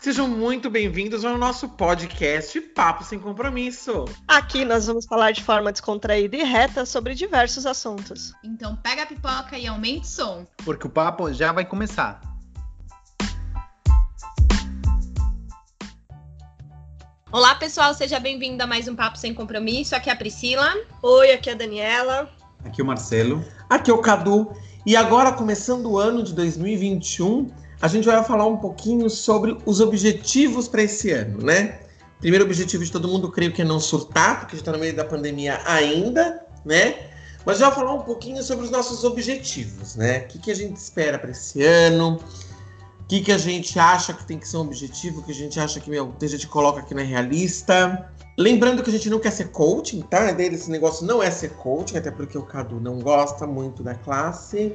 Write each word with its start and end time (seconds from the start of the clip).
Sejam 0.00 0.28
muito 0.28 0.70
bem-vindos 0.70 1.24
ao 1.24 1.36
nosso 1.36 1.68
podcast 1.70 2.60
Papo 2.60 3.02
Sem 3.02 3.18
Compromisso. 3.18 4.04
Aqui 4.28 4.64
nós 4.64 4.86
vamos 4.86 5.04
falar 5.06 5.32
de 5.32 5.42
forma 5.42 5.72
descontraída 5.72 6.36
e 6.36 6.44
reta 6.44 6.86
sobre 6.86 7.16
diversos 7.16 7.66
assuntos. 7.66 8.32
Então 8.44 8.76
pega 8.76 9.02
a 9.02 9.06
pipoca 9.06 9.58
e 9.58 9.66
aumente 9.66 10.02
o 10.02 10.08
som. 10.08 10.46
Porque 10.64 10.86
o 10.86 10.90
papo 10.90 11.32
já 11.32 11.50
vai 11.50 11.64
começar. 11.64 12.20
Olá, 17.32 17.56
pessoal, 17.56 17.92
seja 17.92 18.20
bem-vindo 18.20 18.62
a 18.62 18.68
mais 18.68 18.86
um 18.86 18.94
Papo 18.94 19.18
Sem 19.18 19.34
Compromisso. 19.34 19.96
Aqui 19.96 20.10
é 20.10 20.12
a 20.12 20.16
Priscila. 20.16 20.74
Oi, 21.02 21.32
aqui 21.32 21.50
é 21.50 21.54
a 21.54 21.56
Daniela. 21.56 22.30
Aqui 22.64 22.80
é 22.80 22.84
o 22.84 22.86
Marcelo. 22.86 23.44
Aqui 23.68 23.90
é 23.90 23.94
o 23.94 23.98
Cadu. 23.98 24.52
E 24.86 24.94
agora, 24.94 25.32
começando 25.32 25.90
o 25.90 25.98
ano 25.98 26.22
de 26.22 26.32
2021, 26.34 27.50
a 27.80 27.88
gente 27.88 28.06
vai 28.06 28.22
falar 28.24 28.46
um 28.46 28.56
pouquinho 28.56 29.08
sobre 29.08 29.56
os 29.64 29.80
objetivos 29.80 30.66
para 30.68 30.82
esse 30.82 31.10
ano, 31.10 31.42
né? 31.42 31.80
Primeiro 32.20 32.44
objetivo 32.44 32.84
de 32.84 32.90
todo 32.90 33.06
mundo, 33.06 33.30
creio 33.30 33.52
que 33.52 33.62
é 33.62 33.64
não 33.64 33.78
surtar, 33.78 34.40
porque 34.40 34.56
a 34.56 34.56
gente 34.56 34.62
está 34.62 34.72
no 34.72 34.78
meio 34.78 34.94
da 34.94 35.04
pandemia 35.04 35.60
ainda, 35.64 36.44
né? 36.64 37.08
Mas 37.46 37.58
já 37.58 37.70
falar 37.70 37.94
um 37.94 38.02
pouquinho 38.02 38.42
sobre 38.42 38.64
os 38.64 38.70
nossos 38.70 39.04
objetivos, 39.04 39.94
né? 39.94 40.18
O 40.18 40.26
que, 40.26 40.38
que 40.38 40.50
a 40.50 40.54
gente 40.54 40.76
espera 40.76 41.18
para 41.18 41.30
esse 41.30 41.62
ano? 41.62 42.20
O 43.00 43.04
que, 43.06 43.20
que 43.20 43.32
a 43.32 43.38
gente 43.38 43.78
acha 43.78 44.12
que 44.12 44.26
tem 44.26 44.38
que 44.38 44.48
ser 44.48 44.56
um 44.56 44.62
objetivo? 44.62 45.20
O 45.20 45.22
que 45.22 45.30
a 45.30 45.34
gente 45.34 45.58
acha 45.60 45.78
que 45.78 45.88
meu, 45.88 46.12
a 46.20 46.26
gente 46.26 46.48
coloca 46.48 46.80
aqui 46.80 46.94
na 46.94 47.02
realista? 47.02 48.10
Lembrando 48.36 48.82
que 48.82 48.90
a 48.90 48.92
gente 48.92 49.08
não 49.08 49.18
quer 49.18 49.30
ser 49.30 49.48
coaching, 49.48 50.02
tá? 50.02 50.30
Desse 50.32 50.70
negócio 50.70 51.06
não 51.06 51.22
é 51.22 51.30
ser 51.30 51.50
coaching, 51.50 51.96
até 51.96 52.10
porque 52.10 52.36
o 52.36 52.42
Cadu 52.42 52.80
não 52.80 52.98
gosta 52.98 53.46
muito 53.46 53.82
da 53.82 53.94
classe. 53.94 54.74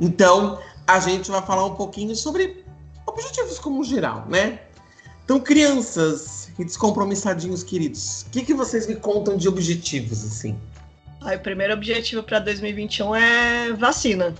Então, 0.00 0.58
a 0.86 1.00
gente 1.00 1.30
vai 1.30 1.42
falar 1.42 1.66
um 1.66 1.74
pouquinho 1.74 2.14
sobre 2.14 2.64
objetivos 3.06 3.58
como 3.58 3.82
geral, 3.84 4.26
né? 4.28 4.60
Então, 5.24 5.40
crianças 5.40 6.50
e 6.58 6.64
descompromissadinhos 6.64 7.62
queridos, 7.62 8.22
o 8.22 8.30
que, 8.30 8.44
que 8.44 8.54
vocês 8.54 8.86
me 8.86 8.96
contam 8.96 9.36
de 9.36 9.48
objetivos, 9.48 10.24
assim? 10.24 10.58
Ai, 11.22 11.36
o 11.36 11.40
primeiro 11.40 11.72
objetivo 11.72 12.22
para 12.22 12.38
2021 12.38 13.14
é 13.14 13.72
vacina. 13.72 14.34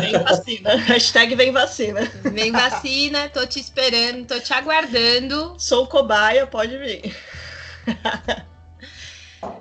Vem 0.00 0.12
vacina. 0.12 0.76
Hashtag 0.88 1.34
vem 1.34 1.52
vacina. 1.52 2.10
Vem 2.22 2.50
vacina, 2.50 3.28
tô 3.28 3.46
te 3.46 3.60
esperando, 3.60 4.26
tô 4.26 4.40
te 4.40 4.52
aguardando. 4.54 5.54
Sou 5.58 5.86
cobaia, 5.86 6.46
pode 6.46 6.78
vir. 6.78 7.14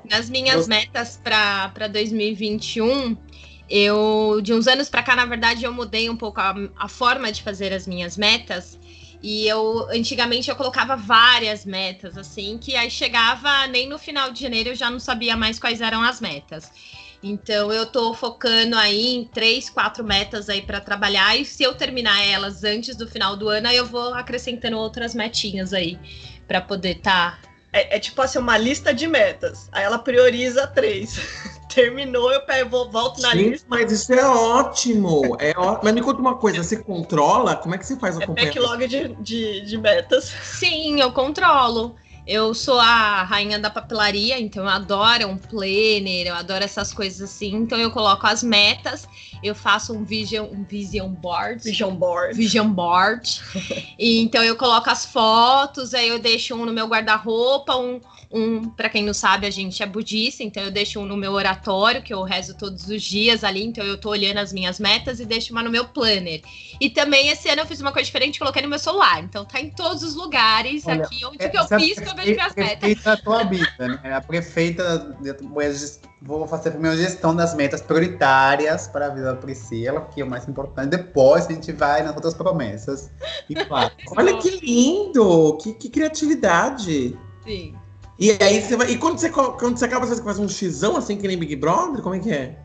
Nas 0.09 0.30
minhas 0.30 0.67
metas 0.67 1.19
para 1.21 1.88
2021, 1.91 3.17
eu 3.72 4.41
de 4.44 4.53
uns 4.53 4.67
anos 4.67 4.89
para 4.89 5.02
cá, 5.02 5.16
na 5.16 5.25
verdade, 5.25 5.64
eu 5.64 5.73
mudei 5.73 6.09
um 6.09 6.17
pouco 6.17 6.41
a, 6.41 6.53
a, 6.77 6.88
forma 6.89 7.31
de 7.31 7.41
fazer 7.41 7.72
as 7.72 7.88
minhas 7.88 8.17
metas. 8.17 8.77
E 9.23 9.47
eu 9.47 9.88
antigamente 9.89 10.50
eu 10.50 10.55
colocava 10.55 10.95
várias 10.97 11.64
metas 11.64 12.17
assim, 12.17 12.58
que 12.58 12.75
aí 12.75 12.89
chegava 12.89 13.67
nem 13.67 13.88
no 13.88 13.99
final 13.99 14.31
de 14.31 14.42
janeiro 14.42 14.69
eu 14.69 14.75
já 14.75 14.89
não 14.89 14.99
sabia 14.99 15.38
mais 15.38 15.58
quais 15.59 15.80
eram 15.80 16.02
as 16.02 16.19
metas. 16.19 16.72
Então 17.23 17.72
eu 17.72 17.86
tô 17.86 18.16
focando 18.16 18.75
aí 18.75 19.16
em 19.16 19.23
três, 19.23 19.69
quatro 19.69 20.03
metas 20.03 20.49
aí 20.49 20.64
para 20.64 20.81
trabalhar 20.81 21.38
e 21.38 21.45
se 21.45 21.61
eu 21.64 21.75
terminar 21.75 22.19
elas 22.25 22.64
antes 22.64 22.95
do 22.95 23.08
final 23.08 23.38
do 23.38 23.47
ano, 23.47 23.67
aí 23.67 23.77
eu 23.77 23.86
vou 23.86 24.14
acrescentando 24.16 24.77
outras 24.77 25.14
metinhas 25.14 25.72
aí 25.72 25.99
para 26.47 26.59
poder 26.59 26.97
estar 26.97 27.39
tá 27.39 27.52
é, 27.72 27.95
é, 27.95 27.99
tipo 27.99 28.22
assim, 28.22 28.39
uma 28.39 28.58
lista 28.58 28.94
de 28.94 29.08
metas. 29.08 29.69
Aí 29.72 29.83
ela 29.83 29.99
prioriza 29.99 30.67
três. 30.67 31.19
Terminou, 31.73 32.31
eu 32.31 32.41
pego, 32.41 32.89
volto 32.89 33.22
na 33.22 33.31
Gente, 33.31 33.50
lista. 33.52 33.67
Mas 33.69 33.91
isso 33.91 34.14
é 34.14 34.25
ótimo. 34.25 35.38
É 35.39 35.53
ó... 35.55 35.80
Mas 35.81 35.94
me 35.94 36.02
conta 36.02 36.19
uma 36.19 36.36
coisa, 36.36 36.64
você 36.64 36.77
controla? 36.77 37.55
Como 37.55 37.73
é 37.73 37.77
que 37.77 37.86
você 37.86 37.95
faz 37.95 38.17
o 38.17 38.23
é 38.23 38.27
backlog 38.27 38.88
de, 38.88 39.09
de, 39.16 39.61
de 39.61 39.77
metas. 39.77 40.33
Sim, 40.43 40.99
eu 40.99 41.11
controlo. 41.11 41.95
Eu 42.26 42.54
sou 42.54 42.80
a 42.80 43.23
rainha 43.23 43.58
da 43.58 43.70
papelaria, 43.70 44.39
então 44.39 44.64
eu 44.64 44.70
adoro 44.70 45.27
um 45.27 45.37
planner, 45.37 46.27
eu 46.27 46.36
adoro 46.36 46.64
essas 46.64 46.93
coisas 46.93 47.21
assim. 47.21 47.55
Então 47.55 47.80
eu 47.80 47.89
coloco 47.89 48.27
as 48.27 48.43
metas, 48.43 49.08
eu 49.43 49.55
faço 49.55 49.92
um 49.93 50.03
vision, 50.03 50.48
um 50.52 50.64
vision 50.64 51.09
board. 51.09 51.64
Vision 51.64 51.95
board. 51.95 52.36
Vision 52.36 52.70
board. 52.70 53.42
e, 53.98 54.21
então 54.21 54.43
eu 54.43 54.55
coloco 54.55 54.89
as 54.89 55.05
fotos, 55.05 55.95
aí 55.95 56.09
eu 56.09 56.20
deixo 56.20 56.55
um 56.55 56.65
no 56.65 56.71
meu 56.71 56.88
guarda-roupa, 56.88 57.76
um, 57.76 57.99
um 58.33 58.69
para 58.69 58.89
quem 58.89 59.03
não 59.03 59.14
sabe, 59.14 59.45
a 59.45 59.49
gente 59.49 59.81
é 59.83 59.86
budista, 59.86 60.43
então 60.43 60.64
eu 60.64 60.71
deixo 60.71 60.99
um 60.99 61.05
no 61.05 61.17
meu 61.17 61.33
oratório, 61.33 62.02
que 62.02 62.14
eu 62.14 62.23
rezo 62.23 62.55
todos 62.58 62.87
os 62.87 63.02
dias 63.02 63.43
ali, 63.43 63.64
então 63.64 63.83
eu 63.83 63.97
tô 63.97 64.09
olhando 64.09 64.37
as 64.37 64.53
minhas 64.53 64.80
metas 64.80 65.19
e 65.19 65.25
deixo 65.25 65.52
uma 65.52 65.61
no 65.61 65.69
meu 65.69 65.86
planner. 65.86 66.41
E 66.80 66.89
também 66.89 67.30
esse 67.30 67.49
ano 67.49 67.61
eu 67.61 67.65
fiz 67.65 67.81
uma 67.81 67.91
coisa 67.91 68.05
diferente, 68.05 68.39
coloquei 68.39 68.61
no 68.61 68.70
meu 68.70 68.80
celular. 68.80 69.23
Então 69.23 69.43
tá 69.45 69.59
em 69.59 69.70
todos 69.70 70.03
os 70.03 70.15
lugares, 70.15 70.86
Olha, 70.86 71.03
aqui 71.03 71.25
onde 71.25 71.37
que 71.37 71.58
eu 71.58 71.67
pisco, 71.67 72.03
eu 72.03 72.15
vejo 72.15 72.31
minhas 72.31 72.55
metas. 72.55 72.80
Prefeita 72.80 73.17
tua 73.17 73.43
vida, 73.43 73.87
né? 74.03 74.14
A 74.14 74.21
prefeita, 74.21 75.15
vou 76.21 76.47
fazer 76.47 76.70
a 76.70 76.71
primeira 76.71 76.97
gestão 76.97 77.36
das 77.36 77.53
metas 77.55 77.81
prioritárias 77.81 78.87
para 78.87 79.08
a 79.08 79.09
vida 79.09 79.33
da 79.33 79.36
Priscila, 79.36 80.02
que 80.14 80.21
é 80.21 80.23
o 80.23 80.30
mais 80.30 80.47
importante. 80.47 80.89
Depois 80.89 81.47
a 81.47 81.52
gente 81.52 81.71
vai 81.71 82.02
nas 82.03 82.15
outras 82.15 82.33
promessas. 82.33 83.11
E 83.49 83.55
Olha 84.15 84.37
que 84.37 84.59
lindo! 84.59 85.58
Que, 85.58 85.73
que 85.73 85.89
criatividade! 85.89 87.17
Sim. 87.43 87.75
E 88.21 88.37
aí 88.39 88.61
você 88.61 88.77
vai. 88.77 88.92
E 88.92 88.98
quando 88.99 89.17
você, 89.17 89.32
quando 89.32 89.76
você 89.76 89.86
acaba, 89.86 90.05
você 90.05 90.21
faz 90.21 90.37
um 90.37 90.48
xizão 90.48 90.95
assim 90.95 91.17
que 91.17 91.27
nem 91.27 91.36
Big 91.36 91.55
Brother? 91.55 92.04
Como 92.04 92.14
é 92.14 92.20
que 92.20 92.32
é? 92.32 92.55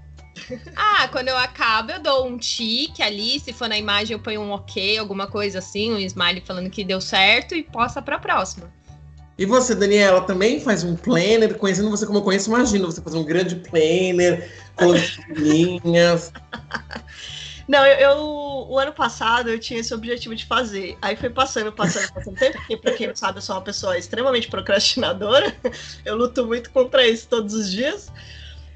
Ah, 0.77 1.09
quando 1.11 1.29
eu 1.29 1.39
acabo, 1.39 1.93
eu 1.93 1.99
dou 1.99 2.27
um 2.27 2.37
tique 2.37 3.03
ali. 3.03 3.41
Se 3.41 3.55
for 3.55 3.67
na 3.67 3.79
imagem, 3.79 4.15
eu 4.15 4.19
ponho 4.19 4.43
um 4.43 4.51
ok, 4.51 4.99
alguma 4.99 5.27
coisa 5.27 5.61
assim, 5.61 5.95
um 5.95 5.99
smile 5.99 6.43
falando 6.43 6.69
que 6.69 6.85
deu 6.85 7.01
certo 7.01 7.55
e 7.55 7.63
posta 7.63 8.03
pra 8.03 8.19
próxima. 8.19 8.71
E 9.39 9.47
você, 9.47 9.75
Daniela, 9.75 10.21
também 10.21 10.61
faz 10.61 10.85
um 10.85 10.95
planner? 10.95 11.57
Conhecendo 11.57 11.89
você 11.89 12.05
como 12.05 12.19
eu 12.19 12.23
conheço, 12.23 12.51
imagino 12.51 12.93
você 12.93 13.01
fazer 13.01 13.17
um 13.17 13.25
grande 13.25 13.57
planner, 13.57 14.51
com 14.75 14.93
linhas. 15.41 16.33
Não, 17.69 17.85
eu, 17.85 17.99
eu, 17.99 18.19
o 18.69 18.79
ano 18.79 18.93
passado 18.93 19.51
eu 19.51 19.59
tinha 19.59 19.81
esse 19.81 19.93
objetivo 19.93 20.35
de 20.35 20.45
fazer. 20.45 20.97
Aí 21.03 21.17
foi 21.17 21.31
passando, 21.31 21.73
passando, 21.73 22.13
passando 22.13 22.37
tempo, 22.37 22.59
porque 22.59 22.77
pra 22.77 22.93
quem 22.93 23.09
não 23.09 23.17
sabe, 23.17 23.39
eu 23.39 23.43
sou 23.43 23.57
uma 23.57 23.63
pessoa 23.63 23.99
extremamente 23.99 24.49
procrastinadora. 24.49 25.55
Eu 26.05 26.17
luto 26.17 26.47
muito 26.47 26.71
contra 26.71 27.07
isso 27.07 27.29
todos 27.29 27.55
os 27.55 27.71
dias, 27.71 28.13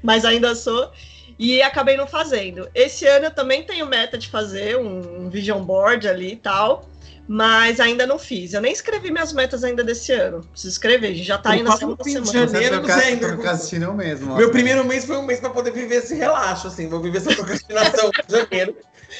mas 0.03 0.25
ainda 0.25 0.53
sou. 0.55 0.91
E 1.39 1.61
acabei 1.61 1.95
não 1.95 2.05
fazendo. 2.05 2.69
Esse 2.75 3.07
ano 3.07 3.25
eu 3.25 3.31
também 3.31 3.63
tenho 3.63 3.87
meta 3.87 4.17
de 4.17 4.27
fazer 4.27 4.77
um, 4.77 5.25
um 5.25 5.29
vision 5.29 5.63
board 5.63 6.07
ali 6.07 6.33
e 6.33 6.37
tal 6.37 6.90
mas 7.27 7.79
ainda 7.79 8.05
não 8.05 8.19
fiz. 8.19 8.53
Eu 8.53 8.61
nem 8.61 8.73
escrevi 8.73 9.11
minhas 9.11 9.33
metas 9.33 9.63
ainda 9.63 9.83
desse 9.83 10.11
ano. 10.11 10.41
Preciso 10.51 10.73
escrever, 10.73 11.07
a 11.07 11.13
gente 11.13 11.23
já 11.23 11.37
tá 11.37 11.55
indo 11.55 11.69
na 11.69 11.77
segunda 11.77 12.03
semana. 12.03 12.25
De 12.25 12.31
janeiro, 12.31 12.81
não 12.81 12.99
sei 12.99 13.07
ainda. 13.13 13.93
Mesmo. 13.93 14.35
Meu 14.35 14.51
primeiro 14.51 14.83
mês 14.85 15.05
foi 15.05 15.17
um 15.17 15.23
mês 15.23 15.39
para 15.39 15.49
poder 15.49 15.71
viver 15.71 15.95
esse 15.95 16.15
relaxo, 16.15 16.67
assim. 16.67 16.87
Vou 16.87 17.01
viver 17.01 17.19
essa 17.19 17.33
procrastinação 17.33 18.09
em 18.09 18.31
janeiro. 18.31 18.75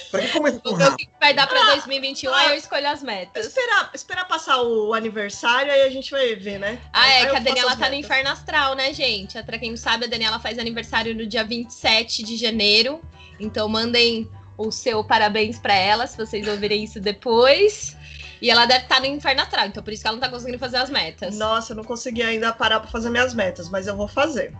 Pra 0.10 0.22
que 0.22 0.30
começa 0.30 0.60
com 0.60 0.70
O 0.70 0.96
que 0.96 1.10
vai 1.20 1.34
dar 1.34 1.48
pra 1.48 1.64
2021, 1.74 2.32
ah, 2.32 2.38
aí 2.38 2.50
eu 2.52 2.56
escolho 2.56 2.88
as 2.88 3.04
metas. 3.04 3.48
Esperar, 3.48 3.92
esperar 3.94 4.28
passar 4.28 4.62
o 4.62 4.94
aniversário, 4.94 5.72
aí 5.72 5.82
a 5.82 5.90
gente 5.90 6.12
vai 6.12 6.36
ver, 6.36 6.60
né? 6.60 6.80
Ah, 6.94 7.02
aí, 7.02 7.24
é, 7.24 7.30
que 7.30 7.36
a 7.36 7.40
Daniela 7.40 7.76
tá 7.76 7.90
no 7.90 7.96
inferno 7.96 8.30
astral, 8.30 8.76
né, 8.76 8.94
gente? 8.94 9.42
Pra 9.44 9.60
quem 9.60 9.72
não 9.72 9.78
sabe, 9.78 10.06
a 10.06 10.08
Daniela 10.08 10.40
faz 10.40 10.58
aniversário 10.58 11.14
no 11.14 11.26
dia 11.26 11.44
27 11.44 12.24
de 12.24 12.38
janeiro. 12.38 13.02
Então 13.40 13.68
mandem 13.68 14.30
o 14.58 14.72
seu 14.72 15.04
parabéns 15.04 15.58
para 15.58 15.74
ela, 15.74 16.08
se 16.08 16.18
vocês 16.18 16.48
ouvirem 16.48 16.84
isso 16.84 17.00
depois. 17.00 17.98
E 18.42 18.50
ela 18.50 18.66
deve 18.66 18.84
estar 18.84 18.96
tá 18.96 19.02
no 19.02 19.08
inferno 19.08 19.42
astral, 19.42 19.68
então 19.68 19.84
por 19.84 19.94
isso 19.94 20.02
que 20.02 20.08
ela 20.08 20.18
não 20.18 20.22
tá 20.22 20.30
conseguindo 20.30 20.58
fazer 20.58 20.78
as 20.78 20.90
metas. 20.90 21.38
Nossa, 21.38 21.74
eu 21.74 21.78
não 21.78 21.84
consegui 21.84 22.24
ainda 22.24 22.52
parar 22.52 22.80
para 22.80 22.90
fazer 22.90 23.10
minhas 23.10 23.36
metas, 23.36 23.70
mas 23.70 23.86
eu 23.86 23.96
vou 23.96 24.08
fazer. 24.08 24.56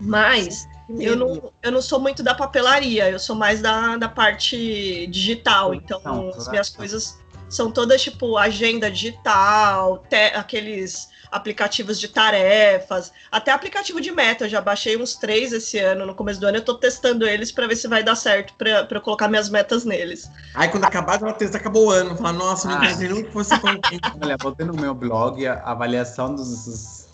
Mas 0.00 0.66
eu 0.98 1.14
não, 1.14 1.52
eu 1.62 1.70
não 1.70 1.82
sou 1.82 2.00
muito 2.00 2.22
da 2.22 2.34
papelaria, 2.34 3.10
eu 3.10 3.18
sou 3.18 3.36
mais 3.36 3.60
da, 3.60 3.96
da 3.96 4.08
parte 4.08 5.06
digital. 5.08 5.74
Então, 5.74 6.00
não, 6.04 6.28
as 6.30 6.48
minhas 6.48 6.70
coisas 6.70 7.18
são 7.48 7.70
todas 7.70 8.02
tipo 8.02 8.36
agenda 8.36 8.90
digital, 8.90 9.98
te, 10.08 10.34
aqueles 10.34 11.08
aplicativos 11.32 11.98
de 11.98 12.08
tarefas, 12.08 13.10
até 13.30 13.50
aplicativo 13.50 14.00
de 14.00 14.12
meta. 14.12 14.44
Eu 14.44 14.50
já 14.50 14.60
baixei 14.60 14.96
uns 14.96 15.16
três 15.16 15.52
esse 15.52 15.78
ano, 15.78 16.04
no 16.04 16.14
começo 16.14 16.38
do 16.38 16.46
ano. 16.46 16.58
Eu 16.58 16.64
tô 16.64 16.74
testando 16.74 17.26
eles 17.26 17.50
para 17.50 17.66
ver 17.66 17.76
se 17.76 17.88
vai 17.88 18.04
dar 18.04 18.14
certo 18.14 18.54
para 18.54 18.86
eu 18.90 19.00
colocar 19.00 19.28
minhas 19.28 19.48
metas 19.48 19.84
neles. 19.84 20.30
Aí 20.54 20.68
quando 20.68 20.84
acabar 20.84 21.16
de 21.16 21.32
testa, 21.38 21.56
acabou 21.56 21.86
o 21.86 21.90
ano. 21.90 22.14
Falar, 22.16 22.34
nossa, 22.34 22.68
não 22.68 22.76
ah. 22.76 22.80
nem 22.80 23.24
que 23.24 23.30
fosse 23.32 23.54
Olha, 24.22 24.36
botei 24.36 24.66
no 24.66 24.74
meu 24.74 24.94
blog 24.94 25.46
a 25.46 25.54
avaliação 25.64 26.34
dos 26.34 27.08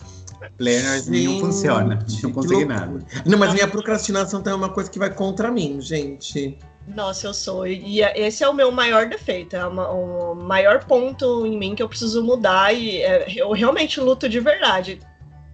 planners 0.57 1.03
Sim, 1.03 1.27
não 1.27 1.39
funciona. 1.39 2.05
Não 2.23 2.31
consegui 2.31 2.65
nada. 2.65 2.99
Não, 3.25 3.37
mas 3.37 3.53
minha 3.53 3.67
procrastinação 3.67 4.41
também 4.41 4.59
é 4.59 4.65
uma 4.65 4.73
coisa 4.73 4.89
que 4.89 4.99
vai 4.99 5.13
contra 5.13 5.49
mim, 5.49 5.79
gente. 5.79 6.57
Nossa, 6.87 7.27
eu 7.27 7.33
sou. 7.33 7.67
E 7.67 8.01
esse 8.01 8.43
é 8.43 8.49
o 8.49 8.53
meu 8.53 8.71
maior 8.71 9.07
defeito. 9.07 9.55
É 9.55 9.65
o 9.65 10.35
maior 10.35 10.83
ponto 10.85 11.45
em 11.45 11.57
mim 11.57 11.75
que 11.75 11.83
eu 11.83 11.89
preciso 11.89 12.23
mudar. 12.23 12.73
E 12.73 13.01
é, 13.01 13.25
eu 13.35 13.51
realmente 13.51 13.99
luto 13.99 14.27
de 14.27 14.39
verdade. 14.39 14.99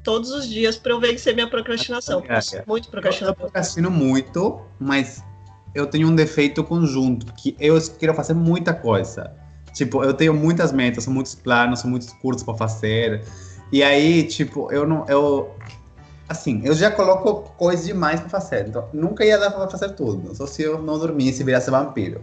Todos 0.04 0.32
os 0.32 0.48
dias 0.48 0.78
para 0.78 0.92
eu 0.92 1.00
vencer 1.00 1.34
minha 1.34 1.50
procrastinação. 1.50 2.24
É, 2.30 2.58
é. 2.58 2.64
Muito 2.66 2.90
procrastinador. 2.90 3.36
Eu 3.36 3.42
procrastino 3.46 3.92
muito, 3.92 4.62
mas 4.80 5.24
eu 5.74 5.86
tenho 5.86 6.08
um 6.08 6.16
defeito 6.16 6.64
conjunto, 6.64 7.34
que 7.34 7.56
eu 7.60 7.78
quero 8.00 8.14
fazer 8.14 8.34
muita 8.34 8.74
coisa. 8.74 9.34
Tipo, 9.74 10.04
eu 10.04 10.14
tenho 10.14 10.34
muitas 10.34 10.72
metas, 10.72 11.06
muitos 11.06 11.36
planos, 11.36 11.84
muitos 11.84 12.14
cursos 12.14 12.44
para 12.44 12.56
fazer. 12.56 13.26
E 13.74 13.84
aí, 13.84 14.24
tipo, 14.24 14.72
eu 14.72 14.88
não. 14.88 15.06
Eu, 15.10 15.54
assim, 16.28 16.62
eu 16.64 16.74
já 16.74 16.92
coloco 16.92 17.52
coisas 17.58 17.86
demais 17.86 18.20
para 18.20 18.30
fazer. 18.30 18.68
Então, 18.68 18.88
nunca 18.94 19.24
ia 19.26 19.38
dar 19.38 19.52
para 19.52 19.70
fazer 19.70 19.90
tudo. 19.90 20.36
Só 20.36 20.48
se 20.48 20.64
eu 20.64 20.82
não 20.82 20.98
dormisse 20.98 21.42
e 21.42 21.46
virasse 21.46 21.70
vampiro. 21.70 22.22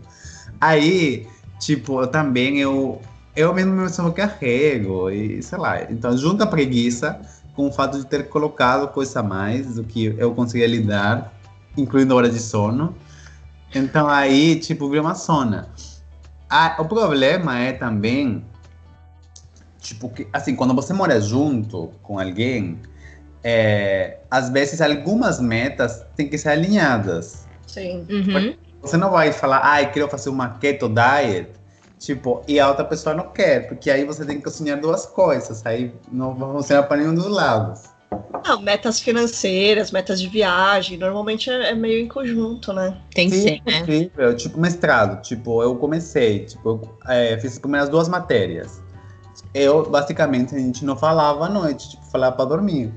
Aí, 0.61 1.27
tipo, 1.59 2.01
eu 2.01 2.07
também 2.07 2.59
eu. 2.59 3.01
Eu 3.35 3.55
mesmo 3.55 3.73
me 3.73 4.13
carrego 4.13 5.09
e 5.09 5.43
sei 5.43 5.59
lá. 5.59 5.83
Então, 5.91 6.15
junta 6.15 6.45
a 6.45 6.47
preguiça 6.47 7.19
com 7.55 7.69
o 7.69 7.73
fato 7.73 7.99
de 7.99 8.07
ter 8.07 8.29
colocado 8.29 8.89
coisa 8.89 9.21
a 9.21 9.23
mais 9.23 9.75
do 9.75 9.85
que 9.85 10.15
eu 10.19 10.35
conseguia 10.35 10.67
lidar, 10.67 11.33
incluindo 11.77 12.15
hora 12.15 12.29
de 12.29 12.39
sono. 12.39 12.95
Então 13.75 14.09
aí, 14.09 14.57
tipo, 14.57 14.89
vira 14.89 15.03
uma 15.03 15.15
zona. 15.15 15.69
Ah, 16.49 16.77
o 16.79 16.85
problema 16.85 17.59
é 17.59 17.73
também, 17.73 18.45
tipo, 19.81 20.11
que, 20.11 20.29
assim, 20.33 20.55
quando 20.55 20.75
você 20.75 20.93
mora 20.93 21.19
junto 21.21 21.91
com 22.03 22.19
alguém, 22.19 22.79
é, 23.45 24.19
às 24.31 24.49
vezes 24.51 24.81
algumas 24.81 25.41
metas 25.41 26.05
têm 26.17 26.29
que 26.29 26.39
ser 26.39 26.51
alinhadas. 26.51 27.47
Sim. 27.67 28.07
Uhum. 28.09 28.55
Você 28.83 28.97
não 28.97 29.11
vai 29.11 29.33
falar, 29.33 29.61
ai, 29.63 29.91
quero 29.91 30.09
fazer 30.09 30.31
uma 30.31 30.59
keto 30.59 30.89
diet, 30.89 31.49
tipo, 31.99 32.43
e 32.49 32.59
a 32.59 32.69
outra 32.69 32.85
pessoa 32.85 33.15
não 33.15 33.29
quer, 33.31 33.69
porque 33.69 33.91
aí 33.91 34.05
você 34.05 34.25
tem 34.25 34.39
que 34.39 34.45
cozinhar 34.45 34.81
duas 34.81 35.07
coisas, 35.07 35.65
aí 35.65 35.93
não 36.11 36.35
vai 36.35 36.51
funcionar 36.51 36.83
para 36.85 36.97
nenhum 36.99 37.15
dos 37.15 37.29
lados. 37.29 37.93
Não, 38.45 38.61
metas 38.61 38.99
financeiras, 38.99 39.91
metas 39.91 40.21
de 40.21 40.29
viagem, 40.29 40.99
normalmente 40.99 41.49
é, 41.49 41.71
é 41.71 41.75
meio 41.75 42.05
em 42.05 42.09
conjunto, 42.09 42.73
né? 42.73 42.97
Tem 43.15 43.31
que 43.31 43.37
Sim, 43.37 43.43
ser, 43.43 43.63
né? 43.65 43.81
possível. 43.81 44.37
Tipo, 44.37 44.61
mestrado. 44.61 45.23
Tipo, 45.23 45.63
eu 45.63 45.77
comecei. 45.77 46.41
Tipo, 46.41 46.69
eu 46.71 46.99
é, 47.09 47.39
fiz 47.39 47.53
as 47.53 47.59
primeiras 47.59 47.89
duas 47.89 48.09
matérias. 48.09 48.83
Eu, 49.55 49.89
basicamente, 49.89 50.55
a 50.55 50.59
gente 50.59 50.85
não 50.85 50.97
falava 50.97 51.47
à 51.47 51.49
noite. 51.49 51.91
Tipo, 51.91 52.05
falava 52.11 52.37
pra 52.37 52.45
dormir. 52.45 52.93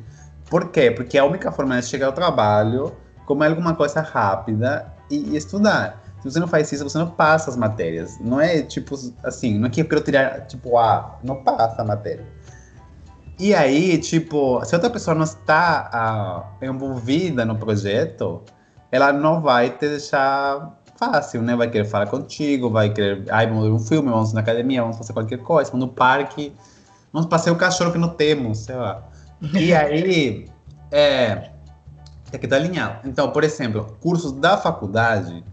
Por 0.49 0.69
quê? 0.69 0.91
Porque 0.91 1.17
a 1.17 1.25
única 1.25 1.51
forma 1.51 1.79
de 1.79 1.85
chegar 1.85 2.07
ao 2.07 2.13
trabalho, 2.13 2.95
comer 3.25 3.47
alguma 3.47 3.75
coisa 3.75 4.01
rápida 4.01 4.93
e, 5.09 5.31
e 5.31 5.37
estudar. 5.37 6.03
Se 6.21 6.31
você 6.31 6.39
não 6.39 6.47
faz 6.47 6.71
isso, 6.71 6.83
você 6.83 6.97
não 6.97 7.09
passa 7.09 7.49
as 7.49 7.57
matérias. 7.57 8.17
Não 8.19 8.41
é, 8.41 8.61
tipo, 8.61 8.95
assim, 9.23 9.57
não 9.57 9.67
é 9.67 9.69
que 9.69 9.81
eu 9.81 9.85
quero 9.85 10.01
tirar, 10.01 10.47
tipo, 10.47 10.77
A. 10.77 11.19
Não 11.23 11.43
passa 11.43 11.81
a 11.81 11.85
matéria. 11.85 12.25
E 13.37 13.53
aí, 13.53 13.97
tipo, 13.97 14.63
se 14.63 14.73
outra 14.73 14.89
pessoa 14.89 15.13
não 15.13 15.23
está 15.23 15.89
ah, 15.91 16.65
envolvida 16.65 17.43
no 17.43 17.57
projeto, 17.57 18.41
ela 18.91 19.11
não 19.11 19.41
vai 19.41 19.71
te 19.71 19.89
deixar 19.89 20.79
fácil, 20.97 21.41
né? 21.41 21.55
Vai 21.55 21.69
querer 21.69 21.85
falar 21.85 22.07
contigo, 22.07 22.69
vai 22.69 22.89
querer, 22.89 23.25
ai, 23.29 23.45
vamos 23.47 23.63
ver 23.65 23.71
um 23.71 23.79
filme, 23.79 24.09
vamos 24.09 24.31
na 24.31 24.39
academia, 24.39 24.81
vamos 24.81 24.97
fazer 24.97 25.11
qualquer 25.11 25.39
coisa, 25.39 25.69
vamos 25.69 25.87
no 25.87 25.93
parque, 25.93 26.55
vamos 27.11 27.27
passear 27.27 27.53
o 27.53 27.57
cachorro 27.57 27.91
que 27.91 27.97
não 27.97 28.09
temos, 28.09 28.59
sei 28.59 28.75
lá. 28.75 29.03
E 29.53 29.73
aí, 29.73 30.45
é, 30.91 31.49
tem 32.31 32.39
que 32.39 32.53
alinhado. 32.53 33.07
Então, 33.07 33.31
por 33.31 33.43
exemplo, 33.43 33.97
cursos 34.01 34.31
da 34.33 34.57
faculdade, 34.57 35.43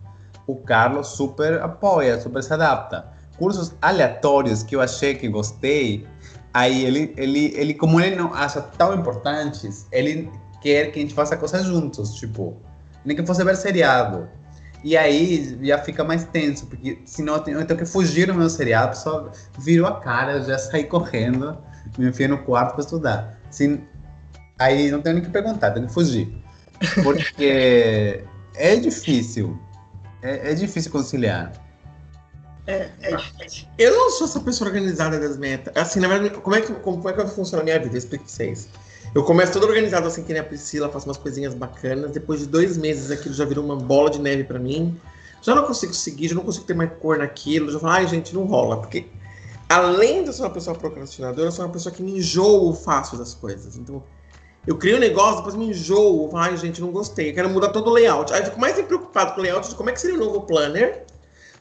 o 0.46 0.56
Carlos 0.56 1.08
super 1.08 1.60
apoia, 1.60 2.20
super 2.20 2.42
se 2.42 2.52
adapta. 2.52 3.06
Cursos 3.38 3.74
aleatórios 3.80 4.62
que 4.62 4.76
eu 4.76 4.80
achei 4.80 5.14
que 5.14 5.28
gostei, 5.28 6.06
aí 6.52 6.84
ele, 6.84 7.14
ele, 7.16 7.52
ele 7.56 7.74
como 7.74 8.00
ele 8.00 8.16
não 8.16 8.32
acha 8.34 8.60
tão 8.60 8.94
importantes, 8.94 9.86
ele 9.90 10.30
quer 10.60 10.92
que 10.92 10.98
a 10.98 11.02
gente 11.02 11.14
faça 11.14 11.36
coisas 11.36 11.64
juntos, 11.64 12.14
tipo, 12.14 12.56
nem 13.04 13.16
que 13.16 13.26
fosse 13.26 13.42
ver 13.42 13.56
seriado. 13.56 14.28
E 14.84 14.96
aí 14.96 15.58
já 15.62 15.78
fica 15.78 16.02
mais 16.02 16.24
tenso, 16.24 16.66
porque 16.66 17.00
senão 17.04 17.34
eu 17.34 17.40
tenho, 17.40 17.60
eu 17.60 17.66
tenho 17.66 17.78
que 17.78 17.86
fugir 17.86 18.26
do 18.26 18.34
meu 18.34 18.50
seriado, 18.50 18.90
pessoa 18.90 19.30
virou 19.58 19.86
a 19.86 20.00
cara, 20.00 20.42
já 20.42 20.58
saí 20.58 20.84
correndo, 20.84 21.56
me 21.96 22.08
enfiei 22.08 22.28
no 22.28 22.38
quarto 22.38 22.72
para 22.72 22.80
estudar. 22.80 23.41
Se, 23.52 23.80
aí 24.58 24.90
não 24.90 25.00
tenho 25.00 25.16
nem 25.16 25.24
que 25.24 25.30
perguntar, 25.30 25.70
tenho 25.70 25.86
que 25.86 25.94
fugir. 25.94 26.34
Porque 27.02 28.24
é 28.56 28.76
difícil. 28.76 29.58
É, 30.22 30.50
é 30.50 30.54
difícil 30.54 30.90
conciliar. 30.90 31.52
É, 32.66 32.90
é 33.02 33.16
difícil. 33.16 33.66
Eu 33.78 33.92
não 33.92 34.10
sou 34.10 34.26
essa 34.26 34.40
pessoa 34.40 34.68
organizada 34.68 35.18
das 35.18 35.36
metas. 35.36 35.76
Assim, 35.76 36.00
na 36.00 36.08
verdade, 36.08 36.34
como 36.40 36.56
é 36.56 36.60
que, 36.60 36.72
como 36.72 37.08
é 37.08 37.12
que 37.12 37.26
funciona 37.28 37.62
a 37.62 37.64
minha 37.64 37.78
vida? 37.78 37.94
Eu 37.94 37.98
explico 37.98 38.24
pra 38.24 38.32
vocês. 38.32 38.68
Eu 39.14 39.24
começo 39.24 39.52
todo 39.52 39.66
organizado 39.66 40.06
assim, 40.06 40.22
que 40.22 40.32
nem 40.32 40.40
a 40.40 40.44
Priscila, 40.44 40.88
faço 40.88 41.06
umas 41.06 41.18
coisinhas 41.18 41.54
bacanas. 41.54 42.12
Depois 42.12 42.40
de 42.40 42.46
dois 42.46 42.78
meses 42.78 43.10
aquilo 43.10 43.34
já 43.34 43.44
virou 43.44 43.64
uma 43.64 43.76
bola 43.76 44.10
de 44.10 44.18
neve 44.18 44.44
pra 44.44 44.58
mim. 44.58 44.98
Já 45.42 45.54
não 45.54 45.64
consigo 45.64 45.92
seguir, 45.92 46.28
já 46.28 46.34
não 46.34 46.44
consigo 46.44 46.64
ter 46.64 46.74
mais 46.74 46.90
cor 47.00 47.18
naquilo. 47.18 47.70
Já 47.70 47.78
falo, 47.78 47.92
ai, 47.92 48.06
gente, 48.06 48.32
não 48.32 48.44
rola. 48.44 48.78
Porque 48.80 49.06
além 49.72 50.24
de 50.24 50.32
ser 50.32 50.42
uma 50.42 50.50
pessoa 50.50 50.76
procrastinadora, 50.76 51.48
eu 51.48 51.52
sou 51.52 51.64
uma 51.64 51.72
pessoa 51.72 51.94
que 51.94 52.02
me 52.02 52.18
enjoo 52.18 52.74
fácil 52.74 53.18
das 53.18 53.34
coisas. 53.34 53.76
Então, 53.76 54.02
eu 54.66 54.76
crio 54.76 54.96
um 54.96 55.00
negócio, 55.00 55.36
depois 55.36 55.54
me 55.54 55.70
enjoo. 55.70 56.30
Ai, 56.36 56.56
gente, 56.56 56.80
não 56.80 56.92
gostei. 56.92 57.30
Eu 57.30 57.34
quero 57.34 57.50
mudar 57.50 57.68
todo 57.68 57.88
o 57.88 57.92
layout. 57.92 58.32
Aí 58.32 58.40
eu 58.40 58.44
fico 58.46 58.60
mais 58.60 58.80
preocupado 58.80 59.32
com 59.34 59.40
o 59.40 59.42
layout 59.42 59.68
de 59.68 59.74
como 59.74 59.90
é 59.90 59.92
que 59.92 60.00
seria 60.00 60.16
o 60.16 60.20
novo 60.20 60.42
planner 60.42 61.04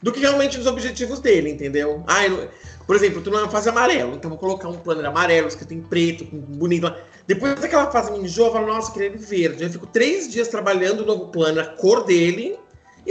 do 0.02 0.12
que 0.12 0.20
realmente 0.20 0.58
os 0.58 0.66
objetivos 0.66 1.20
dele, 1.20 1.50
entendeu? 1.50 2.02
Ah, 2.06 2.26
eu, 2.26 2.48
por 2.86 2.96
exemplo, 2.96 3.22
tu 3.22 3.30
numa 3.30 3.48
fase 3.48 3.68
amarelo, 3.68 4.14
então 4.14 4.28
vou 4.28 4.38
colocar 4.38 4.68
um 4.68 4.76
planner 4.76 5.06
amarelo, 5.06 5.46
escrito 5.46 5.72
em 5.72 5.80
preto, 5.80 6.24
bonito. 6.24 6.92
Depois 7.26 7.54
daquela 7.60 7.90
fase 7.90 8.10
me 8.10 8.18
enjoa, 8.18 8.48
eu 8.48 8.52
falo, 8.52 8.66
nossa, 8.66 8.90
queria 8.92 9.08
ele 9.08 9.18
verde. 9.18 9.62
Aí 9.62 9.68
eu 9.68 9.72
fico 9.72 9.86
três 9.86 10.28
dias 10.30 10.48
trabalhando 10.48 11.00
o 11.00 11.06
novo 11.06 11.28
planner, 11.28 11.64
a 11.64 11.66
cor 11.68 12.04
dele, 12.04 12.58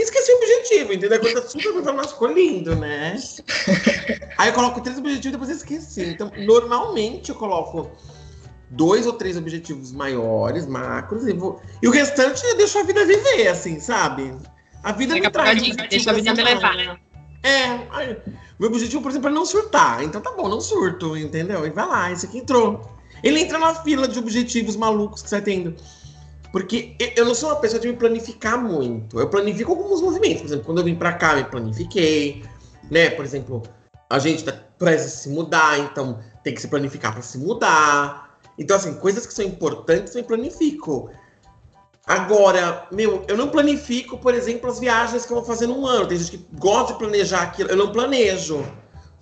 esqueci 0.00 0.32
o 0.32 0.36
objetivo, 0.36 0.92
entendeu? 0.92 1.20
Quando 1.20 1.34
tá 1.34 1.48
super 1.48 1.66
eu 1.66 1.84
falo, 1.84 1.96
nossa, 1.96 2.14
ficou 2.14 2.28
lindo, 2.28 2.74
né? 2.76 3.16
Aí 4.38 4.48
eu 4.48 4.54
coloco 4.54 4.80
três 4.80 4.98
objetivos 4.98 5.26
e 5.26 5.30
depois 5.30 5.50
eu 5.50 5.56
esqueci. 5.56 6.04
Então, 6.04 6.30
normalmente 6.38 7.30
eu 7.30 7.34
coloco 7.34 7.90
dois 8.70 9.06
ou 9.06 9.12
três 9.12 9.36
objetivos 9.36 9.92
maiores, 9.92 10.66
macros, 10.66 11.26
e, 11.26 11.32
vou... 11.32 11.60
e 11.82 11.88
o 11.88 11.90
restante 11.90 12.42
eu 12.44 12.56
deixo 12.56 12.78
a 12.78 12.82
vida 12.82 13.04
viver, 13.04 13.48
assim, 13.48 13.78
sabe? 13.78 14.34
A 14.82 14.92
vida 14.92 15.14
Fica 15.14 15.28
me 15.28 15.32
traz 15.32 15.76
deixa 15.90 16.10
a 16.10 16.14
vida 16.14 16.34
me 16.34 16.42
levar. 16.42 17.00
É, 17.42 17.86
aí, 17.90 18.16
meu 18.58 18.68
objetivo, 18.68 19.02
por 19.02 19.10
exemplo, 19.10 19.28
é 19.28 19.32
não 19.32 19.44
surtar. 19.44 20.02
Então 20.02 20.20
tá 20.20 20.32
bom, 20.32 20.48
não 20.48 20.60
surto, 20.60 21.16
entendeu? 21.16 21.66
E 21.66 21.70
vai 21.70 21.86
lá, 21.86 22.12
esse 22.12 22.26
aqui 22.26 22.38
entrou. 22.38 22.88
Ele 23.22 23.40
entra 23.40 23.58
na 23.58 23.74
fila 23.74 24.08
de 24.08 24.18
objetivos 24.18 24.76
malucos 24.76 25.22
que 25.22 25.28
você 25.28 25.36
tá 25.36 25.42
tendo. 25.42 25.76
Porque 26.52 26.94
eu- 27.16 27.24
não 27.24 27.34
sou 27.34 27.48
uma 27.48 27.56
pessoa 27.56 27.80
de 27.80 27.88
me 27.88 27.96
planificar 27.96 28.62
muito. 28.62 29.18
Eu 29.18 29.28
planifico 29.28 29.72
alguns 29.72 30.02
movimentos. 30.02 30.42
Por 30.42 30.46
exemplo, 30.48 30.64
quando 30.66 30.78
eu 30.78 30.84
vim 30.84 30.94
pra 30.94 31.14
cá, 31.14 31.32
eu 31.32 31.38
me 31.38 31.50
planifiquei. 31.50 32.44
Né? 32.90 33.08
Por 33.10 33.24
exemplo, 33.24 33.62
a 34.10 34.18
gente 34.18 34.44
tá 34.44 34.52
prestes 34.78 35.14
a 35.14 35.16
se 35.16 35.28
mudar, 35.30 35.78
então 35.78 36.18
tem 36.44 36.54
que 36.54 36.60
se 36.60 36.68
planificar 36.68 37.12
pra 37.14 37.22
se 37.22 37.38
mudar. 37.38 38.36
Então, 38.58 38.76
assim, 38.76 38.92
coisas 38.94 39.26
que 39.26 39.32
são 39.32 39.44
importantes 39.44 40.14
eu 40.14 40.20
me 40.20 40.28
planifico. 40.28 41.10
Agora, 42.06 42.86
meu, 42.90 43.24
eu 43.28 43.36
não 43.36 43.48
planifico, 43.48 44.18
por 44.18 44.34
exemplo, 44.34 44.68
as 44.68 44.78
viagens 44.78 45.24
que 45.24 45.32
eu 45.32 45.36
vou 45.36 45.44
fazer 45.44 45.66
num 45.66 45.86
ano. 45.86 46.06
Tem 46.06 46.18
gente 46.18 46.36
que 46.36 46.46
gosta 46.58 46.92
de 46.92 46.98
planejar 46.98 47.42
aquilo. 47.42 47.70
Eu 47.70 47.76
não 47.76 47.92
planejo. 47.92 48.62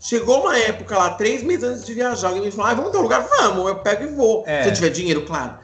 Chegou 0.01 0.41
uma 0.41 0.59
época 0.59 0.97
lá, 0.97 1.11
três 1.11 1.43
meses 1.43 1.63
antes 1.63 1.85
de 1.85 1.93
viajar, 1.93 2.29
alguém 2.29 2.43
me 2.43 2.51
falou, 2.51 2.71
ah, 2.71 2.75
vamos 2.75 2.91
tal 2.91 3.03
lugar? 3.03 3.29
Vamos, 3.29 3.69
eu 3.69 3.77
pego 3.77 4.05
e 4.05 4.07
vou. 4.07 4.45
É. 4.47 4.63
Se 4.63 4.71
eu 4.71 4.75
tiver 4.75 4.89
dinheiro, 4.89 5.27
claro. 5.27 5.59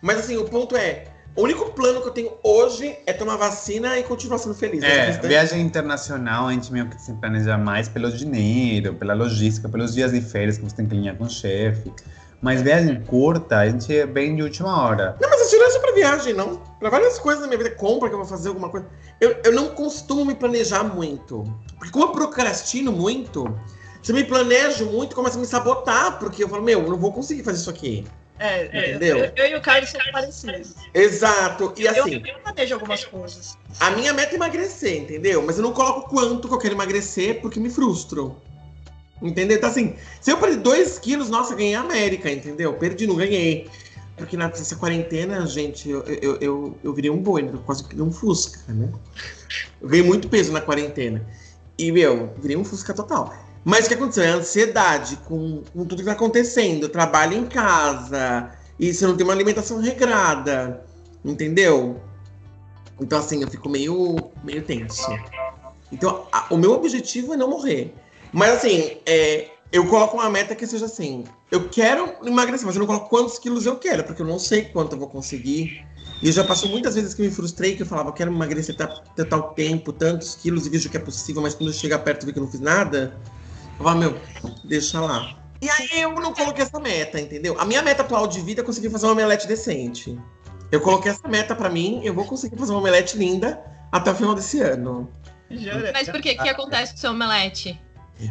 Mas 0.00 0.18
assim, 0.18 0.38
o 0.38 0.44
ponto 0.46 0.74
é, 0.74 1.04
o 1.36 1.42
único 1.42 1.72
plano 1.72 2.00
que 2.00 2.08
eu 2.08 2.12
tenho 2.12 2.32
hoje 2.42 2.96
é 3.06 3.12
tomar 3.12 3.36
vacina 3.36 3.98
e 3.98 4.04
continuar 4.04 4.38
sendo 4.38 4.54
feliz. 4.54 4.84
É, 4.84 5.10
viagem 5.18 5.60
internacional 5.60 6.46
a 6.46 6.52
gente 6.52 6.72
meio 6.72 6.88
que 6.88 7.00
se 7.00 7.12
planeja 7.14 7.58
mais 7.58 7.88
pelo 7.88 8.10
dinheiro, 8.12 8.94
pela 8.94 9.14
logística, 9.14 9.68
pelos 9.68 9.94
dias 9.94 10.12
de 10.12 10.20
férias 10.20 10.58
que 10.58 10.64
você 10.64 10.76
tem 10.76 10.86
que 10.86 10.94
alinhar 10.94 11.16
com 11.16 11.24
o 11.24 11.30
chefe. 11.30 11.92
Mas 12.40 12.60
viagem 12.60 13.02
curta, 13.02 13.58
a 13.58 13.68
gente 13.68 13.96
é 13.96 14.06
bem 14.06 14.36
de 14.36 14.42
última 14.42 14.80
hora. 14.80 15.16
Não, 15.20 15.30
mas 15.30 15.40
isso 15.40 15.56
não 15.56 15.66
é 15.66 15.70
só 15.70 15.80
pra 15.80 15.92
viagem, 15.92 16.34
não. 16.34 16.56
Pra 16.78 16.90
várias 16.90 17.18
coisas 17.18 17.40
na 17.40 17.48
minha 17.48 17.58
vida, 17.58 17.70
compra 17.70 18.08
que 18.08 18.14
eu 18.14 18.18
vou 18.18 18.28
fazer 18.28 18.48
alguma 18.48 18.68
coisa. 18.68 18.86
Eu, 19.20 19.36
eu 19.44 19.52
não 19.52 19.68
costumo 19.68 20.26
me 20.26 20.34
planejar 20.34 20.84
muito. 20.84 21.42
Porque 21.78 21.90
como 21.90 22.04
eu 22.04 22.12
procrastino 22.12 22.92
muito, 22.92 23.46
se 24.02 24.12
eu 24.12 24.16
me 24.16 24.24
planejo 24.24 24.84
muito, 24.84 25.16
começa 25.16 25.38
a 25.38 25.40
me 25.40 25.46
sabotar, 25.46 26.18
porque 26.18 26.44
eu 26.44 26.48
falo, 26.48 26.62
meu, 26.62 26.80
eu 26.80 26.90
não 26.90 26.98
vou 26.98 27.12
conseguir 27.12 27.42
fazer 27.42 27.56
isso 27.56 27.70
aqui. 27.70 28.04
É, 28.38 28.62
é, 28.66 28.90
Entendeu? 28.90 29.18
Eu, 29.18 29.32
eu 29.36 29.46
e 29.52 29.54
o 29.56 29.60
Carlos 29.60 29.90
somos 29.90 30.10
parecidos. 30.10 30.74
Exato. 30.92 31.72
E 31.76 31.84
Eu, 31.84 31.90
assim, 31.90 32.22
eu 32.26 32.38
planejo 32.40 32.74
algumas 32.74 33.04
coisas. 33.04 33.56
a 33.78 33.90
minha 33.92 34.12
meta 34.12 34.32
é 34.32 34.34
emagrecer, 34.34 35.02
entendeu? 35.02 35.42
Mas 35.42 35.56
eu 35.56 35.62
não 35.62 35.72
coloco 35.72 36.08
quanto 36.10 36.48
que 36.48 36.54
eu 36.54 36.58
quero 36.58 36.74
emagrecer 36.74 37.40
porque 37.40 37.60
me 37.60 37.70
frustro. 37.70 38.36
Entendeu? 39.22 39.56
Então, 39.56 39.70
assim, 39.70 39.94
se 40.20 40.30
eu 40.32 40.36
perder 40.36 40.58
2 40.58 40.98
quilos, 40.98 41.30
nossa, 41.30 41.54
ganhei 41.54 41.74
a 41.74 41.80
América, 41.80 42.30
entendeu? 42.30 42.74
Perdi, 42.74 43.06
não 43.06 43.16
ganhei. 43.16 43.70
Porque 44.16 44.36
nessa 44.36 44.76
quarentena, 44.76 45.44
gente, 45.46 45.88
eu, 45.88 46.02
eu, 46.02 46.36
eu, 46.40 46.78
eu 46.84 46.92
virei 46.92 47.10
um 47.10 47.18
boi, 47.18 47.42
né? 47.42 47.50
Eu 47.52 47.58
quase 47.60 47.82
virei 47.84 48.02
um 48.02 48.12
Fusca, 48.12 48.60
né? 48.68 48.92
Eu 49.80 49.88
ganhei 49.88 50.04
muito 50.04 50.28
peso 50.28 50.52
na 50.52 50.60
quarentena. 50.60 51.26
E, 51.78 51.90
meu, 51.90 52.34
virei 52.38 52.56
um 52.56 52.64
Fusca 52.64 52.92
total. 52.94 53.34
Mas 53.64 53.86
o 53.86 53.88
que 53.88 53.94
aconteceu? 53.94 54.24
É 54.24 54.28
ansiedade 54.28 55.16
com, 55.24 55.62
com 55.72 55.84
tudo 55.84 55.96
que 56.00 56.04
tá 56.04 56.12
acontecendo. 56.12 56.88
Trabalho 56.88 57.34
em 57.36 57.46
casa. 57.46 58.50
E 58.78 58.92
você 58.92 59.06
não 59.06 59.16
tem 59.16 59.24
uma 59.24 59.32
alimentação 59.32 59.78
regrada. 59.80 60.84
Entendeu? 61.24 62.00
Então, 63.00 63.18
assim, 63.18 63.40
eu 63.42 63.48
fico 63.48 63.68
meio, 63.68 64.30
meio 64.42 64.62
tenso. 64.62 65.10
Então, 65.90 66.26
a- 66.30 66.46
o 66.50 66.56
meu 66.56 66.72
objetivo 66.72 67.32
é 67.32 67.36
não 67.36 67.48
morrer. 67.48 67.94
Mas 68.32 68.50
assim, 68.56 68.98
é, 69.06 69.48
eu 69.72 69.86
coloco 69.88 70.16
uma 70.16 70.28
meta 70.28 70.54
que 70.54 70.66
seja 70.66 70.84
assim: 70.86 71.24
eu 71.50 71.68
quero 71.68 72.14
emagrecer, 72.24 72.66
mas 72.66 72.74
eu 72.76 72.80
não 72.80 72.86
coloco 72.86 73.08
quantos 73.08 73.38
quilos 73.38 73.64
eu 73.64 73.76
quero, 73.76 74.04
porque 74.04 74.20
eu 74.22 74.26
não 74.26 74.38
sei 74.38 74.62
quanto 74.66 74.92
eu 74.92 74.98
vou 74.98 75.08
conseguir. 75.08 75.84
E 76.22 76.30
já 76.32 76.42
passou 76.44 76.68
muitas 76.70 76.94
vezes 76.94 77.14
que 77.14 77.22
me 77.22 77.30
frustrei, 77.30 77.76
que 77.76 77.82
eu 77.82 77.86
falava, 77.86 78.08
eu 78.08 78.12
quero 78.12 78.30
emagrecer 78.32 78.74
até 78.78 79.24
tal 79.24 79.50
tempo, 79.54 79.92
tantos 79.92 80.34
quilos, 80.36 80.66
e 80.66 80.70
vejo 80.70 80.88
que 80.88 80.96
é 80.96 81.00
possível, 81.00 81.42
mas 81.42 81.54
quando 81.54 81.72
chega 81.72 81.98
perto 81.98 82.22
e 82.22 82.26
vi 82.26 82.32
que 82.32 82.38
eu 82.38 82.44
não 82.44 82.50
fiz 82.50 82.60
nada, 82.60 83.18
eu 83.78 83.84
falo, 83.84 83.98
meu, 83.98 84.20
deixa 84.64 85.00
lá. 85.00 85.36
E 85.60 85.68
aí 85.70 86.02
eu 86.02 86.12
não 86.12 86.34
coloquei 86.34 86.62
essa 86.62 86.78
meta, 86.78 87.20
entendeu? 87.20 87.58
A 87.58 87.64
minha 87.64 87.82
meta 87.82 88.02
atual 88.02 88.26
de 88.26 88.40
vida 88.40 88.60
é 88.60 88.64
conseguir 88.64 88.90
fazer 88.90 89.06
uma 89.06 89.12
omelete 89.12 89.46
decente. 89.46 90.18
Eu 90.70 90.80
coloquei 90.80 91.10
essa 91.10 91.26
meta 91.28 91.54
para 91.54 91.70
mim, 91.70 92.00
eu 92.04 92.12
vou 92.12 92.24
conseguir 92.24 92.56
fazer 92.56 92.72
uma 92.72 92.80
omelete 92.80 93.16
linda 93.16 93.62
até 93.90 94.10
o 94.10 94.14
final 94.14 94.34
desse 94.34 94.60
ano. 94.60 95.10
Mas 95.92 96.08
por 96.08 96.20
que 96.20 96.34
que 96.34 96.48
acontece 96.48 96.92
com 96.92 96.98
o 96.98 97.00
seu 97.00 97.10
omelete? 97.12 97.80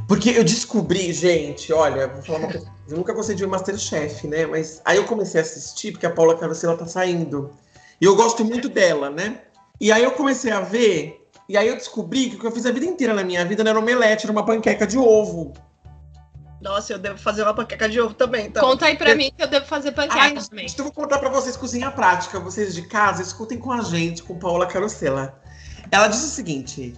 Porque 0.08 0.30
eu 0.30 0.44
descobri, 0.44 1.12
gente, 1.14 1.72
olha, 1.74 2.08
vou 2.08 2.22
falar 2.22 2.40
uma 2.40 2.52
coisa. 2.52 2.72
Eu 2.88 2.98
nunca 2.98 3.14
gostei 3.14 3.36
de 3.36 3.44
ver 3.44 3.50
Masterchef, 3.50 4.28
né? 4.28 4.46
Mas 4.46 4.82
aí 4.86 4.98
eu 4.98 5.06
comecei 5.06 5.40
a 5.40 5.44
assistir, 5.44 5.92
porque 5.92 6.06
a 6.06 6.10
Paula 6.10 6.38
Carosella 6.38 6.78
tá 6.78 6.86
saindo. 6.86 7.52
E 8.00 8.06
eu 8.06 8.16
gosto 8.16 8.44
muito 8.44 8.70
dela, 8.70 9.10
né? 9.10 9.42
E 9.80 9.92
aí 9.92 10.04
eu 10.04 10.12
comecei 10.12 10.52
a 10.52 10.62
ver, 10.62 11.23
e 11.48 11.58
aí 11.58 11.68
eu 11.68 11.76
descobri 11.76 12.30
que 12.30 12.36
o 12.36 12.40
que 12.40 12.48
eu 12.48 12.52
fiz 12.52 12.66
a 12.66 12.72
vida 12.72 12.86
inteira 12.86 13.14
na 13.14 13.24
minha 13.24 13.44
vida 13.46 13.64
não 13.64 13.72
era 13.72 13.80
omelete, 13.80 14.26
era 14.26 14.32
uma 14.32 14.46
panqueca 14.46 14.88
de 14.88 14.98
ovo. 14.98 15.54
Nossa, 16.62 16.94
eu 16.94 17.00
devo 17.00 17.18
fazer 17.18 17.44
uma 17.44 17.54
panqueca 17.54 17.90
de 17.90 18.00
ovo 18.00 18.14
também, 18.14 18.48
então. 18.48 18.64
Conta 18.64 18.86
aí 18.86 18.98
pra 18.98 19.10
é... 19.10 19.16
mim 19.16 19.32
que 19.36 19.44
eu 19.44 19.48
devo 19.48 19.66
fazer 19.66 19.92
panqueca 19.92 20.20
Ai, 20.20 20.34
também. 20.34 20.66
Então 20.66 20.86
eu 20.86 20.92
vou 20.92 20.94
contar 20.94 21.20
pra 21.20 21.30
vocês 21.30 21.58
cozinha 21.58 21.92
prática. 21.92 22.40
Vocês 22.40 22.74
de 22.74 22.84
casa, 22.84 23.22
escutem 23.22 23.58
com 23.58 23.72
a 23.72 23.82
gente, 23.82 24.24
com 24.24 24.40
Paola 24.40 24.66
Carosella. 24.66 25.38
Ela 25.92 26.08
disse 26.08 26.26
o 26.26 26.30
seguinte: 26.30 26.94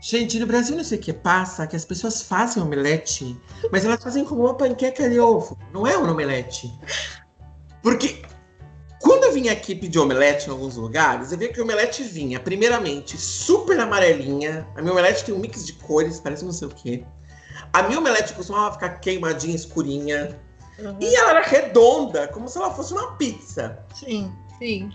Gente, 0.00 0.38
no 0.38 0.46
Brasil 0.46 0.76
não 0.76 0.84
sei 0.84 0.98
o 0.98 1.00
que 1.00 1.12
passa, 1.12 1.66
que 1.66 1.76
as 1.76 1.84
pessoas 1.84 2.22
fazem 2.22 2.62
omelete, 2.62 3.36
mas 3.70 3.84
elas 3.84 4.02
fazem 4.02 4.24
como 4.24 4.42
uma 4.42 4.54
panqueca 4.54 5.08
de 5.08 5.18
ovo. 5.18 5.58
Não 5.72 5.86
é 5.86 5.98
um 5.98 6.10
omelete. 6.10 6.72
Porque 7.82 8.22
eu 9.28 9.32
vim 9.32 9.48
aqui 9.48 9.74
pedir 9.74 9.98
omelete 9.98 10.48
em 10.48 10.50
alguns 10.50 10.76
lugares, 10.76 11.30
eu 11.30 11.38
vi 11.38 11.48
que 11.48 11.60
o 11.60 11.64
omelete 11.64 12.02
vinha, 12.02 12.40
primeiramente, 12.40 13.18
super 13.18 13.78
amarelinha. 13.78 14.66
A 14.74 14.80
minha 14.80 14.92
omelete 14.92 15.24
tem 15.24 15.34
um 15.34 15.38
mix 15.38 15.64
de 15.64 15.74
cores, 15.74 16.18
parece 16.18 16.44
não 16.44 16.52
sei 16.52 16.68
o 16.68 16.70
quê. 16.70 17.04
A 17.72 17.82
minha 17.82 17.98
omelete 17.98 18.32
costumava 18.32 18.72
ficar 18.72 18.88
queimadinha, 19.00 19.54
escurinha. 19.54 20.40
Uhum. 20.78 20.96
E 21.00 21.14
ela 21.14 21.30
era 21.30 21.42
redonda, 21.42 22.28
como 22.28 22.48
se 22.48 22.56
ela 22.56 22.70
fosse 22.70 22.92
uma 22.94 23.12
pizza. 23.12 23.78
Sim, 23.94 24.32
sim. 24.58 24.90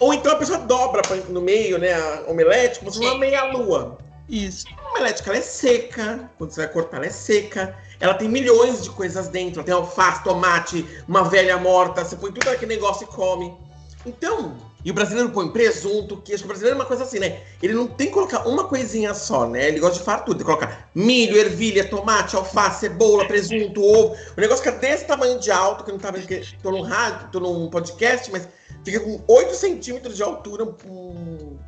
Ou 0.00 0.12
então 0.12 0.32
a 0.32 0.36
pessoa 0.36 0.58
dobra 0.58 1.02
no 1.28 1.40
meio, 1.40 1.78
né, 1.78 1.92
a 1.92 2.24
omelete, 2.28 2.80
como 2.80 2.90
se 2.90 2.98
fosse 2.98 3.10
uma 3.10 3.18
meia-lua. 3.18 3.98
Isso. 4.28 4.66
A 4.84 4.90
omelete 4.90 5.22
que 5.22 5.28
ela 5.28 5.38
é 5.38 5.42
seca, 5.42 6.30
quando 6.36 6.50
você 6.50 6.62
vai 6.62 6.72
cortar, 6.72 6.96
ela 6.96 7.06
é 7.06 7.10
seca. 7.10 7.76
Ela 8.00 8.14
tem 8.14 8.28
milhões 8.28 8.82
de 8.82 8.90
coisas 8.90 9.28
dentro. 9.28 9.60
Ela 9.60 9.66
tem 9.66 9.74
alface, 9.74 10.22
tomate, 10.22 10.86
uma 11.06 11.24
velha 11.24 11.56
morta. 11.56 12.04
Você 12.04 12.16
põe 12.16 12.32
tudo 12.32 12.48
aquele 12.48 12.74
negócio 12.74 13.04
e 13.04 13.06
come. 13.06 13.67
Então, 14.08 14.56
e 14.84 14.90
o 14.90 14.94
brasileiro 14.94 15.30
põe 15.30 15.50
presunto, 15.50 16.16
queijo. 16.18 16.44
O 16.44 16.46
brasileiro 16.46 16.76
é 16.76 16.80
uma 16.80 16.86
coisa 16.86 17.04
assim, 17.04 17.18
né? 17.18 17.42
Ele 17.62 17.74
não 17.74 17.86
tem 17.86 18.06
que 18.06 18.12
colocar 18.14 18.48
uma 18.48 18.64
coisinha 18.64 19.12
só, 19.12 19.46
né? 19.46 19.68
Ele 19.68 19.80
gosta 19.80 19.98
de 19.98 20.04
fazer 20.04 20.24
tudo. 20.24 20.38
Ele 20.38 20.44
coloca 20.44 20.86
milho, 20.94 21.36
ervilha, 21.36 21.88
tomate, 21.88 22.36
alface, 22.36 22.80
cebola, 22.80 23.26
presunto, 23.26 23.82
ovo. 23.82 24.16
O 24.36 24.40
negócio 24.40 24.64
fica 24.64 24.76
desse 24.76 25.04
tamanho 25.04 25.38
de 25.38 25.50
alto, 25.50 25.84
que 25.84 25.90
eu 25.90 25.94
não 25.94 26.00
tava. 26.00 26.18
Tô 26.62 26.70
num 26.70 26.82
rádio, 26.82 27.28
tô 27.30 27.40
num 27.40 27.68
podcast, 27.68 28.30
mas 28.32 28.48
fica 28.84 29.00
com 29.00 29.22
8 29.28 29.54
centímetros 29.54 30.16
de 30.16 30.22
altura, 30.22 30.64
um, 30.86 31.58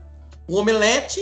um 0.49 0.57
omelete. 0.57 1.21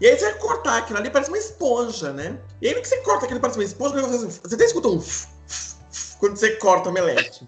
E 0.00 0.06
aí 0.06 0.16
você 0.16 0.26
vai 0.26 0.34
cortar 0.38 0.78
aquilo 0.78 0.98
ali, 0.98 1.10
parece 1.10 1.30
uma 1.30 1.38
esponja, 1.38 2.12
né? 2.12 2.38
E 2.62 2.68
aí 2.68 2.74
no 2.74 2.80
que 2.80 2.86
você 2.86 2.98
corta 2.98 3.24
aquilo 3.24 3.40
parece 3.40 3.58
uma 3.58 3.64
esponja, 3.64 4.00
você 4.00 4.54
até 4.54 4.64
escuta 4.64 4.88
um 4.88 5.02
quando 6.18 6.36
você 6.36 6.56
corta 6.56 6.88
o 6.88 6.92
omelete. 6.92 7.46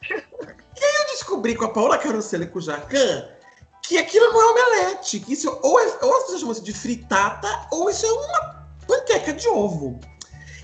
Descobri 1.21 1.55
com 1.55 1.67
a 1.67 1.69
Paula 1.69 1.99
Carosella 1.99 2.45
e 2.45 2.49
com 2.49 2.59
o 2.59 2.63
Jacan 2.63 3.29
que 3.83 3.99
aquilo 3.99 4.33
não 4.33 4.41
é 4.41 4.53
omelete, 4.53 5.21
que 5.21 5.33
isso 5.33 5.59
ou, 5.63 5.81
é, 5.81 5.99
ou 6.03 6.17
as 6.17 6.23
pessoas 6.23 6.41
chamam 6.41 6.53
isso 6.53 6.63
de 6.63 6.73
fritata, 6.73 7.67
ou 7.73 7.91
isso 7.91 8.07
é 8.07 8.13
uma 8.13 8.67
panqueca 8.87 9.33
de 9.33 9.49
ovo. 9.49 9.99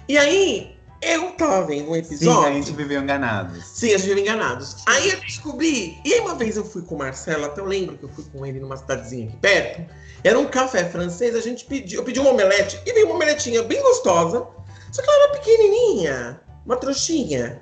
E 0.08 0.16
aí, 0.16 0.76
eu 1.02 1.32
tava 1.32 1.66
vendo 1.66 1.90
um 1.90 1.96
episódio. 1.96 2.42
Sim, 2.42 2.48
a 2.48 2.52
gente 2.52 2.72
viveu 2.72 3.02
enganados. 3.02 3.64
Sim, 3.66 3.94
a 3.94 3.98
gente 3.98 4.08
viveu 4.08 4.22
enganados. 4.22 4.76
Aí 4.86 5.10
eu 5.10 5.20
descobri. 5.20 5.98
E 6.04 6.14
aí, 6.14 6.20
uma 6.20 6.34
vez 6.34 6.56
eu 6.56 6.64
fui 6.64 6.82
com 6.82 6.94
o 6.94 6.98
Marcelo, 6.98 7.46
até 7.46 7.60
eu 7.60 7.64
lembro 7.64 7.98
que 7.98 8.04
eu 8.04 8.08
fui 8.08 8.24
com 8.32 8.46
ele 8.46 8.60
numa 8.60 8.76
cidadezinha 8.76 9.28
aqui 9.28 9.36
perto. 9.38 9.92
Era 10.22 10.38
um 10.38 10.46
café 10.46 10.84
francês, 10.84 11.34
a 11.34 11.40
gente 11.40 11.64
pediu. 11.64 12.00
Eu 12.00 12.04
pedi 12.04 12.20
uma 12.20 12.30
omelete 12.30 12.80
e 12.86 12.92
veio 12.92 13.06
uma 13.06 13.16
omeletinha 13.16 13.62
bem 13.62 13.82
gostosa. 13.82 14.46
Só 14.92 15.02
que 15.02 15.10
ela 15.10 15.24
era 15.24 15.32
pequenininha, 15.32 16.40
uma 16.64 16.76
trouxinha. 16.76 17.60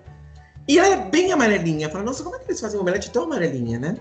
E 0.66 0.78
ela 0.78 0.88
é 0.88 0.97
bem 0.97 1.33
amarelinha. 1.33 1.87
Eu 1.87 1.90
falei, 1.90 2.06
nossa, 2.06 2.23
como 2.23 2.37
é 2.37 2.38
que 2.38 2.47
eles 2.47 2.61
fazem 2.61 2.80
omelete 2.80 3.11
tão 3.11 3.25
amarelinha, 3.25 3.78
né? 3.78 3.97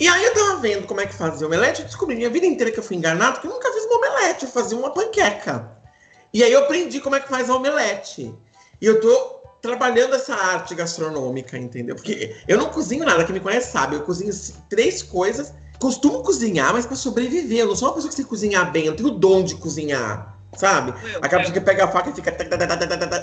E 0.00 0.08
aí 0.08 0.24
eu 0.24 0.34
tava 0.34 0.56
vendo 0.56 0.86
como 0.86 1.00
é 1.00 1.06
que 1.06 1.14
fazia 1.14 1.46
omelete, 1.46 1.80
eu 1.80 1.86
descobri 1.86 2.16
minha 2.16 2.30
vida 2.30 2.44
inteira 2.46 2.72
que 2.72 2.78
eu 2.78 2.82
fui 2.82 2.96
enganado, 2.96 3.40
que 3.40 3.46
eu 3.46 3.52
nunca 3.52 3.72
fiz 3.72 3.84
uma 3.84 3.98
omelete, 3.98 4.44
eu 4.44 4.50
fazia 4.50 4.76
uma 4.76 4.90
panqueca. 4.90 5.70
E 6.34 6.42
aí 6.42 6.52
eu 6.52 6.64
aprendi 6.64 6.98
como 6.98 7.14
é 7.14 7.20
que 7.20 7.28
faz 7.28 7.48
a 7.48 7.54
omelete. 7.54 8.34
E 8.80 8.86
eu 8.86 9.00
tô 9.00 9.42
trabalhando 9.60 10.16
essa 10.16 10.34
arte 10.34 10.74
gastronômica, 10.74 11.56
entendeu? 11.56 11.94
Porque 11.94 12.34
eu 12.48 12.58
não 12.58 12.70
cozinho 12.70 13.04
nada, 13.04 13.24
quem 13.24 13.34
me 13.34 13.40
conhece 13.40 13.70
sabe, 13.70 13.94
eu 13.94 14.02
cozinho 14.02 14.32
três 14.68 15.02
coisas, 15.02 15.54
costumo 15.78 16.22
cozinhar, 16.22 16.72
mas 16.72 16.84
para 16.84 16.96
sobreviver, 16.96 17.60
eu 17.60 17.68
não 17.68 17.76
sou 17.76 17.88
uma 17.88 17.94
pessoa 17.94 18.08
que 18.08 18.16
sei 18.16 18.24
cozinhar 18.24 18.72
bem, 18.72 18.86
eu 18.86 18.96
tenho 18.96 19.10
o 19.10 19.12
dom 19.12 19.44
de 19.44 19.54
cozinhar, 19.54 20.36
sabe? 20.56 20.92
Aquela 21.20 21.42
pessoa 21.42 21.52
que 21.52 21.60
pega 21.60 21.84
a 21.84 21.88
faca 21.88 22.10
e 22.10 22.12
fica... 22.14 22.34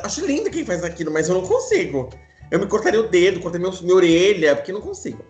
Acho 0.03 0.25
lindo 0.25 0.49
quem 0.49 0.65
faz 0.65 0.83
aquilo, 0.83 1.11
mas 1.11 1.29
eu 1.29 1.35
não 1.35 1.47
consigo. 1.47 2.09
Eu 2.51 2.59
me 2.59 2.67
cortaria 2.67 2.99
o 2.99 3.07
dedo, 3.07 3.39
cortaria 3.39 3.69
minha 3.81 3.95
orelha, 3.95 4.55
porque 4.55 4.71
não 4.71 4.81
consigo. 4.81 5.23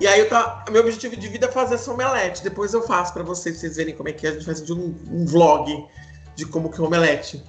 E 0.00 0.06
aí, 0.06 0.20
eu 0.20 0.28
tá, 0.28 0.64
meu 0.70 0.82
objetivo 0.82 1.16
de 1.16 1.28
vida 1.28 1.46
é 1.46 1.50
fazer 1.50 1.76
essa 1.76 1.92
omelete. 1.92 2.42
Depois 2.42 2.74
eu 2.74 2.82
faço 2.82 3.12
para 3.12 3.22
vocês, 3.22 3.58
vocês 3.58 3.76
verem 3.76 3.94
como 3.94 4.08
é 4.08 4.12
que 4.12 4.26
é. 4.26 4.30
A 4.30 4.32
gente 4.32 4.44
faz 4.44 4.68
um, 4.70 4.94
um 5.10 5.24
vlog 5.24 5.86
de 6.34 6.44
como 6.46 6.70
que 6.70 6.80
é 6.80 6.84
omelete. 6.84 7.42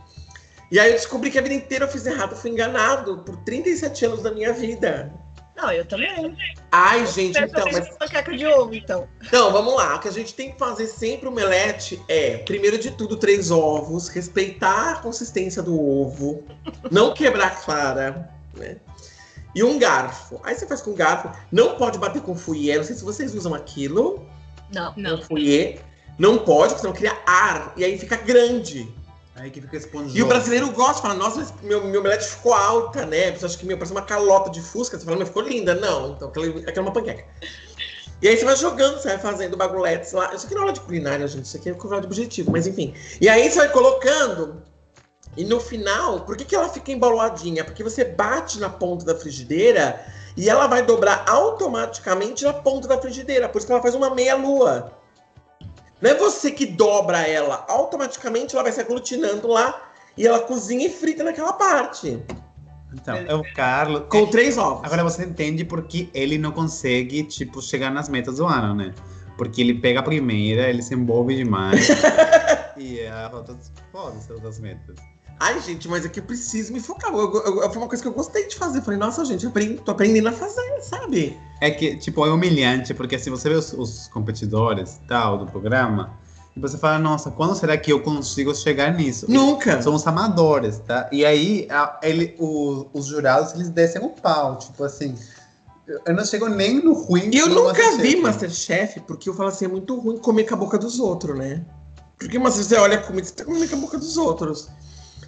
E 0.71 0.79
aí 0.79 0.89
eu 0.91 0.95
descobri 0.95 1.31
que 1.31 1.39
a 1.39 1.41
vida 1.41 1.55
inteira 1.55 1.85
eu 1.85 1.89
fiz 1.89 2.05
errado, 2.05 2.31
eu 2.31 2.37
fui 2.37 2.51
enganado 2.51 3.19
por 3.19 3.35
37 3.37 4.05
anos 4.05 4.21
da 4.21 4.31
minha 4.31 4.53
vida. 4.53 5.11
Não, 5.55 5.71
eu 5.71 5.85
também. 5.85 6.35
Ai, 6.71 7.05
gente, 7.07 7.39
então. 7.39 7.65
Mas... 7.71 7.89
Panqueca 7.97 8.35
de 8.35 8.45
ovo, 8.45 8.75
então. 8.75 9.07
Então, 9.25 9.51
vamos 9.51 9.73
lá. 9.75 9.95
O 9.95 9.99
que 9.99 10.07
a 10.07 10.11
gente 10.11 10.33
tem 10.33 10.51
que 10.51 10.59
fazer 10.59 10.87
sempre 10.87 11.27
omelete 11.27 12.01
é, 12.07 12.37
primeiro 12.39 12.77
de 12.77 12.91
tudo, 12.91 13.15
três 13.15 13.51
ovos, 13.51 14.09
respeitar 14.09 14.91
a 14.91 14.95
consistência 14.95 15.63
do 15.63 15.79
ovo, 15.79 16.43
não 16.91 17.13
quebrar 17.13 17.47
a 17.47 17.51
clara, 17.51 18.29
né? 18.53 18.77
e 19.55 19.63
um 19.63 19.79
garfo. 19.79 20.39
Aí 20.43 20.53
você 20.53 20.67
faz 20.67 20.81
com 20.81 20.93
garfo. 20.93 21.31
Não 21.51 21.77
pode 21.77 21.97
bater 21.97 22.21
com 22.21 22.35
fouet. 22.35 22.75
Não 22.75 22.83
sei 22.83 22.95
se 22.95 23.03
vocês 23.05 23.33
usam 23.33 23.53
aquilo. 23.53 24.27
Não. 24.71 24.93
Não. 24.97 25.21
Fouet. 25.21 25.79
Não 26.19 26.37
pode, 26.37 26.73
porque 26.73 26.81
senão 26.81 26.93
cria 26.93 27.17
ar. 27.25 27.73
E 27.77 27.85
aí 27.85 27.97
fica 27.97 28.17
grande. 28.17 28.93
Aí 29.35 29.51
que 29.51 29.59
fica 29.59 29.75
esponjoso. 29.75 30.17
E 30.17 30.23
o 30.23 30.27
brasileiro 30.27 30.71
gosta, 30.71 31.01
fala, 31.01 31.13
nossa, 31.13 31.45
meu, 31.61 31.83
meu 31.85 31.99
omelete 31.99 32.25
ficou 32.25 32.53
alta, 32.53 33.05
né? 33.05 33.29
A 33.29 33.31
pessoa 33.33 33.49
acha 33.49 33.57
que 33.57 33.65
meu, 33.65 33.77
parece 33.77 33.91
uma 33.91 34.01
calota 34.01 34.49
de 34.49 34.61
fusca. 34.61 34.97
Você 34.97 35.03
fala, 35.03 35.17
mas 35.17 35.27
ficou 35.27 35.43
linda. 35.43 35.75
Não, 35.75 36.13
então 36.13 36.29
aquela, 36.29 36.47
aquela 36.47 36.77
é 36.77 36.81
uma 36.81 36.93
panqueca. 36.93 37.25
E 38.21 38.27
aí 38.29 38.37
você 38.37 38.45
vai 38.45 38.55
jogando, 38.55 38.97
você 38.97 39.09
vai 39.09 39.17
fazendo 39.17 39.57
bagulhetes 39.57 40.13
lá. 40.13 40.33
Isso 40.33 40.45
aqui 40.45 40.55
não 40.55 40.61
é 40.61 40.63
aula 40.63 40.73
de 40.73 40.79
culinária, 40.79 41.27
gente. 41.27 41.45
Isso 41.45 41.57
aqui 41.57 41.69
é 41.69 41.73
aula 41.73 41.99
de 41.99 42.07
objetivo, 42.07 42.49
mas 42.49 42.65
enfim. 42.65 42.93
E 43.19 43.27
aí 43.27 43.51
você 43.51 43.59
vai 43.59 43.69
colocando 43.69 44.63
e 45.37 45.43
no 45.43 45.59
final, 45.59 46.21
por 46.21 46.37
que, 46.37 46.45
que 46.45 46.55
ela 46.55 46.69
fica 46.69 46.91
embaloadinha? 46.91 47.63
Porque 47.65 47.83
você 47.83 48.05
bate 48.05 48.59
na 48.59 48.69
ponta 48.69 49.03
da 49.03 49.15
frigideira 49.15 50.05
e 50.37 50.49
ela 50.49 50.67
vai 50.67 50.85
dobrar 50.85 51.25
automaticamente 51.27 52.45
na 52.45 52.53
ponta 52.53 52.87
da 52.87 52.97
frigideira. 52.97 53.49
Por 53.49 53.57
isso 53.57 53.67
que 53.67 53.73
ela 53.73 53.81
faz 53.81 53.95
uma 53.95 54.15
meia-lua. 54.15 54.93
Não 56.01 56.11
é 56.11 56.15
você 56.15 56.51
que 56.51 56.65
dobra 56.65 57.27
ela. 57.27 57.65
Automaticamente 57.67 58.53
ela 58.53 58.63
vai 58.63 58.71
se 58.71 58.81
aglutinando 58.81 59.47
lá 59.47 59.91
e 60.17 60.27
ela 60.27 60.39
cozinha 60.39 60.87
e 60.87 60.89
frita 60.89 61.23
naquela 61.23 61.53
parte. 61.53 62.21
Então, 62.93 63.15
é 63.15 63.35
o 63.35 63.43
Carlos. 63.53 64.03
Com 64.09 64.19
é, 64.19 64.25
três 64.27 64.57
ovos. 64.57 64.85
Agora 64.85 65.03
você 65.03 65.23
entende 65.23 65.65
por 65.65 65.83
que 65.87 66.09
ele 66.13 66.37
não 66.37 66.51
consegue, 66.51 67.23
tipo, 67.23 67.61
chegar 67.61 67.91
nas 67.91 68.07
metas 68.07 68.37
do 68.37 68.45
ano, 68.45 68.73
né? 68.73 68.93
Porque 69.37 69.61
ele 69.61 69.73
pega 69.73 69.99
a 69.99 70.03
primeira, 70.03 70.69
ele 70.69 70.81
se 70.81 70.93
envolve 70.93 71.35
demais. 71.35 71.89
e 72.77 73.05
a 73.05 73.27
rota 73.27 73.57
foda 73.91 74.17
das 74.41 74.59
metas. 74.59 74.95
Ai, 75.39 75.59
gente, 75.61 75.87
mas 75.87 76.05
é 76.05 76.09
que 76.09 76.19
eu 76.19 76.23
preciso 76.23 76.71
me 76.71 76.79
focar. 76.79 77.11
Eu, 77.11 77.33
eu, 77.33 77.61
eu, 77.63 77.69
foi 77.69 77.77
uma 77.77 77.87
coisa 77.87 78.01
que 78.01 78.07
eu 78.07 78.13
gostei 78.13 78.47
de 78.47 78.55
fazer. 78.55 78.81
falei, 78.81 78.99
nossa, 78.99 79.23
gente, 79.25 79.45
aprendi, 79.45 79.75
tô 79.75 79.91
aprendendo 79.91 80.29
a 80.29 80.31
fazer, 80.31 80.81
sabe? 80.81 81.37
É 81.59 81.69
que, 81.69 81.97
tipo, 81.97 82.25
é 82.25 82.31
humilhante, 82.31 82.93
porque 82.93 83.15
assim, 83.15 83.29
você 83.29 83.49
vê 83.49 83.55
os, 83.55 83.73
os 83.73 84.07
competidores 84.07 84.99
tal 85.07 85.37
do 85.37 85.45
programa, 85.45 86.17
e 86.55 86.59
você 86.59 86.77
fala, 86.77 86.97
nossa, 86.97 87.29
quando 87.31 87.53
será 87.53 87.77
que 87.77 87.91
eu 87.91 88.01
consigo 88.01 88.55
chegar 88.55 88.93
nisso? 88.93 89.25
Nunca! 89.29 89.81
Somos 89.81 90.07
amadores, 90.07 90.79
tá? 90.79 91.09
E 91.11 91.25
aí, 91.25 91.67
a, 91.69 91.99
ele, 92.01 92.33
o, 92.39 92.87
os 92.93 93.07
jurados, 93.07 93.53
eles 93.53 93.69
descem 93.69 94.01
o 94.01 94.09
pau, 94.09 94.57
tipo 94.57 94.81
assim. 94.83 95.15
Eu 96.05 96.15
não 96.15 96.25
chego 96.25 96.47
nem 96.47 96.81
no 96.81 96.93
ruim. 96.93 97.29
E 97.31 97.37
eu 97.37 97.49
nunca 97.49 97.73
Masterchef. 97.73 98.01
vi 98.01 98.15
Masterchef, 98.15 98.99
porque 99.01 99.29
eu 99.29 99.33
falo 99.33 99.49
assim, 99.49 99.65
é 99.65 99.67
muito 99.67 99.99
ruim 99.99 100.17
comer 100.17 100.45
com 100.45 100.55
a 100.55 100.57
boca 100.57 100.79
dos 100.79 100.97
outros, 100.97 101.37
né? 101.37 101.63
Porque 102.17 102.39
mas 102.39 102.55
você 102.55 102.75
olha 102.75 102.97
a 102.97 103.01
comida, 103.01 103.27
você 103.27 103.33
tá 103.33 103.43
comendo 103.43 103.67
com 103.67 103.75
a 103.75 103.79
boca 103.79 103.97
dos 103.97 104.15
outros. 104.15 104.69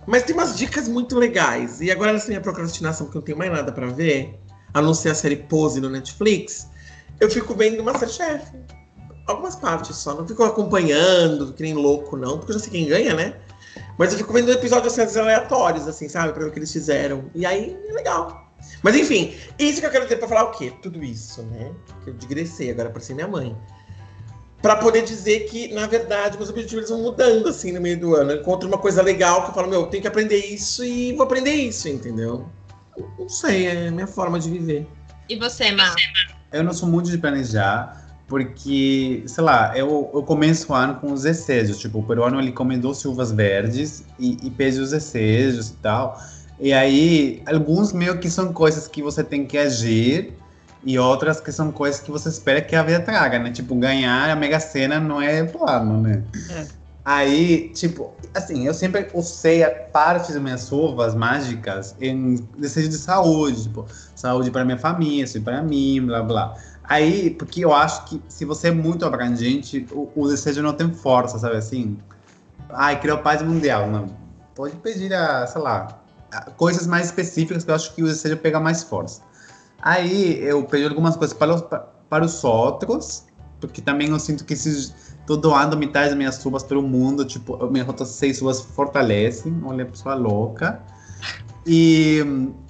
Mas 0.08 0.24
tem 0.24 0.34
umas 0.34 0.58
dicas 0.58 0.88
muito 0.88 1.18
legais. 1.20 1.82
E 1.82 1.92
agora 1.92 2.14
nessa 2.14 2.30
minha 2.30 2.42
procrastinação, 2.42 3.08
que 3.08 3.18
eu 3.18 3.20
não 3.20 3.26
tenho 3.26 3.38
mais 3.38 3.52
nada 3.52 3.72
pra 3.72 3.88
ver, 3.88 4.40
a 4.74 4.82
não 4.82 4.94
ser 4.94 5.10
a 5.10 5.16
série 5.16 5.36
Pose 5.36 5.82
no 5.82 5.90
Netflix, 5.90 6.68
eu 7.20 7.30
fico 7.30 7.54
vendo 7.54 7.84
Masterchef. 7.84 8.46
Algumas 9.28 9.58
partes 9.58 9.98
só. 9.98 10.16
Não 10.16 10.26
fico 10.26 10.44
acompanhando, 10.44 11.52
que 11.54 11.62
nem 11.62 11.74
louco, 11.74 12.16
não, 12.16 12.38
porque 12.38 12.54
eu 12.54 12.58
já 12.58 12.64
sei 12.64 12.72
quem 12.72 12.88
ganha, 12.88 13.14
né? 13.14 13.36
Mas 13.98 14.14
eu 14.14 14.18
fico 14.18 14.32
vendo 14.32 14.52
episódios 14.52 14.98
assim, 14.98 15.20
aleatórios, 15.20 15.88
assim, 15.88 16.08
sabe? 16.08 16.32
Pra 16.32 16.44
ver 16.44 16.50
o 16.50 16.52
que 16.54 16.60
eles 16.60 16.72
fizeram. 16.72 17.30
E 17.36 17.46
aí 17.46 17.78
é 17.90 17.94
legal. 17.94 18.48
Mas 18.82 18.96
enfim, 18.96 19.36
isso 19.60 19.82
que 19.82 19.86
eu 19.86 19.92
quero 19.92 20.06
dizer 20.06 20.18
pra 20.18 20.28
falar 20.28 20.46
o 20.46 20.52
quê? 20.52 20.74
Tudo 20.82 21.04
isso, 21.04 21.42
né? 21.44 21.72
Que 22.04 22.12
eu 22.12 22.14
digressei 22.14 22.72
agora 22.72 22.90
pra 22.90 23.02
ser 23.02 23.14
minha 23.14 23.28
mãe. 23.28 23.56
Pra 24.62 24.76
poder 24.76 25.04
dizer 25.04 25.42
que, 25.42 25.74
na 25.74 25.86
verdade, 25.86 26.38
meus 26.38 26.50
objetivos 26.50 26.90
vão 26.90 27.02
mudando, 27.02 27.48
assim, 27.50 27.72
no 27.72 27.80
meio 27.80 28.00
do 28.00 28.16
ano. 28.16 28.32
Eu 28.32 28.42
encontro 28.42 28.68
uma 28.68 28.78
coisa 28.78 29.02
legal 29.02 29.44
que 29.44 29.52
eu 29.52 29.54
falo, 29.54 29.70
meu, 29.70 29.82
eu 29.82 29.88
tenho 29.88 30.02
que 30.02 30.08
aprender 30.08 30.38
isso 30.38 30.84
e 30.84 31.14
vou 31.14 31.24
aprender 31.24 31.52
isso, 31.52 31.88
entendeu? 31.88 32.50
Não 33.20 33.30
sei, 33.30 33.68
é 33.68 33.88
a 33.88 33.92
minha 33.92 34.08
forma 34.08 34.40
de 34.40 34.50
viver. 34.50 34.88
E 35.30 35.36
você, 35.36 35.72
Mar? 35.72 35.94
Eu 36.52 36.64
não 36.64 36.74
sou 36.74 36.90
muito 36.90 37.12
de 37.12 37.18
planejar, 37.18 38.08
porque, 38.28 39.24
sei 39.28 39.44
lá, 39.44 39.78
eu, 39.78 40.10
eu 40.14 40.24
começo 40.24 40.72
o 40.72 40.76
ano 40.76 40.96
com 40.96 41.14
os 41.14 41.24
desejos. 41.24 41.78
Tipo, 41.78 42.00
o 42.00 42.04
peruano 42.04 42.40
ele 42.40 42.52
come 42.52 42.80
uvas 43.06 43.32
verdes 43.32 44.04
e, 44.18 44.38
e 44.42 44.50
pede 44.50 44.80
os 44.80 44.92
desejos 44.92 45.70
e 45.70 45.76
tal. 45.76 46.20
E 46.60 46.74
aí, 46.74 47.44
alguns 47.46 47.94
meio 47.94 48.18
que 48.20 48.30
são 48.30 48.52
coisas 48.52 48.88
que 48.88 49.04
você 49.04 49.24
tem 49.24 49.46
que 49.46 49.58
agir 49.58 50.34
e 50.84 50.98
outras 50.98 51.40
que 51.40 51.52
são 51.52 51.72
coisas 51.72 52.00
que 52.00 52.12
você 52.12 52.30
espera 52.30 52.62
que 52.62 52.76
a 52.76 52.84
vida 52.84 53.00
traga, 53.00 53.40
né? 53.40 53.52
Tipo, 53.52 53.76
ganhar 53.76 54.30
a 54.30 54.36
Mega 54.36 54.60
Sena 54.60 55.00
não 55.00 55.22
é 55.22 55.44
plano, 55.44 56.02
né? 56.02 56.24
É. 56.50 56.66
Aí, 57.04 57.70
tipo, 57.70 58.14
assim, 58.34 58.68
eu 58.68 58.74
sempre 58.74 59.08
usei 59.14 59.64
a 59.64 59.72
parte 59.72 60.34
das 60.34 60.42
minhas 60.42 60.70
uvas 60.72 61.16
mágicas 61.16 61.96
em 62.02 62.36
desejo 62.58 62.90
de 62.90 62.98
saúde, 62.98 63.64
tipo, 63.64 63.86
saúde 64.14 64.52
para 64.52 64.66
minha 64.66 64.78
família, 64.78 65.26
saúde 65.26 65.46
para 65.46 65.62
mim, 65.62 66.06
blá 66.06 66.22
blá. 66.22 66.56
Aí, 66.84 67.32
porque 67.32 67.64
eu 67.64 67.74
acho 67.74 68.06
que 68.06 68.22
se 68.28 68.46
você 68.46 68.70
é 68.70 68.72
muito 68.72 69.06
abrangente, 69.06 69.86
o, 69.92 70.10
o 70.16 70.28
desejo 70.28 70.62
não 70.62 70.74
tem 70.74 70.92
força, 70.94 71.40
sabe 71.40 71.56
assim? 71.56 71.98
Ai, 72.70 73.00
criou 73.00 73.18
paz 73.20 73.42
mundial. 73.42 73.88
Não. 73.90 74.10
Pode 74.56 74.76
pedir 74.78 75.14
a, 75.14 75.46
sei 75.48 75.62
lá, 75.62 76.00
coisas 76.56 76.88
mais 76.88 77.08
específicas 77.08 77.64
que 77.64 77.72
eu 77.72 77.76
acho 77.76 77.94
que 77.94 78.04
o 78.04 78.06
desejo 78.06 78.38
pega 78.38 78.60
mais 78.60 78.84
força. 78.84 79.22
Aí 79.88 80.44
eu 80.44 80.66
pedi 80.66 80.86
algumas 80.86 81.16
coisas 81.16 81.34
para 81.34 81.56
os, 81.56 81.62
pa- 81.62 81.88
para 82.10 82.26
os 82.26 82.44
outros, 82.44 83.24
porque 83.62 83.82
também 83.82 84.10
eu 84.10 84.20
sinto 84.20 84.44
que 84.44 84.54
se 84.54 84.94
tô 85.26 85.38
doando 85.38 85.78
metade 85.78 86.10
das 86.10 86.18
minhas 86.18 86.46
uvas 86.46 86.62
pelo 86.62 86.82
mundo, 86.82 87.24
tipo, 87.24 87.58
minhas 87.72 87.88
outras 87.88 88.10
seis 88.10 88.42
uvas 88.42 88.60
fortalecem, 88.60 89.58
olha, 89.64 89.86
pessoa 89.86 90.14
louca. 90.14 90.84
E, 91.66 92.22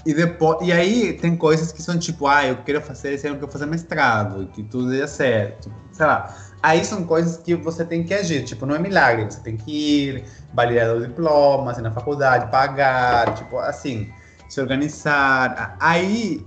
e 0.06 0.14
depois 0.14 0.60
e 0.62 0.72
aí 0.72 1.14
tem 1.14 1.36
coisas 1.36 1.72
que 1.72 1.82
são 1.82 1.98
tipo, 1.98 2.28
ah, 2.28 2.46
eu 2.46 2.58
quero 2.58 2.82
fazer 2.82 3.14
esse 3.14 3.26
ano, 3.26 3.38
eu 3.38 3.40
quero 3.40 3.52
fazer 3.52 3.66
mestrado, 3.66 4.48
que 4.54 4.62
tudo 4.62 4.92
dê 4.92 5.08
certo, 5.08 5.72
sei 5.92 6.06
lá. 6.06 6.32
Aí 6.62 6.86
são 6.86 7.04
coisas 7.04 7.38
que 7.38 7.56
você 7.56 7.84
tem 7.84 8.04
que 8.04 8.14
agir, 8.14 8.44
tipo, 8.44 8.64
não 8.68 8.76
é 8.76 8.80
milagre, 8.80 9.26
você 9.26 9.40
tem 9.40 9.58
que 9.58 9.72
ir, 9.72 10.26
validar 10.54 10.96
o 10.96 11.02
diploma, 11.02 11.72
ir 11.72 11.82
na 11.82 11.92
faculdade, 11.92 12.52
pagar, 12.52 13.34
tipo, 13.34 13.58
assim, 13.58 14.08
se 14.48 14.62
organizar. 14.62 15.76
Aí 15.80 16.46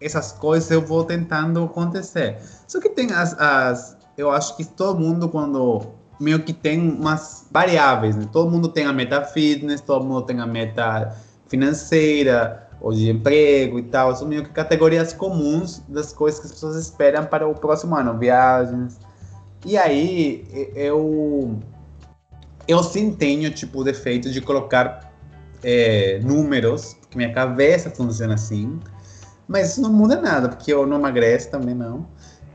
essas 0.00 0.32
coisas 0.32 0.70
eu 0.70 0.80
vou 0.80 1.04
tentando 1.04 1.62
acontecer. 1.64 2.38
Só 2.66 2.80
que 2.80 2.88
tem 2.88 3.12
as, 3.12 3.38
as 3.38 3.98
eu 4.16 4.30
acho 4.30 4.56
que 4.56 4.64
todo 4.64 4.98
mundo 4.98 5.28
quando 5.28 5.82
meio 6.18 6.40
que 6.40 6.52
tem 6.52 6.78
umas 6.78 7.46
variáveis, 7.50 8.16
né? 8.16 8.28
Todo 8.30 8.50
mundo 8.50 8.68
tem 8.68 8.84
a 8.86 8.92
meta 8.92 9.22
fitness, 9.22 9.80
todo 9.80 10.04
mundo 10.04 10.22
tem 10.22 10.40
a 10.40 10.46
meta 10.46 11.16
financeira, 11.48 12.68
ou 12.80 12.92
de 12.92 13.10
emprego 13.10 13.78
e 13.78 13.82
tal. 13.82 14.14
São 14.16 14.26
meio 14.26 14.44
que 14.44 14.50
categorias 14.50 15.12
comuns 15.12 15.82
das 15.88 16.12
coisas 16.12 16.40
que 16.40 16.46
as 16.46 16.52
pessoas 16.52 16.76
esperam 16.76 17.24
para 17.26 17.46
o 17.46 17.54
próximo 17.54 17.94
ano, 17.96 18.18
viagens. 18.18 18.98
E 19.64 19.76
aí 19.76 20.46
eu 20.74 21.58
eu 22.66 22.82
sim 22.82 23.12
tenho 23.12 23.50
tipo 23.50 23.82
defeito 23.82 24.30
de 24.30 24.40
colocar 24.40 25.12
é, 25.62 26.20
números, 26.22 26.94
porque 27.00 27.16
minha 27.16 27.32
cabeça 27.32 27.90
funciona 27.90 28.34
assim. 28.34 28.78
Mas 29.50 29.76
não 29.78 29.92
muda 29.92 30.20
nada, 30.20 30.48
porque 30.48 30.72
eu 30.72 30.86
não 30.86 30.96
emagreço 30.96 31.50
também 31.50 31.74
não. 31.74 32.06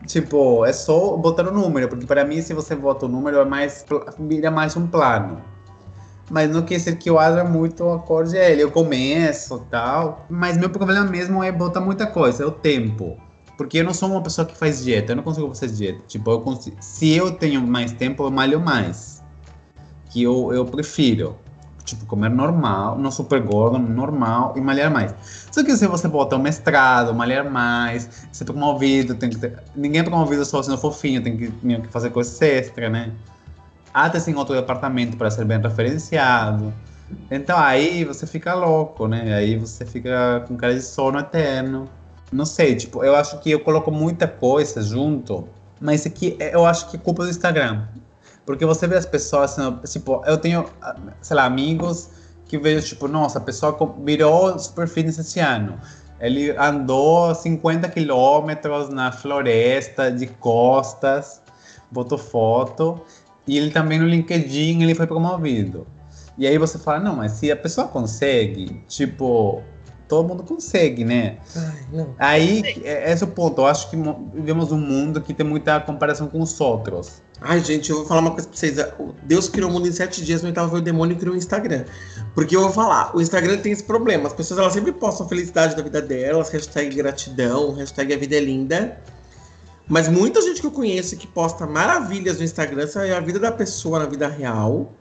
Tipo, 0.08 0.64
é 0.66 0.72
só 0.72 1.18
botar 1.18 1.46
o 1.46 1.52
número, 1.52 1.90
porque 1.90 2.06
para 2.06 2.24
mim, 2.24 2.42
se 2.42 2.54
você 2.54 2.74
bota 2.74 3.06
o 3.06 3.10
número, 3.10 3.38
é 3.38 3.44
mais, 3.44 3.86
vira 4.18 4.50
mais 4.50 4.78
um 4.78 4.88
plano. 4.88 5.42
Mas 6.30 6.50
não 6.52 6.62
quer 6.62 6.76
dizer 6.78 6.98
que 6.98 7.10
eu 7.10 7.20
haja 7.20 7.44
muito 7.44 7.90
acorde 7.90 8.38
a 8.38 8.50
ele. 8.50 8.64
Eu 8.64 8.72
começo 8.72 9.60
tal, 9.70 10.26
mas 10.30 10.56
meu 10.58 10.70
problema 10.70 11.06
mesmo 11.06 11.44
é 11.44 11.52
botar 11.52 11.82
muita 11.82 12.08
coisa, 12.08 12.44
é 12.44 12.46
o 12.46 12.52
tempo. 12.52 13.18
Porque 13.58 13.80
eu 13.80 13.84
não 13.84 13.94
sou 13.94 14.10
uma 14.10 14.24
pessoa 14.24 14.48
que 14.48 14.58
faz 14.58 14.82
dieta, 14.82 15.12
eu 15.12 15.18
não 15.18 15.24
consigo 15.24 15.54
fazer 15.54 15.68
dieta. 15.74 16.02
Tipo, 16.08 16.32
eu 16.32 16.42
consigo, 16.42 16.78
se 16.80 17.14
eu 17.14 17.34
tenho 17.34 17.62
mais 17.68 17.92
tempo, 17.92 18.24
eu 18.24 18.32
malho 18.32 18.62
mais. 18.62 19.22
Que 20.12 20.24
eu, 20.24 20.54
eu 20.54 20.66
prefiro. 20.66 21.38
Tipo, 21.86 22.06
comer 22.08 22.30
normal, 22.30 22.98
não 22.98 23.12
super 23.12 23.40
gordo, 23.42 23.78
normal 23.78 24.54
e 24.58 24.62
malhar 24.62 24.92
mais. 24.92 25.14
Só 25.52 25.64
que 25.64 25.76
se 25.78 25.86
você 25.88 26.08
bota 26.08 26.36
um 26.36 26.40
mestrado, 26.40 27.14
malhar 27.14 27.50
mais, 27.50 28.28
ser 28.32 28.44
promovido, 28.44 29.14
tem 29.14 29.30
que 29.30 29.38
ter... 29.38 29.60
ninguém 29.76 30.02
é 30.02 30.04
promovido 30.04 30.44
só 30.44 30.64
sendo 30.64 30.80
fofinho, 30.80 31.22
tem 31.22 31.38
que, 31.38 31.54
meio 31.62 31.82
que 31.84 31.88
fazer 31.90 32.10
coisas 32.10 32.42
extra, 32.42 32.90
né? 32.90 33.12
Até 33.94 34.20
sem 34.20 34.36
outro 34.36 34.56
departamento 34.56 35.16
para 35.16 35.30
ser 35.30 35.46
bem 35.46 35.62
referenciado. 35.62 36.74
Então 37.30 37.58
aí 37.58 38.04
você 38.04 38.26
fica 38.26 38.54
louco, 38.56 39.08
né? 39.08 39.36
Aí 39.36 39.58
você 39.58 39.86
fica 39.86 40.44
com 40.48 40.58
cara 40.58 40.74
de 40.74 40.82
sono 40.82 41.20
eterno. 41.20 41.88
Não 42.32 42.46
sei, 42.46 42.76
tipo, 42.76 43.04
eu 43.04 43.16
acho 43.16 43.40
que 43.40 43.52
eu 43.52 43.60
coloco 43.60 43.92
muita 43.92 44.28
coisa 44.28 44.82
junto, 44.82 45.48
mas 45.80 46.06
aqui 46.06 46.36
é- 46.40 46.56
eu 46.56 46.66
acho 46.66 46.90
que 46.90 46.98
é 46.98 47.00
culpa 47.00 47.24
do 47.24 47.30
Instagram. 47.30 47.84
Porque 48.46 48.66
você 48.66 48.88
vê 48.88 48.96
as 48.96 49.06
pessoas, 49.06 49.58
assim, 49.58 49.78
tipo, 50.00 50.22
eu 50.26 50.38
tenho, 50.38 50.66
sei 51.22 51.36
lá, 51.36 51.46
amigos 51.46 52.10
que 52.48 52.58
vejo, 52.60 52.86
tipo, 52.86 53.08
nossa, 53.08 53.40
a 53.40 53.42
pessoa 53.42 53.76
virou 54.04 54.58
super 54.60 54.88
fitness 54.88 55.18
esse 55.18 55.40
ano. 55.40 55.80
Ele 56.20 56.52
andou 56.58 57.34
50 57.34 57.90
quilômetros 57.90 58.90
na 58.90 59.12
floresta, 59.12 60.12
de 60.12 60.28
costas, 60.28 61.42
botou 61.92 62.18
foto. 62.18 63.02
E 63.48 63.58
ele 63.58 63.72
também 63.72 64.00
no 64.00 64.06
LinkedIn, 64.08 64.82
ele 64.84 64.96
foi 64.96 65.08
promovido. 65.08 65.86
E 66.38 66.46
aí 66.48 66.58
você 66.58 66.78
fala, 66.78 67.00
não, 67.00 67.16
mas 67.16 67.34
se 67.34 67.52
a 67.52 67.56
pessoa 67.56 67.88
consegue, 67.88 68.84
tipo, 68.88 69.62
todo 70.08 70.28
mundo 70.28 70.44
consegue, 70.44 71.04
né? 71.04 71.38
Ai. 71.56 72.16
Aí, 72.20 72.82
é- 72.84 73.12
esse 73.12 73.24
é 73.24 73.28
o 73.28 73.30
ponto. 73.32 73.62
Eu 73.62 73.68
acho 73.68 73.90
que 73.90 73.96
mo- 73.98 74.30
vivemos 74.34 74.72
um 74.72 74.80
mundo 74.80 75.22
que 75.22 75.34
tem 75.34 75.46
muita 75.46 75.80
comparação 75.80 76.28
com 76.28 76.40
os 76.42 76.60
outros. 76.62 77.22
Ai, 77.42 77.60
gente, 77.60 77.90
eu 77.90 77.98
vou 77.98 78.06
falar 78.06 78.22
uma 78.22 78.32
coisa 78.32 78.48
pra 78.48 78.58
vocês. 78.58 78.78
Deus 79.24 79.50
criou 79.50 79.70
o 79.70 79.74
mundo 79.74 79.88
em 79.88 79.92
sete 79.92 80.24
dias, 80.24 80.42
no 80.42 80.48
oitavo 80.48 80.70
veio 80.70 80.82
o 80.82 80.86
demônio 80.86 81.18
criou 81.18 81.36
o 81.36 81.38
Instagram. 81.38 81.84
Porque 82.34 82.56
eu 82.56 82.62
vou 82.62 82.72
falar, 82.72 83.16
o 83.16 83.22
Instagram 83.22 83.58
tem 83.58 83.72
esse 83.72 83.84
problema. 83.84 84.28
As 84.28 84.34
pessoas 84.34 84.60
elas 84.60 84.74
sempre 84.74 84.94
postam 84.94 85.26
a 85.26 85.30
felicidade 85.30 85.76
da 85.76 85.84
vida 85.84 86.02
delas, 86.02 86.50
hashtag 86.50 86.96
gratidão, 86.96 87.74
hashtag 87.74 88.14
a 88.14 88.18
vida 88.18 88.38
é 88.38 88.40
linda. 88.40 89.02
Mas 89.88 90.08
muita 90.08 90.42
gente 90.42 90.62
que 90.62 90.68
eu 90.68 90.72
conheço 90.72 91.16
que 91.18 91.28
posta 91.28 91.68
maravilhas 91.68 92.38
no 92.40 92.44
Instagram, 92.44 92.88
a 93.16 93.20
vida 93.20 93.40
da 93.40 93.52
pessoa 93.52 94.00
na 94.00 94.06
vida 94.06 94.28
real 94.28 94.92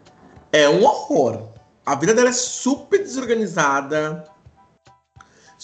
é 0.52 0.68
um 0.68 0.84
horror. 0.84 1.48
A 1.86 1.94
vida 1.94 2.14
dela 2.14 2.30
é 2.30 2.32
super 2.32 2.98
desorganizada, 2.98 4.24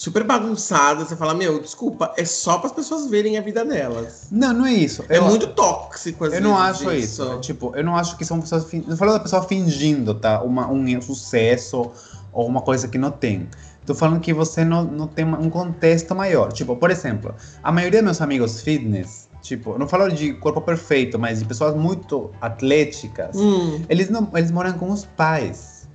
super 0.01 0.23
bagunçada. 0.23 1.05
Você 1.05 1.15
fala, 1.15 1.35
meu, 1.35 1.59
desculpa, 1.59 2.11
é 2.17 2.25
só 2.25 2.57
para 2.57 2.67
as 2.67 2.73
pessoas 2.73 3.07
verem 3.07 3.37
a 3.37 3.41
vida 3.41 3.63
delas. 3.63 4.25
Não, 4.31 4.51
não 4.51 4.65
é 4.65 4.73
isso. 4.73 5.05
É 5.07 5.19
Eu- 5.19 5.25
muito 5.25 5.45
tóxico, 5.53 6.25
às 6.25 6.33
Eu 6.33 6.41
não 6.41 6.57
acho 6.57 6.91
isso. 6.91 7.39
Tipo, 7.39 7.71
eu 7.75 7.83
não 7.83 7.95
acho 7.95 8.17
que 8.17 8.25
são 8.25 8.41
pessoas. 8.41 8.65
Fin... 8.65 8.83
Não 8.87 8.97
falo 8.97 9.13
da 9.13 9.19
pessoa 9.19 9.43
fingindo, 9.43 10.15
tá? 10.15 10.41
Uma, 10.41 10.67
um 10.67 11.01
sucesso 11.03 11.91
ou 12.33 12.47
uma 12.47 12.61
coisa 12.61 12.87
que 12.87 12.97
não 12.97 13.11
tem. 13.11 13.47
Tô 13.85 13.93
falando 13.93 14.19
que 14.19 14.33
você 14.33 14.65
não, 14.65 14.83
não 14.85 15.05
tem 15.05 15.23
um 15.23 15.51
contexto 15.51 16.15
maior. 16.15 16.51
Tipo, 16.51 16.75
por 16.75 16.89
exemplo, 16.89 17.35
a 17.61 17.71
maioria 17.71 17.99
dos 17.99 18.05
meus 18.05 18.21
amigos 18.21 18.59
fitness, 18.61 19.29
tipo, 19.43 19.77
não 19.77 19.87
falo 19.87 20.09
de 20.09 20.33
corpo 20.33 20.61
perfeito, 20.61 21.19
mas 21.19 21.39
de 21.39 21.45
pessoas 21.45 21.75
muito 21.75 22.31
atléticas, 22.41 23.35
Hum, 23.35 23.83
eles, 23.87 24.09
não, 24.09 24.27
eles 24.33 24.49
moram 24.49 24.73
com 24.73 24.89
os 24.89 25.05
pais. 25.05 25.87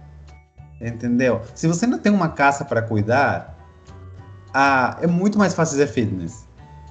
Entendeu? 0.81 1.41
Se 1.57 1.67
você 1.67 1.89
não 1.89 1.99
tem 1.99 2.13
uma 2.13 2.29
casa 2.29 2.65
para 2.65 2.83
cuidar, 2.83 3.56
ah, 4.59 4.97
é 5.03 5.07
muito 5.07 5.39
mais 5.39 5.53
fácil 5.53 5.77
ser 5.77 5.87
fitness. 5.87 6.47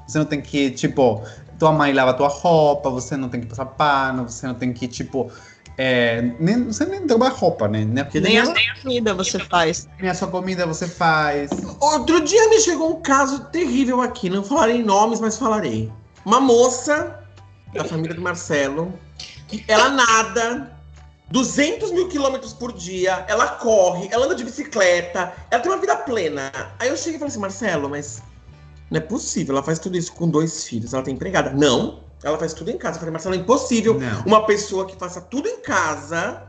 Você 0.08 0.20
não 0.20 0.26
tem 0.26 0.40
que, 0.40 0.70
tipo, 0.70 1.24
tua 1.58 1.72
mãe 1.72 1.92
lava 1.92 2.14
tua 2.14 2.28
roupa, 2.28 2.92
você 2.92 3.18
não 3.18 3.28
tem 3.28 3.42
que 3.42 3.48
passar 3.48 3.66
pano, 3.66 4.30
você 4.30 4.46
não 4.46 4.54
tem 4.54 4.72
que, 4.72 4.88
tipo, 4.88 5.32
é, 5.76 6.22
nem, 6.40 6.66
você 6.66 6.86
nem 6.86 7.08
dobra 7.08 7.30
roupa, 7.30 7.68
né? 7.68 7.84
Nem, 7.84 8.06
Que 8.06 8.20
Nem 8.20 8.38
a, 8.40 8.46
nem 8.46 8.70
a 8.70 8.76
comida 8.82 9.14
você 9.16 9.40
faz. 9.40 9.90
nem 10.00 10.12
a 10.12 10.14
sua 10.14 10.28
comida 10.28 10.68
você 10.68 10.88
faz. 10.88 11.50
Outro 11.80 12.22
dia 12.22 12.48
me 12.50 12.60
chegou 12.60 12.98
um 12.98 13.02
caso 13.02 13.46
terrível 13.46 14.00
aqui, 14.00 14.30
não 14.30 14.44
falarei 14.44 14.84
nomes, 14.84 15.20
mas 15.20 15.36
falarei. 15.36 15.92
Uma 16.24 16.40
moça 16.40 17.20
da 17.74 17.84
família 17.84 18.16
do 18.16 18.22
Marcelo, 18.22 18.94
ela 19.68 19.90
nada, 19.90 20.75
200 21.32 21.92
mil 21.92 22.08
quilômetros 22.08 22.54
por 22.54 22.72
dia, 22.72 23.26
ela 23.28 23.48
corre, 23.48 24.08
ela 24.12 24.26
anda 24.26 24.36
de 24.36 24.44
bicicleta, 24.44 25.34
ela 25.50 25.62
tem 25.62 25.72
uma 25.72 25.80
vida 25.80 25.96
plena. 25.96 26.52
Aí 26.80 26.90
eu 26.90 26.98
cheguei 26.98 27.16
e 27.16 27.20
falei 27.20 27.32
assim, 27.32 27.40
Marcelo, 27.40 27.90
mas 27.90 28.22
não 28.92 28.98
é 28.98 29.02
possível, 29.02 29.56
ela 29.56 29.64
faz 29.64 29.80
tudo 29.80 29.98
isso 29.98 30.14
com 30.14 30.30
dois 30.30 30.66
filhos, 30.66 30.94
ela 30.94 31.04
tem 31.04 31.16
empregada. 31.16 31.52
Não, 31.52 32.04
ela 32.24 32.38
faz 32.38 32.54
tudo 32.54 32.70
em 32.70 32.78
casa. 32.78 32.98
Eu 32.98 33.00
falei, 33.00 33.12
Marcelo, 33.12 33.36
é 33.36 33.38
impossível 33.40 34.00
Não. 34.00 34.24
uma 34.26 34.46
pessoa 34.46 34.86
que 34.86 34.96
faça 34.96 35.20
tudo 35.20 35.48
em 35.48 35.62
casa 35.62 36.44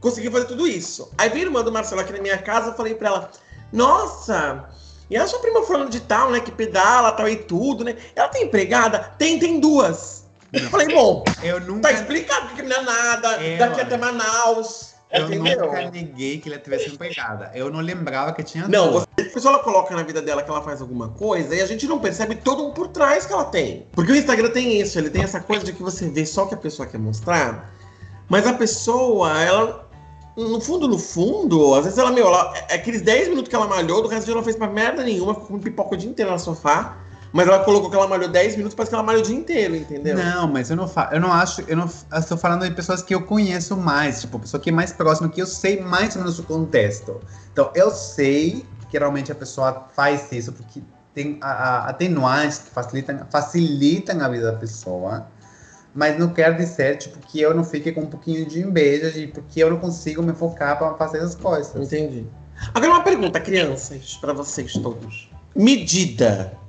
conseguir 0.00 0.30
fazer 0.30 0.46
tudo 0.46 0.66
isso. 0.66 1.10
Aí 1.18 1.28
veio 1.28 1.44
a 1.44 1.46
irmã 1.46 1.62
do 1.62 1.72
Marcelo 1.72 2.00
aqui 2.00 2.12
na 2.12 2.22
minha 2.22 2.38
casa, 2.38 2.70
eu 2.70 2.74
falei 2.74 2.94
pra 2.94 3.08
ela, 3.08 3.30
nossa, 3.72 4.68
e 5.10 5.16
a 5.16 5.26
sua 5.26 5.40
prima 5.40 5.62
falando 5.64 5.90
de 5.90 6.00
tal, 6.00 6.30
né, 6.30 6.40
que 6.40 6.52
pedala, 6.52 7.12
tal 7.12 7.28
e 7.28 7.36
tudo, 7.36 7.84
né? 7.84 7.96
Ela 8.14 8.28
tem 8.28 8.44
empregada? 8.44 9.12
Tem, 9.18 9.38
tem 9.38 9.60
duas. 9.60 10.19
Eu 10.52 10.68
falei, 10.70 10.88
bom, 10.88 11.24
Eu 11.42 11.60
nunca, 11.60 11.82
tá 11.82 11.92
explicado 11.92 12.54
que 12.54 12.62
não 12.62 12.76
é 12.76 12.82
nada, 12.82 13.28
É, 13.42 13.56
daqui 13.56 13.80
até 13.80 13.96
Manaus. 13.96 14.94
eu 15.12 15.26
entendeu? 15.26 15.66
nunca 15.66 15.90
neguei 15.90 16.38
que 16.38 16.48
ela 16.48 16.58
tivesse 16.58 16.88
empregada. 16.90 17.50
Eu 17.54 17.70
não 17.70 17.80
lembrava 17.80 18.32
que 18.32 18.42
tinha 18.42 18.66
Não, 18.68 18.90
duas. 18.92 19.06
você, 19.32 19.46
ela 19.48 19.60
coloca 19.60 19.94
na 19.94 20.02
vida 20.02 20.20
dela 20.20 20.42
que 20.42 20.50
ela 20.50 20.62
faz 20.62 20.80
alguma 20.80 21.08
coisa 21.10 21.54
e 21.54 21.60
a 21.60 21.66
gente 21.66 21.86
não 21.86 21.98
percebe 21.98 22.34
todo 22.36 22.66
um 22.66 22.72
por 22.72 22.88
trás 22.88 23.26
que 23.26 23.32
ela 23.32 23.44
tem. 23.44 23.86
Porque 23.92 24.10
o 24.12 24.16
Instagram 24.16 24.50
tem 24.50 24.80
isso, 24.80 24.98
ele 24.98 25.10
tem 25.10 25.22
essa 25.22 25.40
coisa 25.40 25.64
de 25.64 25.72
que 25.72 25.82
você 25.82 26.08
vê 26.08 26.26
só 26.26 26.44
o 26.44 26.48
que 26.48 26.54
a 26.54 26.58
pessoa 26.58 26.86
quer 26.86 26.98
mostrar, 26.98 27.72
mas 28.28 28.46
a 28.46 28.52
pessoa, 28.52 29.40
ela, 29.42 29.88
no 30.36 30.60
fundo, 30.60 30.86
no 30.88 30.98
fundo, 30.98 31.74
às 31.74 31.84
vezes 31.84 31.98
ela, 31.98 32.10
meu, 32.12 32.26
ela, 32.28 32.52
é 32.68 32.74
aqueles 32.74 33.02
10 33.02 33.28
minutos 33.28 33.48
que 33.48 33.56
ela 33.56 33.66
malhou, 33.66 34.02
do 34.02 34.08
resto 34.08 34.22
do 34.22 34.26
dia 34.26 34.34
ela 34.34 34.44
fez 34.44 34.56
pra 34.56 34.68
merda 34.68 35.02
nenhuma, 35.02 35.34
ficou 35.34 35.48
com 35.48 35.58
pipoca 35.58 35.94
o 35.94 35.98
dia 35.98 36.08
inteiro 36.10 36.30
no 36.30 36.38
sofá, 36.38 36.96
mas 37.32 37.46
ela 37.46 37.60
colocou 37.64 37.88
que 37.88 37.96
ela 37.96 38.08
malhou 38.08 38.28
10 38.28 38.56
minutos, 38.56 38.74
parece 38.74 38.90
que 38.90 38.94
ela 38.94 39.04
malhou 39.04 39.22
o 39.22 39.24
dia 39.24 39.36
inteiro, 39.36 39.76
entendeu? 39.76 40.16
Não, 40.16 40.48
mas 40.48 40.70
eu 40.70 40.76
não 40.76 40.88
falo, 40.88 41.14
eu 41.14 41.20
não 41.20 41.32
acho, 41.32 41.62
eu 41.68 41.76
não 41.76 41.88
eu 42.12 42.18
estou 42.18 42.36
falando 42.36 42.68
de 42.68 42.74
pessoas 42.74 43.02
que 43.02 43.14
eu 43.14 43.22
conheço 43.22 43.76
mais, 43.76 44.20
tipo, 44.20 44.38
pessoa 44.38 44.60
que 44.60 44.70
é 44.70 44.72
mais 44.72 44.92
próxima, 44.92 45.28
que 45.28 45.40
eu 45.40 45.46
sei 45.46 45.80
mais 45.80 46.16
ou 46.16 46.22
menos 46.22 46.38
o 46.38 46.42
contexto. 46.42 47.20
Então, 47.52 47.70
eu 47.74 47.90
sei 47.90 48.66
que 48.90 48.98
realmente 48.98 49.30
a 49.30 49.34
pessoa 49.34 49.86
faz 49.94 50.30
isso 50.32 50.52
porque 50.52 50.82
tem 51.14 51.38
a, 51.40 51.50
a, 51.50 51.90
atenuantes 51.90 52.58
que 52.58 52.70
facilitam, 52.70 53.20
facilitam 53.30 54.20
a 54.20 54.28
vida 54.28 54.52
da 54.52 54.58
pessoa, 54.58 55.26
mas 55.94 56.18
não 56.18 56.28
quer 56.30 56.56
dizer, 56.56 56.98
tipo, 56.98 57.18
que 57.18 57.40
eu 57.40 57.54
não 57.54 57.64
fique 57.64 57.92
com 57.92 58.02
um 58.02 58.06
pouquinho 58.06 58.46
de 58.46 58.60
inveja 58.60 59.10
de 59.10 59.28
porque 59.28 59.62
eu 59.62 59.70
não 59.70 59.78
consigo 59.78 60.22
me 60.22 60.32
focar 60.32 60.78
para 60.78 60.94
fazer 60.94 61.20
as 61.20 61.34
coisas. 61.34 61.74
Entendi. 61.76 62.26
Agora 62.74 62.92
uma 62.92 63.02
pergunta, 63.02 63.40
crianças, 63.40 64.18
pra 64.20 64.32
vocês 64.32 64.72
todos. 64.74 65.30
Medida. 65.54 66.59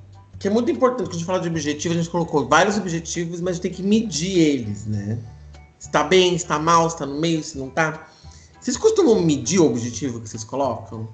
Que 0.42 0.48
é 0.48 0.50
muito 0.50 0.68
importante 0.72 1.04
quando 1.04 1.10
a 1.10 1.18
gente 1.18 1.24
fala 1.24 1.38
de 1.38 1.46
objetivo, 1.46 1.94
a 1.94 1.96
gente 1.96 2.10
colocou 2.10 2.48
vários 2.48 2.76
objetivos, 2.76 3.40
mas 3.40 3.50
a 3.50 3.52
gente 3.52 3.62
tem 3.62 3.70
que 3.70 3.82
medir 3.82 4.40
eles, 4.40 4.86
né? 4.86 5.16
Se 5.78 5.88
tá 5.88 6.02
bem, 6.02 6.36
se 6.36 6.44
tá 6.44 6.58
mal, 6.58 6.90
se 6.90 6.98
tá 6.98 7.06
no 7.06 7.20
meio, 7.20 7.44
se 7.44 7.56
não 7.56 7.70
tá. 7.70 8.08
Vocês 8.60 8.76
costumam 8.76 9.22
medir 9.22 9.60
o 9.60 9.66
objetivo 9.66 10.20
que 10.20 10.28
vocês 10.28 10.42
colocam? 10.42 11.08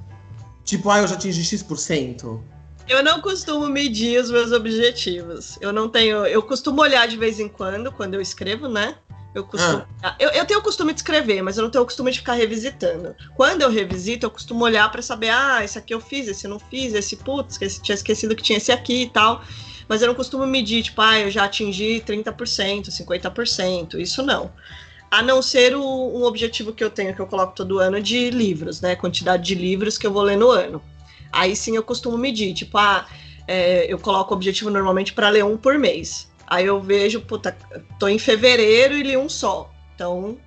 Tipo, 0.65 0.89
ah, 0.89 1.01
eu 1.01 1.07
já 1.07 1.15
atingi 1.15 1.45
X%. 1.45 2.43
Eu 2.89 3.05
não 3.05 3.21
costumo 3.21 3.69
medir 3.69 4.19
os 4.19 4.31
meus 4.31 4.51
objetivos. 4.51 5.59
Eu 5.61 5.75
não 5.75 5.91
tenho. 5.91 6.25
Eu 6.25 6.43
costumo 6.43 6.81
olhar 6.81 7.07
de 7.07 7.19
vez 7.19 7.39
em 7.39 7.49
quando, 7.49 7.93
quando 7.93 8.15
eu 8.15 8.23
escrevo, 8.23 8.67
né? 8.67 8.97
Eu, 9.39 9.45
costumo, 9.45 9.87
eu, 10.19 10.31
eu 10.31 10.45
tenho 10.45 10.59
o 10.59 10.63
costume 10.63 10.93
de 10.93 10.99
escrever, 10.99 11.43
mas 11.43 11.57
eu 11.57 11.63
não 11.63 11.71
tenho 11.71 11.83
o 11.83 11.87
costume 11.87 12.11
de 12.11 12.19
ficar 12.19 12.35
revisitando. 12.35 13.15
Quando 13.37 13.63
eu 13.63 13.71
revisito, 13.71 14.27
eu 14.27 14.31
costumo 14.31 14.65
olhar 14.65 14.91
para 14.91 15.01
saber, 15.01 15.31
ah, 15.31 15.65
esse 15.65 15.79
aqui 15.79 15.95
eu 15.95 16.01
fiz, 16.01 16.27
esse 16.27 16.47
eu 16.47 16.51
não 16.51 16.59
fiz, 16.59 16.93
esse 16.93 17.17
putz, 17.17 17.61
esse 17.61 17.81
tinha 17.81 17.95
esquecido 17.95 18.35
que 18.35 18.43
tinha 18.43 18.57
esse 18.57 18.73
aqui 18.73 19.03
e 19.03 19.09
tal. 19.09 19.43
Mas 19.89 20.03
eu 20.03 20.09
não 20.09 20.15
costumo 20.15 20.45
medir, 20.47 20.83
tipo, 20.83 21.01
ah, 21.01 21.21
eu 21.21 21.31
já 21.31 21.45
atingi 21.45 22.03
30%, 22.05 22.89
50%, 22.89 24.01
isso 24.01 24.23
não. 24.23 24.51
A 25.11 25.23
não 25.23 25.41
ser 25.41 25.75
o, 25.75 25.83
um 25.83 26.25
objetivo 26.25 26.73
que 26.73 26.83
eu 26.83 26.91
tenho, 26.91 27.15
que 27.15 27.21
eu 27.21 27.27
coloco 27.27 27.55
todo 27.55 27.79
ano, 27.79 28.01
de 28.03 28.31
livros, 28.31 28.81
né? 28.81 28.97
Quantidade 28.97 29.45
de 29.45 29.55
livros 29.55 29.97
que 29.97 30.07
eu 30.07 30.13
vou 30.13 30.23
ler 30.23 30.37
no 30.37 30.51
ano. 30.51 30.83
Aí 31.33 31.55
sim 31.55 31.77
eu 31.77 31.83
costumo 31.83 32.19
medir, 32.19 32.53
tipo, 32.55 32.77
ah, 32.77 33.07
é, 33.47 33.87
eu 33.91 33.99
coloco 33.99 34.35
o 34.35 34.37
objetivo 34.37 34.69
normalmente 34.69 35.13
para 35.13 35.31
ler 35.31 35.45
um 35.45 35.57
por 35.57 35.79
mês. 35.79 36.29
Aí 36.51 36.65
eu 36.67 36.81
vejo, 36.81 37.21
puta, 37.21 37.57
tô 37.99 38.09
em 38.09 38.19
fevereiro 38.19 38.95
e 38.97 39.03
li 39.03 39.17
um 39.17 39.29
só. 39.29 39.71
Então, 39.95 40.39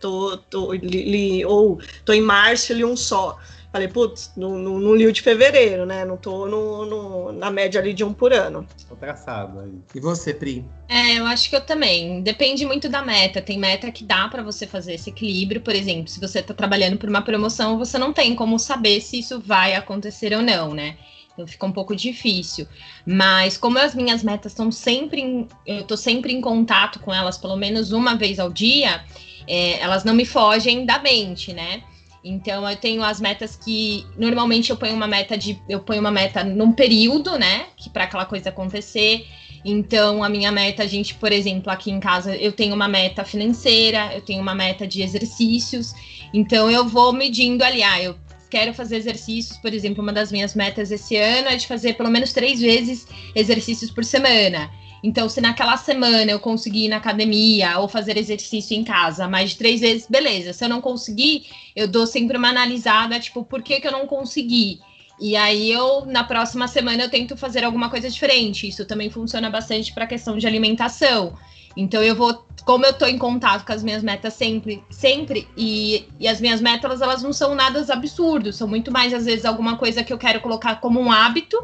tô, 0.00 0.36
tô 0.36 0.72
li, 0.72 1.04
li- 1.04 1.44
ou 1.44 1.80
tô 2.04 2.12
em 2.12 2.20
março 2.20 2.72
e 2.72 2.76
li 2.76 2.84
um 2.84 2.96
só. 2.96 3.36
Falei, 3.70 3.88
putz, 3.88 4.32
não, 4.36 4.56
não, 4.56 4.78
não 4.78 4.94
li 4.94 5.06
o 5.06 5.12
de 5.12 5.20
fevereiro, 5.20 5.84
né? 5.84 6.04
Não 6.04 6.16
tô 6.16 6.46
no, 6.46 6.86
no- 6.86 7.32
na 7.32 7.50
média 7.50 7.78
ali 7.80 7.92
de 7.92 8.02
um 8.02 8.14
por 8.14 8.32
ano. 8.32 8.66
Tô 8.88 8.96
traçado 8.96 9.60
aí. 9.60 9.72
E 9.94 10.00
você, 10.00 10.32
Pri? 10.32 10.64
É, 10.88 11.18
eu 11.18 11.26
acho 11.26 11.50
que 11.50 11.56
eu 11.56 11.60
também. 11.60 12.22
Depende 12.22 12.64
muito 12.64 12.88
da 12.88 13.02
meta. 13.02 13.42
Tem 13.42 13.58
meta 13.58 13.90
que 13.92 14.04
dá 14.04 14.26
pra 14.28 14.42
você 14.42 14.66
fazer 14.66 14.94
esse 14.94 15.10
equilíbrio. 15.10 15.60
Por 15.60 15.74
exemplo, 15.74 16.08
se 16.08 16.18
você 16.18 16.42
tá 16.42 16.54
trabalhando 16.54 16.96
por 16.96 17.10
uma 17.10 17.20
promoção, 17.20 17.76
você 17.76 17.98
não 17.98 18.10
tem 18.12 18.34
como 18.34 18.58
saber 18.58 19.00
se 19.02 19.18
isso 19.18 19.38
vai 19.38 19.74
acontecer 19.74 20.32
ou 20.34 20.40
não, 20.40 20.72
né? 20.72 20.96
Então 21.38 21.46
fica 21.46 21.66
um 21.66 21.72
pouco 21.72 21.94
difícil. 21.94 22.66
Mas 23.06 23.56
como 23.56 23.78
as 23.78 23.94
minhas 23.94 24.24
metas 24.24 24.50
estão 24.50 24.72
sempre 24.72 25.20
em, 25.20 25.46
eu 25.64 25.84
tô 25.84 25.96
sempre 25.96 26.32
em 26.32 26.40
contato 26.40 26.98
com 26.98 27.14
elas 27.14 27.38
pelo 27.38 27.56
menos 27.56 27.92
uma 27.92 28.16
vez 28.16 28.40
ao 28.40 28.50
dia, 28.50 29.04
é, 29.46 29.78
elas 29.78 30.02
não 30.02 30.14
me 30.14 30.26
fogem 30.26 30.84
da 30.84 30.98
mente, 30.98 31.52
né? 31.52 31.84
Então 32.24 32.68
eu 32.68 32.76
tenho 32.76 33.04
as 33.04 33.20
metas 33.20 33.54
que 33.54 34.04
normalmente 34.18 34.70
eu 34.70 34.76
ponho 34.76 34.94
uma 34.94 35.06
meta 35.06 35.38
de 35.38 35.56
eu 35.68 35.78
ponho 35.78 36.00
uma 36.00 36.10
meta 36.10 36.42
num 36.42 36.72
período, 36.72 37.38
né, 37.38 37.66
que 37.76 37.88
para 37.88 38.04
aquela 38.04 38.24
coisa 38.24 38.48
acontecer. 38.48 39.24
Então 39.64 40.24
a 40.24 40.28
minha 40.28 40.50
meta, 40.50 40.82
a 40.82 40.86
gente, 40.86 41.14
por 41.14 41.30
exemplo, 41.30 41.70
aqui 41.70 41.92
em 41.92 42.00
casa 42.00 42.34
eu 42.36 42.50
tenho 42.50 42.74
uma 42.74 42.88
meta 42.88 43.24
financeira, 43.24 44.12
eu 44.12 44.20
tenho 44.20 44.42
uma 44.42 44.56
meta 44.56 44.88
de 44.88 45.02
exercícios. 45.02 45.94
Então 46.34 46.68
eu 46.68 46.88
vou 46.88 47.12
medindo 47.12 47.62
ali, 47.62 47.84
ah, 47.84 48.02
eu 48.02 48.16
quero 48.50 48.74
fazer 48.74 48.96
exercícios, 48.96 49.58
por 49.58 49.72
exemplo, 49.72 50.02
uma 50.02 50.12
das 50.12 50.32
minhas 50.32 50.54
metas 50.54 50.90
esse 50.90 51.16
ano 51.16 51.48
é 51.48 51.56
de 51.56 51.66
fazer 51.66 51.94
pelo 51.94 52.10
menos 52.10 52.32
três 52.32 52.60
vezes 52.60 53.06
exercícios 53.34 53.90
por 53.90 54.04
semana. 54.04 54.70
Então, 55.02 55.28
se 55.28 55.40
naquela 55.40 55.76
semana 55.76 56.30
eu 56.30 56.40
conseguir 56.40 56.86
ir 56.86 56.88
na 56.88 56.96
academia 56.96 57.78
ou 57.78 57.88
fazer 57.88 58.16
exercício 58.16 58.76
em 58.76 58.82
casa 58.82 59.28
mais 59.28 59.50
de 59.50 59.56
três 59.56 59.80
vezes, 59.80 60.06
beleza. 60.08 60.52
Se 60.52 60.64
eu 60.64 60.68
não 60.68 60.80
conseguir, 60.80 61.46
eu 61.76 61.86
dou 61.86 62.06
sempre 62.06 62.36
uma 62.36 62.48
analisada, 62.48 63.20
tipo, 63.20 63.44
por 63.44 63.62
que, 63.62 63.80
que 63.80 63.86
eu 63.86 63.92
não 63.92 64.06
consegui? 64.06 64.80
E 65.20 65.36
aí 65.36 65.70
eu, 65.70 66.04
na 66.06 66.24
próxima 66.24 66.68
semana, 66.68 67.04
eu 67.04 67.10
tento 67.10 67.36
fazer 67.36 67.64
alguma 67.64 67.90
coisa 67.90 68.08
diferente. 68.08 68.68
Isso 68.68 68.84
também 68.84 69.10
funciona 69.10 69.50
bastante 69.50 69.92
para 69.92 70.04
a 70.04 70.08
questão 70.08 70.36
de 70.36 70.46
alimentação. 70.46 71.36
Então 71.78 72.02
eu 72.02 72.16
vou, 72.16 72.44
como 72.64 72.84
eu 72.84 72.92
tô 72.92 73.06
em 73.06 73.16
contato 73.16 73.64
com 73.64 73.72
as 73.72 73.84
minhas 73.84 74.02
metas 74.02 74.34
sempre, 74.34 74.82
sempre, 74.90 75.46
e, 75.56 76.08
e 76.18 76.26
as 76.26 76.40
minhas 76.40 76.60
metas 76.60 77.00
elas 77.00 77.22
não 77.22 77.32
são 77.32 77.54
nada 77.54 77.86
absurdos, 77.92 78.56
são 78.56 78.66
muito 78.66 78.90
mais 78.90 79.14
às 79.14 79.26
vezes 79.26 79.44
alguma 79.44 79.76
coisa 79.76 80.02
que 80.02 80.12
eu 80.12 80.18
quero 80.18 80.40
colocar 80.40 80.80
como 80.80 81.00
um 81.00 81.12
hábito. 81.12 81.56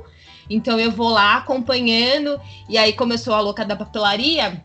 Então 0.49 0.79
eu 0.79 0.93
vou 0.93 1.09
lá 1.09 1.39
acompanhando, 1.39 2.41
e 2.69 2.79
aí, 2.79 2.93
como 2.93 3.13
eu 3.13 3.19
sou 3.19 3.35
a 3.35 3.41
louca 3.41 3.65
da 3.65 3.75
papelaria, 3.75 4.63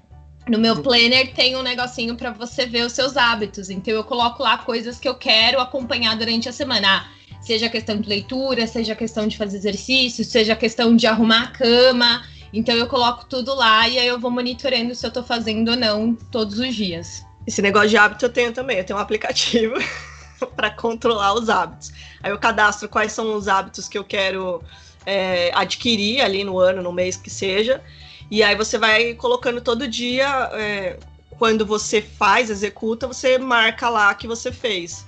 no 0.48 0.60
meu 0.60 0.84
planner 0.84 1.34
tem 1.34 1.56
um 1.56 1.64
negocinho 1.64 2.16
para 2.16 2.32
você 2.32 2.68
ver 2.68 2.86
os 2.86 2.94
seus 2.94 3.18
hábitos. 3.18 3.72
Então 3.72 3.94
eu 3.94 4.04
coloco 4.04 4.44
lá 4.44 4.60
coisas 4.60 5.00
que 5.00 5.08
eu 5.08 5.16
quero 5.16 5.60
acompanhar 5.60 6.16
durante 6.16 6.48
a 6.48 6.52
semana. 6.52 6.88
Ah, 6.88 7.06
seja 7.42 7.70
questão 7.70 8.00
de 8.00 8.08
leitura, 8.08 8.68
seja 8.68 8.94
questão 8.94 9.28
de 9.28 9.36
fazer 9.36 9.58
exercício, 9.58 10.24
seja 10.24 10.56
questão 10.56 10.96
de 10.96 11.08
arrumar 11.08 11.44
a 11.44 11.48
cama. 11.48 12.22
Então 12.54 12.76
eu 12.76 12.88
coloco 12.88 13.26
tudo 13.26 13.54
lá 13.54 13.88
e 13.88 14.00
aí 14.00 14.08
eu 14.08 14.20
vou 14.20 14.32
monitorando 14.32 14.96
se 14.96 15.06
eu 15.06 15.12
tô 15.12 15.24
fazendo 15.24 15.70
ou 15.72 15.78
não 15.78 16.16
todos 16.16 16.60
os 16.60 16.76
dias. 16.76 17.26
Esse 17.46 17.62
negócio 17.62 17.90
de 17.90 17.98
hábito 17.98 18.26
eu 18.26 18.30
tenho 18.30 18.54
também. 18.54 18.78
Eu 18.78 18.84
tenho 18.84 18.98
um 18.98 19.02
aplicativo 19.02 19.76
para 20.56 20.70
controlar 20.70 21.34
os 21.34 21.50
hábitos. 21.50 21.92
Aí 22.22 22.32
eu 22.32 22.38
cadastro 22.40 22.90
quais 22.90 23.12
são 23.12 23.36
os 23.36 23.48
hábitos 23.48 23.88
que 23.88 23.98
eu 23.98 24.04
quero 24.04 24.64
é, 25.06 25.52
adquirir 25.54 26.22
ali 26.22 26.44
no 26.44 26.60
ano, 26.60 26.82
no 26.82 26.92
mês 26.92 27.16
que 27.18 27.30
seja. 27.30 27.82
E 28.30 28.44
aí 28.44 28.56
você 28.56 28.78
vai 28.78 29.14
colocando 29.16 29.62
todo 29.62 29.88
dia, 29.88 30.28
é, 30.54 30.98
quando 31.32 31.66
você 31.66 32.02
faz, 32.02 32.50
executa, 32.50 33.08
você 33.08 33.38
marca 33.38 33.90
lá 33.90 34.14
que 34.14 34.28
você 34.28 34.52
fez. 34.52 35.06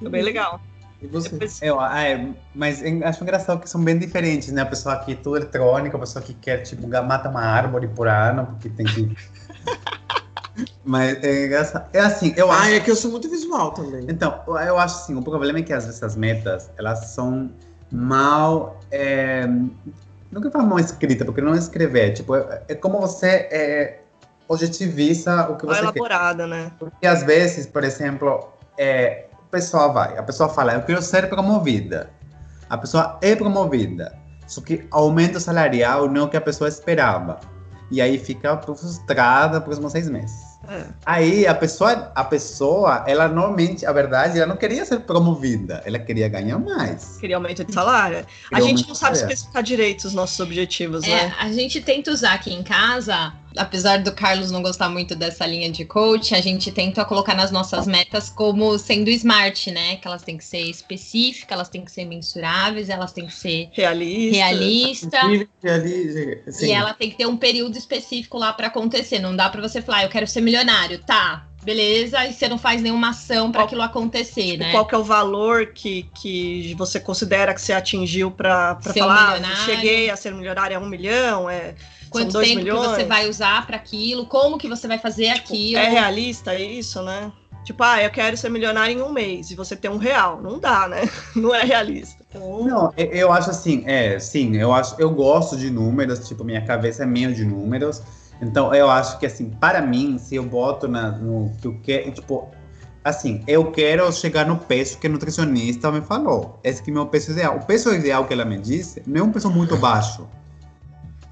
É 0.00 0.08
bem 0.08 0.20
Uhum. 0.20 0.26
legal. 0.26 0.69
E 1.02 1.06
você? 1.06 1.30
Depois- 1.30 1.62
Eu, 1.62 1.80
ah, 1.80 2.02
é, 2.02 2.28
mas 2.54 2.82
eu 2.82 3.06
acho 3.06 3.22
engraçado 3.22 3.60
que 3.60 3.68
são 3.70 3.82
bem 3.82 3.98
diferentes, 3.98 4.52
né? 4.52 4.62
A 4.62 4.66
pessoa 4.66 4.96
que 4.98 5.12
é 5.12 5.14
tudo 5.16 5.36
eletrônico, 5.36 5.96
a 5.96 6.00
pessoa 6.00 6.22
que 6.22 6.34
quer, 6.34 6.58
tipo, 6.58 6.86
mata 6.86 7.28
uma 7.28 7.40
árvore 7.40 7.88
por 7.88 8.06
ano, 8.06 8.46
porque 8.46 8.68
tem 8.68 8.84
que. 8.86 9.16
mas 10.84 11.22
é 11.24 11.46
engraçado. 11.46 11.88
É 11.92 12.00
assim, 12.00 12.34
eu 12.36 12.50
acho. 12.50 12.62
Ah, 12.62 12.70
é 12.70 12.80
que 12.80 12.90
eu 12.90 12.96
sou 12.96 13.10
muito 13.10 13.30
visual 13.30 13.72
também. 13.72 14.04
Então, 14.08 14.42
eu- 14.46 14.78
acho 14.78 14.96
assim, 14.96 15.14
o 15.14 15.22
problema 15.22 15.58
é 15.60 15.62
que 15.62 15.72
às 15.72 15.86
vezes 15.86 16.02
as 16.02 16.16
metas, 16.16 16.70
elas 16.76 17.06
são 17.06 17.50
mal. 17.90 18.78
É, 18.90 19.46
não 19.46 20.40
que 20.40 20.48
eu 20.48 20.52
falo 20.52 20.66
mal 20.66 20.78
escrita, 20.78 21.24
porque 21.24 21.40
não 21.40 21.54
é 21.54 21.58
escrever. 21.58 22.12
Tipo, 22.12 22.36
é, 22.36 22.62
é 22.68 22.74
como 22.74 23.00
você 23.00 23.48
é, 23.50 24.00
objetiviza 24.46 25.48
o 25.48 25.56
que 25.56 25.64
você 25.64 25.76
quer. 25.78 25.82
elaborada, 25.84 26.46
né? 26.46 26.72
Porque 26.78 27.06
às 27.06 27.22
vezes, 27.22 27.66
por 27.66 27.84
exemplo, 27.84 28.52
é, 28.76 29.29
pessoa 29.50 29.88
vai, 29.88 30.16
a 30.16 30.22
pessoa 30.22 30.48
fala, 30.48 30.74
eu 30.74 30.82
quero 30.82 31.02
ser 31.02 31.28
promovida. 31.28 32.10
A 32.68 32.78
pessoa 32.78 33.18
é 33.20 33.34
promovida. 33.34 34.16
Só 34.46 34.60
que 34.60 34.86
aumento 34.90 35.40
salarial 35.40 36.08
não 36.08 36.22
é 36.22 36.24
o 36.24 36.28
que 36.28 36.36
a 36.36 36.40
pessoa 36.40 36.68
esperava. 36.68 37.40
E 37.90 38.00
aí 38.00 38.18
fica 38.18 38.56
frustrada 38.58 39.60
por 39.60 39.76
uns 39.76 39.92
seis 39.92 40.08
meses. 40.08 40.50
É. 40.68 40.84
Aí 41.04 41.46
a 41.46 41.54
pessoa, 41.54 42.12
a 42.14 42.22
pessoa, 42.22 43.04
ela 43.06 43.26
normalmente, 43.26 43.84
a 43.84 43.92
verdade, 43.92 44.38
ela 44.38 44.46
não 44.46 44.56
queria 44.56 44.84
ser 44.84 45.00
promovida, 45.00 45.82
ela 45.84 45.98
queria 45.98 46.28
ganhar 46.28 46.58
mais. 46.58 47.16
Queria 47.18 47.36
aumento 47.36 47.64
de 47.64 47.72
salário. 47.72 48.24
Queria 48.48 48.64
a 48.64 48.68
gente 48.68 48.86
não 48.86 48.94
sabe 48.94 49.16
especificar 49.16 49.62
direito 49.62 50.04
os 50.04 50.14
nossos 50.14 50.38
objetivos, 50.38 51.02
é, 51.02 51.08
né? 51.08 51.34
A 51.40 51.50
gente 51.50 51.80
tenta 51.80 52.12
usar 52.12 52.34
aqui 52.34 52.52
em 52.52 52.62
casa 52.62 53.32
apesar 53.56 53.98
do 53.98 54.12
Carlos 54.12 54.50
não 54.50 54.62
gostar 54.62 54.88
muito 54.88 55.14
dessa 55.14 55.46
linha 55.46 55.70
de 55.70 55.84
coach, 55.84 56.34
a 56.34 56.40
gente 56.40 56.70
tenta 56.70 57.04
colocar 57.04 57.34
nas 57.34 57.50
nossas 57.50 57.86
metas 57.86 58.28
como 58.28 58.78
sendo 58.78 59.10
smart, 59.10 59.70
né? 59.70 59.96
Que 59.96 60.06
elas 60.06 60.22
têm 60.22 60.36
que 60.36 60.44
ser 60.44 60.60
específicas, 60.60 61.50
elas 61.50 61.68
têm 61.68 61.84
que 61.84 61.90
ser 61.90 62.04
mensuráveis, 62.04 62.88
elas 62.88 63.12
têm 63.12 63.26
que 63.26 63.34
ser 63.34 63.70
realista, 63.72 64.40
realista, 64.42 65.18
realista 65.62 66.66
e 66.66 66.70
ela 66.70 66.94
tem 66.94 67.10
que 67.10 67.16
ter 67.16 67.26
um 67.26 67.36
período 67.36 67.76
específico 67.76 68.38
lá 68.38 68.52
para 68.52 68.68
acontecer. 68.68 69.18
Não 69.18 69.34
dá 69.34 69.48
para 69.48 69.60
você 69.60 69.82
falar, 69.82 69.98
ah, 69.98 70.04
eu 70.04 70.08
quero 70.08 70.26
ser 70.26 70.40
milionário, 70.40 70.98
tá? 70.98 71.46
Beleza, 71.62 72.24
e 72.26 72.32
você 72.32 72.48
não 72.48 72.56
faz 72.56 72.80
nenhuma 72.80 73.10
ação 73.10 73.52
para 73.52 73.64
aquilo 73.64 73.82
acontecer, 73.82 74.56
né? 74.56 74.70
Qual 74.70 74.86
que 74.86 74.94
é 74.94 74.98
o 74.98 75.04
valor 75.04 75.66
que, 75.74 76.08
que 76.14 76.74
você 76.74 76.98
considera 76.98 77.52
que 77.52 77.60
você 77.60 77.74
atingiu 77.74 78.30
para 78.30 78.78
falar? 78.80 79.38
Um 79.40 79.56
cheguei 79.66 80.08
a 80.08 80.16
ser 80.16 80.32
milionário 80.32 80.74
é 80.74 80.78
um 80.78 80.88
milhão, 80.88 81.50
é 81.50 81.74
Quanto 82.10 82.40
tempo 82.40 82.56
milhões. 82.56 82.88
que 82.88 82.94
você 82.96 83.04
vai 83.04 83.28
usar 83.28 83.66
para 83.66 83.76
aquilo? 83.76 84.26
Como 84.26 84.58
que 84.58 84.68
você 84.68 84.88
vai 84.88 84.98
fazer 84.98 85.34
tipo, 85.34 85.38
aquilo? 85.38 85.78
É 85.78 85.88
realista 85.88 86.54
isso, 86.54 87.02
né? 87.02 87.32
Tipo, 87.64 87.84
ah, 87.84 88.02
eu 88.02 88.10
quero 88.10 88.36
ser 88.36 88.48
milionário 88.48 88.98
em 88.98 89.02
um 89.02 89.12
mês 89.12 89.50
e 89.50 89.54
você 89.54 89.76
ter 89.76 89.88
um 89.88 89.98
real. 89.98 90.40
Não 90.42 90.58
dá, 90.58 90.88
né? 90.88 91.08
Não 91.36 91.54
é 91.54 91.62
realista. 91.62 92.24
Então... 92.28 92.64
Não, 92.64 92.92
eu 92.96 93.30
acho 93.30 93.50
assim, 93.50 93.84
é, 93.86 94.18
sim, 94.18 94.56
eu 94.56 94.72
acho, 94.72 94.96
eu 94.98 95.10
gosto 95.10 95.56
de 95.56 95.70
números, 95.70 96.26
tipo, 96.26 96.42
minha 96.42 96.64
cabeça 96.64 97.02
é 97.02 97.06
meio 97.06 97.34
de 97.34 97.44
números. 97.44 98.02
Então, 98.40 98.74
eu 98.74 98.90
acho 98.90 99.18
que, 99.18 99.26
assim, 99.26 99.50
para 99.50 99.82
mim, 99.82 100.18
se 100.18 100.36
eu 100.36 100.42
boto 100.42 100.88
na, 100.88 101.12
no 101.12 101.52
que 101.60 101.68
eu 101.68 101.78
quero, 101.82 102.10
tipo, 102.12 102.48
assim, 103.04 103.44
eu 103.46 103.70
quero 103.70 104.10
chegar 104.10 104.46
no 104.46 104.56
peso 104.56 104.98
que 104.98 105.06
a 105.06 105.10
nutricionista 105.10 105.92
me 105.92 106.00
falou. 106.00 106.58
Esse 106.64 106.82
que 106.82 106.90
é 106.90 106.94
meu 106.94 107.06
peso 107.06 107.32
ideal. 107.32 107.56
O 107.56 107.66
peso 107.66 107.94
ideal 107.94 108.24
que 108.24 108.32
ela 108.32 108.46
me 108.46 108.58
disse 108.58 109.02
não 109.06 109.20
é 109.20 109.24
um 109.24 109.30
peso 109.30 109.50
muito 109.50 109.76
baixo 109.76 110.26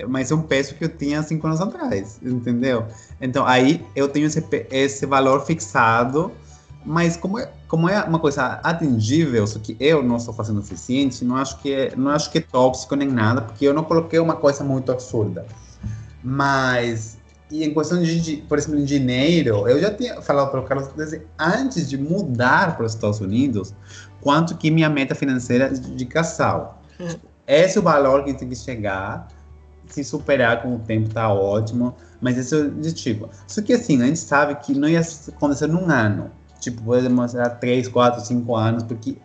mas 0.06 0.30
é 0.30 0.34
um 0.34 0.42
peso 0.42 0.74
que 0.74 0.84
eu 0.84 0.88
tinha 0.88 1.22
cinco 1.22 1.46
anos 1.46 1.60
atrás, 1.60 2.20
entendeu? 2.22 2.86
Então 3.20 3.46
aí 3.46 3.84
eu 3.96 4.08
tenho 4.08 4.26
esse, 4.26 4.44
esse 4.70 5.06
valor 5.06 5.44
fixado, 5.44 6.30
mas 6.84 7.16
como 7.16 7.38
é, 7.38 7.50
como 7.66 7.88
é 7.88 8.02
uma 8.04 8.18
coisa 8.18 8.60
atingível, 8.62 9.46
só 9.46 9.58
que 9.58 9.76
eu 9.80 10.02
não 10.02 10.16
estou 10.16 10.32
fazendo 10.32 10.58
o 10.58 10.62
suficiente, 10.62 11.24
não 11.24 11.36
acho 11.36 11.58
que 11.60 11.72
é, 11.72 11.96
não 11.96 12.10
acho 12.10 12.30
que 12.30 12.38
é 12.38 12.40
tóxico 12.40 12.94
nem 12.94 13.08
nada, 13.08 13.42
porque 13.42 13.66
eu 13.66 13.74
não 13.74 13.84
coloquei 13.84 14.18
uma 14.18 14.36
coisa 14.36 14.62
muito 14.62 14.92
absurda. 14.92 15.46
Mas 16.22 17.18
e 17.50 17.64
em 17.64 17.72
questão 17.72 18.02
de, 18.02 18.44
por 18.48 18.58
exemplo, 18.58 18.78
em 18.78 18.84
dinheiro, 18.84 19.66
eu 19.66 19.80
já 19.80 19.92
tinha 19.92 20.20
falado 20.20 20.50
para 20.50 20.60
o 20.60 20.64
Carlos 20.64 20.88
antes 21.38 21.88
de 21.88 21.96
mudar 21.96 22.76
para 22.76 22.84
os 22.84 22.94
Estados 22.94 23.20
Unidos, 23.20 23.74
quanto 24.20 24.56
que 24.56 24.70
minha 24.70 24.90
meta 24.90 25.14
financeira 25.14 25.70
de 25.70 26.04
casal. 26.04 26.82
Hum. 27.00 27.08
Esse 27.46 27.78
é 27.78 27.80
o 27.80 27.84
valor 27.84 28.24
que 28.24 28.34
tem 28.34 28.48
que 28.48 28.56
chegar 28.56 29.28
se 29.88 30.04
superar 30.04 30.62
com 30.62 30.74
o 30.74 30.78
tempo 30.78 31.08
tá 31.08 31.32
ótimo, 31.32 31.94
mas 32.20 32.36
esse 32.36 32.54
é 32.54 32.58
o 32.58 32.66
objetivo. 32.68 33.28
Só 33.46 33.62
que 33.62 33.72
assim, 33.72 34.02
a 34.02 34.06
gente 34.06 34.18
sabe 34.18 34.54
que 34.56 34.74
não 34.74 34.88
ia 34.88 35.00
acontecer 35.28 35.66
num 35.66 35.90
ano. 35.90 36.30
Tipo, 36.60 36.82
pode 36.82 37.02
demorar 37.02 37.50
3, 37.50 37.88
4, 37.88 38.24
5 38.24 38.56
anos, 38.56 38.82
porque 38.82 39.16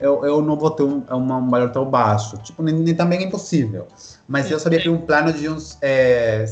eu, 0.00 0.24
eu 0.24 0.40
não 0.40 0.56
vou 0.56 0.70
ter 0.70 0.84
um, 0.84 1.02
um 1.10 1.50
valor 1.50 1.70
tão 1.70 1.84
baixo. 1.90 2.36
Tipo, 2.38 2.62
nem, 2.62 2.74
nem 2.74 2.94
também 2.94 3.20
é 3.20 3.22
impossível. 3.24 3.86
Mas 4.28 4.50
eu 4.50 4.60
sabia 4.60 4.80
que 4.80 4.88
um 4.88 4.98
plano 4.98 5.32
de 5.32 5.48
uns 5.48 5.76
é, 5.82 6.44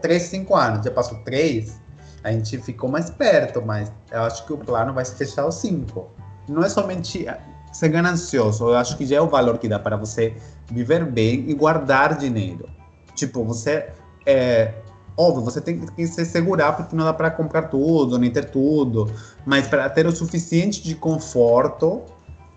3, 0.00 0.22
5 0.22 0.56
anos. 0.56 0.84
Já 0.84 0.90
passou 0.90 1.18
3, 1.18 1.78
a 2.24 2.32
gente 2.32 2.58
ficou 2.58 2.90
mais 2.90 3.10
perto, 3.10 3.62
mas 3.62 3.92
eu 4.10 4.22
acho 4.22 4.44
que 4.46 4.52
o 4.52 4.58
plano 4.58 4.92
vai 4.92 5.04
se 5.04 5.14
fechar 5.14 5.42
aos 5.42 5.56
5. 5.56 6.08
Não 6.48 6.62
é 6.64 6.68
somente 6.68 7.26
ser 7.72 7.88
ganancioso, 7.88 8.64
eu 8.64 8.76
acho 8.76 8.96
que 8.96 9.04
já 9.04 9.16
é 9.16 9.20
o 9.20 9.28
valor 9.28 9.58
que 9.58 9.68
dá 9.68 9.78
para 9.78 9.96
você 9.96 10.34
viver 10.70 11.04
bem 11.04 11.44
e 11.48 11.54
guardar 11.54 12.16
dinheiro. 12.16 12.68
Tipo, 13.16 13.42
você 13.42 13.88
é 14.24 14.74
óbvio, 15.16 15.42
você 15.42 15.60
tem 15.60 15.80
que 15.80 16.06
se 16.06 16.24
segurar 16.24 16.74
porque 16.74 16.94
não 16.94 17.04
dá 17.04 17.12
para 17.12 17.30
comprar 17.30 17.62
tudo, 17.62 18.18
nem 18.18 18.30
ter 18.30 18.50
tudo, 18.50 19.10
mas 19.44 19.66
para 19.66 19.88
ter 19.88 20.06
o 20.06 20.14
suficiente 20.14 20.82
de 20.82 20.94
conforto, 20.94 22.02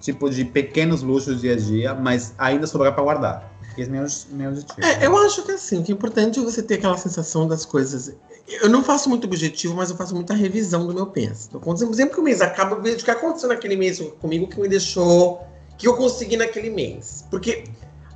tipo 0.02 0.30
de 0.30 0.44
pequenos 0.44 1.02
luxos 1.02 1.42
dia 1.42 1.54
a 1.54 1.56
dia, 1.56 1.96
mas 1.96 2.34
ainda 2.38 2.68
sobrar 2.68 2.94
para 2.94 3.04
guardar. 3.04 3.60
Esse 3.78 3.90
é 3.90 3.94
meu, 3.94 4.06
meu 4.32 4.50
objetivo. 4.50 4.86
É, 4.86 5.06
eu 5.06 5.18
acho 5.18 5.44
que 5.44 5.54
assim, 5.54 5.82
que 5.82 5.92
é 5.92 5.96
importante 5.96 6.40
você 6.40 6.62
ter 6.62 6.76
aquela 6.76 6.98
sensação 6.98 7.48
das 7.48 7.66
coisas. 7.66 8.14
Eu 8.62 8.68
não 8.68 8.84
faço 8.84 9.08
muito 9.08 9.26
objetivo, 9.26 9.76
mas 9.76 9.90
eu 9.90 9.96
faço 9.96 10.14
muita 10.14 10.34
revisão 10.34 10.86
do 10.86 10.94
meu 10.94 11.06
penso. 11.06 11.50
Então, 11.54 11.78
sempre 11.78 12.16
que 12.16 12.20
o 12.20 12.24
mês 12.24 12.42
acaba, 12.42 12.76
eu 12.76 12.82
vejo 12.82 12.98
o 12.98 13.04
que 13.06 13.12
aconteceu 13.12 13.48
naquele 13.48 13.76
mês 13.76 14.02
comigo 14.20 14.48
que 14.48 14.60
me 14.60 14.68
deixou. 14.68 15.44
que 15.78 15.88
eu 15.88 15.96
consegui 15.96 16.36
naquele 16.36 16.70
mês. 16.70 17.26
Porque 17.30 17.64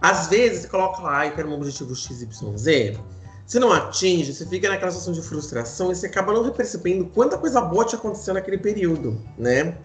às 0.04 0.28
vezes, 0.28 0.64
você 0.64 0.68
coloca 0.68 1.02
lá, 1.02 1.26
eu 1.26 1.34
quero 1.34 1.50
um 1.50 1.54
objetivo 1.54 1.96
XYZ, 1.96 3.00
você 3.48 3.58
não 3.58 3.72
atinge, 3.72 4.34
você 4.34 4.46
fica 4.46 4.68
naquela 4.68 4.92
situação 4.92 5.14
de 5.14 5.22
frustração 5.22 5.94
e 5.94 5.96
você 5.96 6.08
acaba 6.08 6.34
não 6.34 6.52
percebendo 6.52 7.06
quanta 7.06 7.38
coisa 7.38 7.62
boa 7.62 7.86
te 7.86 7.96
aconteceu 7.96 8.34
naquele 8.34 8.58
período, 8.58 9.18
né? 9.38 9.78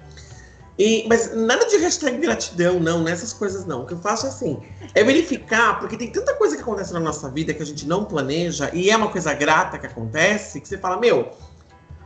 E, 0.76 1.06
mas 1.08 1.32
nada 1.36 1.66
de 1.66 1.76
hashtag 1.76 2.18
gratidão, 2.18 2.80
não, 2.80 3.00
nessas 3.00 3.32
coisas 3.32 3.64
não. 3.64 3.82
O 3.82 3.86
que 3.86 3.94
eu 3.94 3.98
faço 3.98 4.26
é 4.26 4.28
assim, 4.28 4.60
é 4.92 5.04
verificar, 5.04 5.78
porque 5.78 5.96
tem 5.96 6.10
tanta 6.10 6.34
coisa 6.34 6.56
que 6.56 6.62
acontece 6.62 6.92
na 6.92 6.98
nossa 6.98 7.30
vida 7.30 7.54
que 7.54 7.62
a 7.62 7.66
gente 7.66 7.86
não 7.86 8.04
planeja 8.04 8.72
e 8.74 8.90
é 8.90 8.96
uma 8.96 9.12
coisa 9.12 9.32
grata 9.34 9.78
que 9.78 9.86
acontece, 9.86 10.60
que 10.60 10.66
você 10.66 10.78
fala, 10.78 10.98
meu, 10.98 11.30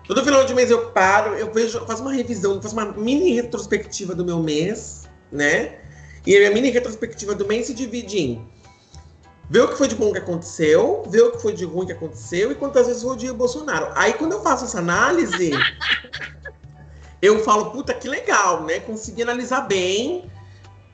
todo 0.07 0.23
final 0.23 0.45
de 0.45 0.53
mês 0.53 0.71
eu 0.71 0.91
paro, 0.91 1.35
eu 1.35 1.51
vejo, 1.51 1.83
faço 1.87 2.03
uma 2.03 2.13
revisão, 2.13 2.61
faço 2.61 2.75
uma 2.75 2.93
mini 2.93 3.33
retrospectiva 3.33 4.15
do 4.15 4.23
meu 4.23 4.39
mês, 4.39 5.09
né? 5.31 5.79
E 6.27 6.37
a 6.37 6.39
minha 6.39 6.51
mini 6.51 6.71
retrospectiva 6.71 7.35
do 7.35 7.47
mês 7.47 7.67
se 7.67 7.75
divide 7.75 8.19
em 8.19 8.47
ver 9.51 9.61
o 9.63 9.69
que 9.69 9.77
foi 9.77 9.89
de 9.89 9.95
bom 9.95 10.13
que 10.13 10.19
aconteceu, 10.19 11.05
ver 11.09 11.23
o 11.23 11.33
que 11.33 11.43
foi 11.43 11.53
de 11.53 11.65
ruim 11.65 11.87
que 11.87 11.93
aconteceu 11.93 12.53
e 12.53 12.55
quantas 12.55 12.87
vezes 12.87 13.03
eu 13.03 13.11
odiei 13.11 13.31
o 13.31 13.35
Bolsonaro. 13.35 13.89
Aí 13.95 14.15
quando 14.15 14.33
eu 14.33 14.43
faço 14.43 14.65
essa 14.65 14.79
análise, 14.79 15.51
eu 17.21 17.43
falo, 17.45 17.71
puta, 17.71 17.93
que 17.93 18.09
legal, 18.09 18.63
né? 18.63 18.81
Consegui 18.81 19.23
analisar 19.23 19.63
bem, 19.63 20.31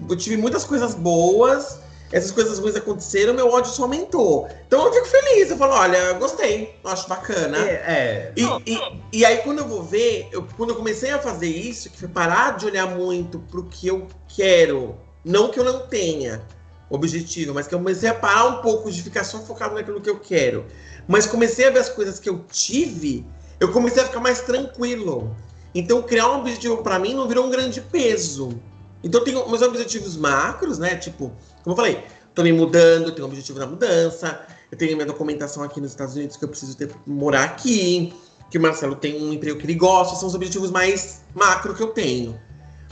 eu 0.08 0.16
tive 0.16 0.36
muitas 0.36 0.64
coisas 0.64 0.94
boas, 0.94 1.78
essas 2.10 2.30
coisas 2.30 2.58
ruins 2.58 2.74
aconteceram, 2.74 3.34
meu 3.34 3.48
ódio 3.48 3.70
só 3.70 3.82
aumentou. 3.82 4.48
Então 4.66 4.86
eu 4.86 4.92
fico 4.92 5.06
feliz, 5.06 5.50
eu 5.50 5.56
falo, 5.58 5.74
olha, 5.74 6.14
gostei, 6.14 6.74
acho 6.84 7.06
bacana. 7.06 7.58
É, 7.58 7.72
é. 7.72 8.32
E, 8.34 8.72
e, 8.72 9.02
e, 9.12 9.24
aí 9.24 9.38
quando 9.38 9.58
eu 9.58 9.68
vou 9.68 9.82
ver, 9.82 10.26
eu, 10.32 10.44
quando 10.56 10.70
eu 10.70 10.76
comecei 10.76 11.10
a 11.10 11.18
fazer 11.18 11.48
isso, 11.48 11.90
que 11.90 11.98
foi 11.98 12.08
parar 12.08 12.56
de 12.56 12.66
olhar 12.66 12.86
muito 12.86 13.38
pro 13.50 13.64
que 13.64 13.86
eu 13.86 14.08
quero 14.26 14.96
não 15.28 15.50
que 15.50 15.60
eu 15.60 15.64
não 15.64 15.80
tenha 15.80 16.42
objetivo, 16.88 17.52
mas 17.52 17.68
que 17.68 17.74
eu 17.74 17.78
comecei 17.78 18.08
a 18.08 18.14
parar 18.14 18.46
um 18.46 18.62
pouco 18.62 18.90
de 18.90 19.02
ficar 19.02 19.24
só 19.24 19.38
focado 19.40 19.74
naquilo 19.74 20.00
que 20.00 20.08
eu 20.08 20.18
quero. 20.18 20.64
Mas 21.06 21.26
comecei 21.26 21.66
a 21.66 21.70
ver 21.70 21.80
as 21.80 21.90
coisas 21.90 22.18
que 22.18 22.30
eu 22.30 22.44
tive, 22.50 23.26
eu 23.60 23.70
comecei 23.70 24.02
a 24.02 24.06
ficar 24.06 24.20
mais 24.20 24.40
tranquilo. 24.40 25.36
Então, 25.74 26.02
criar 26.02 26.30
um 26.30 26.40
objetivo 26.40 26.78
para 26.78 26.98
mim 26.98 27.12
não 27.12 27.28
virou 27.28 27.46
um 27.46 27.50
grande 27.50 27.80
peso. 27.80 28.58
Então, 29.04 29.20
eu 29.20 29.24
tenho 29.24 29.48
meus 29.48 29.60
objetivos 29.60 30.16
macros, 30.16 30.78
né? 30.78 30.96
Tipo, 30.96 31.30
como 31.62 31.72
eu 31.72 31.76
falei, 31.76 32.02
tô 32.34 32.42
me 32.42 32.52
mudando, 32.52 33.12
tenho 33.12 33.26
um 33.26 33.30
objetivo 33.30 33.58
na 33.58 33.66
mudança, 33.66 34.46
eu 34.72 34.78
tenho 34.78 34.94
minha 34.96 35.06
documentação 35.06 35.62
aqui 35.62 35.78
nos 35.78 35.90
Estados 35.90 36.14
Unidos 36.14 36.38
que 36.38 36.44
eu 36.44 36.48
preciso 36.48 36.74
ter 36.74 36.90
morar 37.06 37.44
aqui, 37.44 38.14
que 38.50 38.56
o 38.56 38.62
Marcelo 38.62 38.96
tem 38.96 39.22
um 39.22 39.30
emprego 39.30 39.58
que 39.58 39.66
ele 39.66 39.74
gosta, 39.74 40.16
são 40.16 40.26
os 40.26 40.34
objetivos 40.34 40.70
mais 40.70 41.22
macro 41.34 41.74
que 41.74 41.82
eu 41.82 41.88
tenho. 41.88 42.40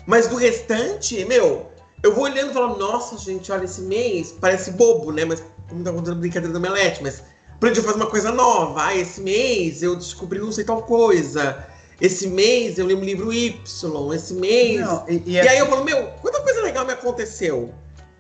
Mas 0.07 0.29
do 0.29 0.37
restante, 0.37 1.25
meu, 1.25 1.75
eu 2.07 2.15
vou 2.15 2.25
olhando 2.25 2.51
e 2.51 2.55
falando, 2.55 2.79
nossa, 2.79 3.19
gente, 3.19 3.51
olha, 3.51 3.65
esse 3.65 3.83
mês 3.83 4.33
parece 4.41 4.71
bobo, 4.71 5.11
né? 5.11 5.25
Mas 5.25 5.43
como 5.69 5.83
tá 5.83 5.93
contando 5.93 6.21
brincadeira 6.21 6.53
do 6.53 6.61
Melete, 6.61 7.03
mas 7.03 7.23
aprendi 7.57 7.81
a 7.81 7.83
fazer 7.83 7.97
uma 7.97 8.07
coisa 8.07 8.31
nova. 8.31 8.85
Ah, 8.85 8.95
esse 8.95 9.21
mês 9.21 9.83
eu 9.83 9.97
descobri 9.97 10.39
não 10.39 10.53
sei 10.53 10.65
tal 10.65 10.83
coisa. 10.83 11.67
Esse 12.01 12.29
mês 12.29 12.79
eu 12.79 12.87
li 12.87 12.95
um 12.95 13.01
livro 13.01 13.33
Y. 13.33 14.15
Esse 14.15 14.35
mês. 14.35 14.81
Não, 14.81 15.05
e, 15.09 15.23
e, 15.27 15.33
e 15.33 15.49
aí 15.49 15.59
eu 15.59 15.67
falo, 15.67 15.85
meu, 15.85 16.07
quanta 16.23 16.41
coisa 16.43 16.63
legal 16.63 16.87
me 16.87 16.93
aconteceu. 16.93 17.75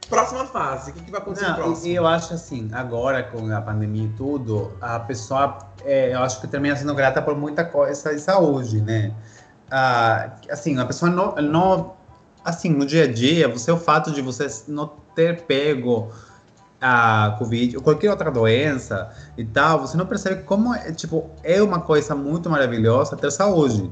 Próxima 0.09 0.47
fase, 0.47 0.91
o 0.91 0.95
que, 0.95 1.05
que 1.05 1.11
vai 1.11 1.21
acontecer 1.21 1.49
não, 1.49 1.55
próximo? 1.55 1.87
E 1.87 1.95
eu 1.95 2.07
acho 2.07 2.33
assim, 2.33 2.69
agora 2.73 3.25
com 3.25 3.53
a 3.53 3.61
pandemia 3.61 4.05
e 4.05 4.09
tudo, 4.11 4.73
a 4.81 5.01
pessoa, 5.01 5.59
é, 5.85 6.15
eu 6.15 6.21
acho 6.21 6.41
que 6.41 6.47
termina 6.47 6.77
sendo 6.77 6.95
grata 6.95 7.21
por 7.21 7.37
muita 7.37 7.65
coisa 7.65 8.15
de 8.15 8.21
saúde, 8.21 8.81
né? 8.81 9.13
Ah, 9.69 10.37
assim, 10.49 10.79
a 10.79 10.87
pessoa 10.87 11.11
não, 11.11 11.35
não 11.37 11.96
assim, 12.47 12.71
no 12.71 12.87
dia 12.87 13.05
a 13.05 13.13
dia, 13.13 13.49
você 13.49 13.73
o 13.73 13.77
fato 13.77 14.13
de 14.13 14.23
você 14.23 14.47
não 14.69 14.93
ter 15.17 15.43
pego 15.43 16.13
a 16.81 17.35
Covid 17.39 17.77
ou 17.77 17.83
qualquer 17.83 18.09
outra 18.11 18.31
doença 18.31 19.11
e 19.37 19.45
tal, 19.45 19.81
você 19.81 19.97
não 19.97 20.07
percebe 20.07 20.45
como, 20.45 20.73
é, 20.73 20.93
tipo, 20.93 21.29
é 21.43 21.61
uma 21.61 21.81
coisa 21.81 22.15
muito 22.15 22.49
maravilhosa 22.49 23.17
ter 23.17 23.33
saúde. 23.33 23.91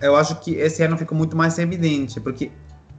Eu 0.00 0.16
acho 0.16 0.36
que 0.40 0.54
esse 0.56 0.82
ano 0.82 0.98
ficou 0.98 1.16
muito 1.16 1.36
mais 1.36 1.56
evidente, 1.58 2.20
porque 2.20 2.50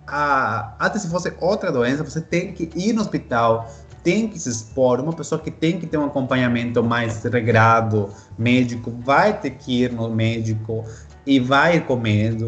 a, 0.08 0.74
até 0.80 0.98
se 0.98 1.10
fosse 1.10 1.34
outra 1.42 1.72
doença, 1.72 2.04
você 2.04 2.22
tem 2.22 2.54
que 2.54 2.70
ir 2.76 2.94
no 2.94 3.02
hospital, 3.02 3.70
tem 4.02 4.30
que 4.30 4.40
se 4.40 4.50
expor, 4.50 5.02
uma 5.02 5.14
pessoa 5.14 5.42
que 5.42 5.52
tem 5.52 5.78
que 5.78 5.88
ter 5.88 5.98
um 5.98 6.06
acompanhamento 6.06 6.82
mais 6.82 7.22
regrado, 7.24 8.10
médico, 8.38 8.94
vai 9.04 9.38
ter 9.38 9.52
que 9.52 9.84
ir 9.84 9.92
no 9.92 10.10
médico 10.10 10.86
e 11.26 11.38
vai 11.40 11.78
ir 11.78 11.86
com 11.86 11.98
medo, 11.98 12.48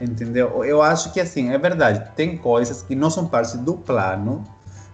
entendeu? 0.00 0.64
Eu 0.64 0.82
acho 0.82 1.12
que 1.12 1.20
assim, 1.20 1.50
é 1.50 1.58
verdade, 1.58 2.10
tem 2.16 2.36
coisas 2.36 2.82
que 2.82 2.94
não 2.94 3.10
são 3.10 3.26
parte 3.26 3.56
do 3.58 3.74
plano, 3.74 4.44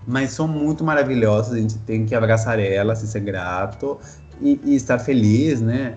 mas 0.07 0.33
são 0.33 0.49
muito 0.49 0.83
maravilhosas, 0.85 1.55
a 1.55 1.59
gente 1.59 1.79
tem 1.79 2.05
que 2.05 2.15
abraçar 2.15 2.59
elas 2.59 3.03
e 3.03 3.07
ser 3.07 3.21
grato 3.21 3.99
e, 4.41 4.61
e 4.65 4.75
estar 4.75 4.99
feliz, 4.99 5.61
né? 5.61 5.97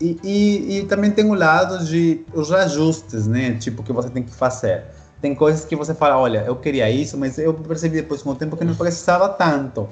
E, 0.00 0.18
e, 0.22 0.78
e, 0.78 0.84
também 0.84 1.10
tem 1.10 1.24
o 1.24 1.34
lado 1.34 1.84
de 1.86 2.24
os 2.34 2.52
ajustes, 2.52 3.26
né? 3.26 3.54
Tipo, 3.54 3.82
que 3.82 3.92
você 3.92 4.10
tem 4.10 4.22
que 4.22 4.30
fazer. 4.30 4.84
Tem 5.22 5.34
coisas 5.34 5.64
que 5.64 5.74
você 5.74 5.94
fala, 5.94 6.18
olha, 6.18 6.44
eu 6.46 6.56
queria 6.56 6.90
isso, 6.90 7.16
mas 7.16 7.38
eu 7.38 7.54
percebi 7.54 7.96
depois 7.96 8.22
com 8.22 8.30
o 8.30 8.34
tempo 8.34 8.56
que 8.56 8.64
não 8.64 8.74
precisava 8.74 9.28
tanto. 9.30 9.88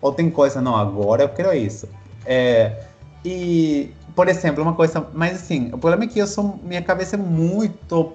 Ou 0.00 0.12
tem 0.12 0.30
coisa, 0.30 0.60
não, 0.60 0.76
agora 0.76 1.22
eu 1.22 1.28
quero 1.30 1.54
isso. 1.54 1.88
É, 2.26 2.82
e, 3.24 3.94
por 4.20 4.28
exemplo, 4.28 4.62
uma 4.62 4.74
coisa, 4.74 5.06
mas 5.14 5.36
assim, 5.36 5.70
o 5.72 5.78
problema 5.78 6.04
é 6.04 6.06
que 6.06 6.18
eu 6.18 6.26
sou, 6.26 6.60
minha 6.62 6.82
cabeça 6.82 7.16
é 7.16 7.18
muito 7.18 8.12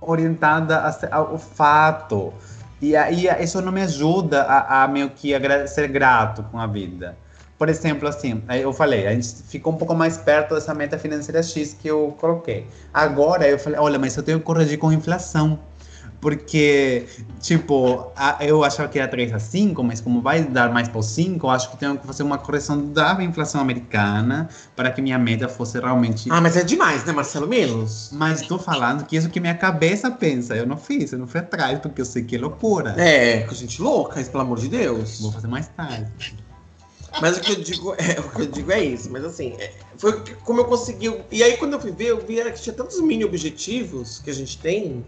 orientada 0.00 0.92
ao 1.12 1.38
fato. 1.38 2.34
E 2.82 2.96
aí 2.96 3.28
isso 3.40 3.62
não 3.62 3.70
me 3.70 3.82
ajuda 3.82 4.42
a, 4.42 4.82
a 4.82 4.88
meio 4.88 5.08
que 5.10 5.32
a 5.32 5.66
ser 5.68 5.86
grato 5.86 6.42
com 6.50 6.58
a 6.58 6.66
vida. 6.66 7.16
Por 7.56 7.68
exemplo, 7.68 8.08
assim, 8.08 8.42
eu 8.60 8.72
falei, 8.72 9.06
a 9.06 9.12
gente 9.12 9.40
ficou 9.44 9.72
um 9.72 9.76
pouco 9.76 9.94
mais 9.94 10.16
perto 10.18 10.56
dessa 10.56 10.74
meta 10.74 10.98
financeira 10.98 11.44
X 11.44 11.74
que 11.80 11.86
eu 11.86 12.16
coloquei. 12.18 12.66
Agora 12.92 13.46
eu 13.46 13.56
falei, 13.56 13.78
olha, 13.78 14.00
mas 14.00 14.16
eu 14.16 14.24
tenho 14.24 14.40
que 14.40 14.44
corrigir 14.44 14.80
com 14.80 14.92
inflação. 14.92 15.60
Porque, 16.20 17.06
tipo, 17.40 18.10
a, 18.16 18.44
eu 18.44 18.64
achava 18.64 18.88
que 18.88 18.98
era 18.98 19.06
3 19.06 19.32
a 19.34 19.38
5, 19.38 19.84
mas 19.84 20.00
como 20.00 20.20
vai 20.20 20.42
dar 20.42 20.72
mais 20.72 20.88
para 20.88 21.00
5, 21.00 21.46
eu 21.46 21.50
acho 21.50 21.70
que 21.70 21.76
tenho 21.76 21.96
que 21.96 22.06
fazer 22.06 22.24
uma 22.24 22.38
correção 22.38 22.86
da 22.92 23.22
inflação 23.22 23.60
americana 23.60 24.48
para 24.74 24.90
que 24.90 25.00
minha 25.00 25.18
meta 25.18 25.48
fosse 25.48 25.78
realmente. 25.78 26.28
Ah, 26.30 26.40
mas 26.40 26.56
é 26.56 26.64
demais, 26.64 27.04
né, 27.04 27.12
Marcelo? 27.12 27.46
Menos. 27.46 28.10
Mas 28.12 28.40
estou 28.40 28.58
falando 28.58 29.04
que 29.04 29.16
isso 29.16 29.28
que 29.28 29.38
minha 29.38 29.54
cabeça 29.54 30.10
pensa. 30.10 30.56
Eu 30.56 30.66
não 30.66 30.76
fiz, 30.76 31.12
eu 31.12 31.18
não 31.18 31.26
fui 31.28 31.38
atrás, 31.38 31.78
porque 31.78 32.00
eu 32.00 32.04
sei 32.04 32.24
que 32.24 32.34
é 32.34 32.38
loucura. 32.38 32.94
É, 32.98 33.42
com 33.42 33.54
gente 33.54 33.80
louca, 33.80 34.20
isso, 34.20 34.30
pelo 34.30 34.42
amor 34.42 34.58
de 34.58 34.68
Deus. 34.68 35.20
Vou 35.20 35.30
fazer 35.30 35.46
mais 35.46 35.68
tarde. 35.68 36.10
Mas 37.20 37.38
o 37.38 37.40
que 37.40 37.52
eu 37.52 37.56
digo 37.56 37.94
é, 37.94 38.18
o 38.20 38.30
que 38.30 38.42
eu 38.42 38.46
digo 38.46 38.72
é 38.72 38.84
isso. 38.84 39.08
Mas 39.10 39.24
assim, 39.24 39.54
é, 39.58 39.72
foi 39.96 40.20
como 40.44 40.60
eu 40.60 40.64
consegui. 40.64 41.14
E 41.30 41.42
aí, 41.44 41.56
quando 41.56 41.74
eu 41.74 41.80
fui 41.80 41.92
ver, 41.92 42.06
eu 42.06 42.18
vi 42.18 42.42
que 42.42 42.60
tinha 42.60 42.74
tantos 42.74 43.00
mini 43.00 43.24
objetivos 43.24 44.18
que 44.18 44.30
a 44.30 44.34
gente 44.34 44.58
tem 44.58 45.04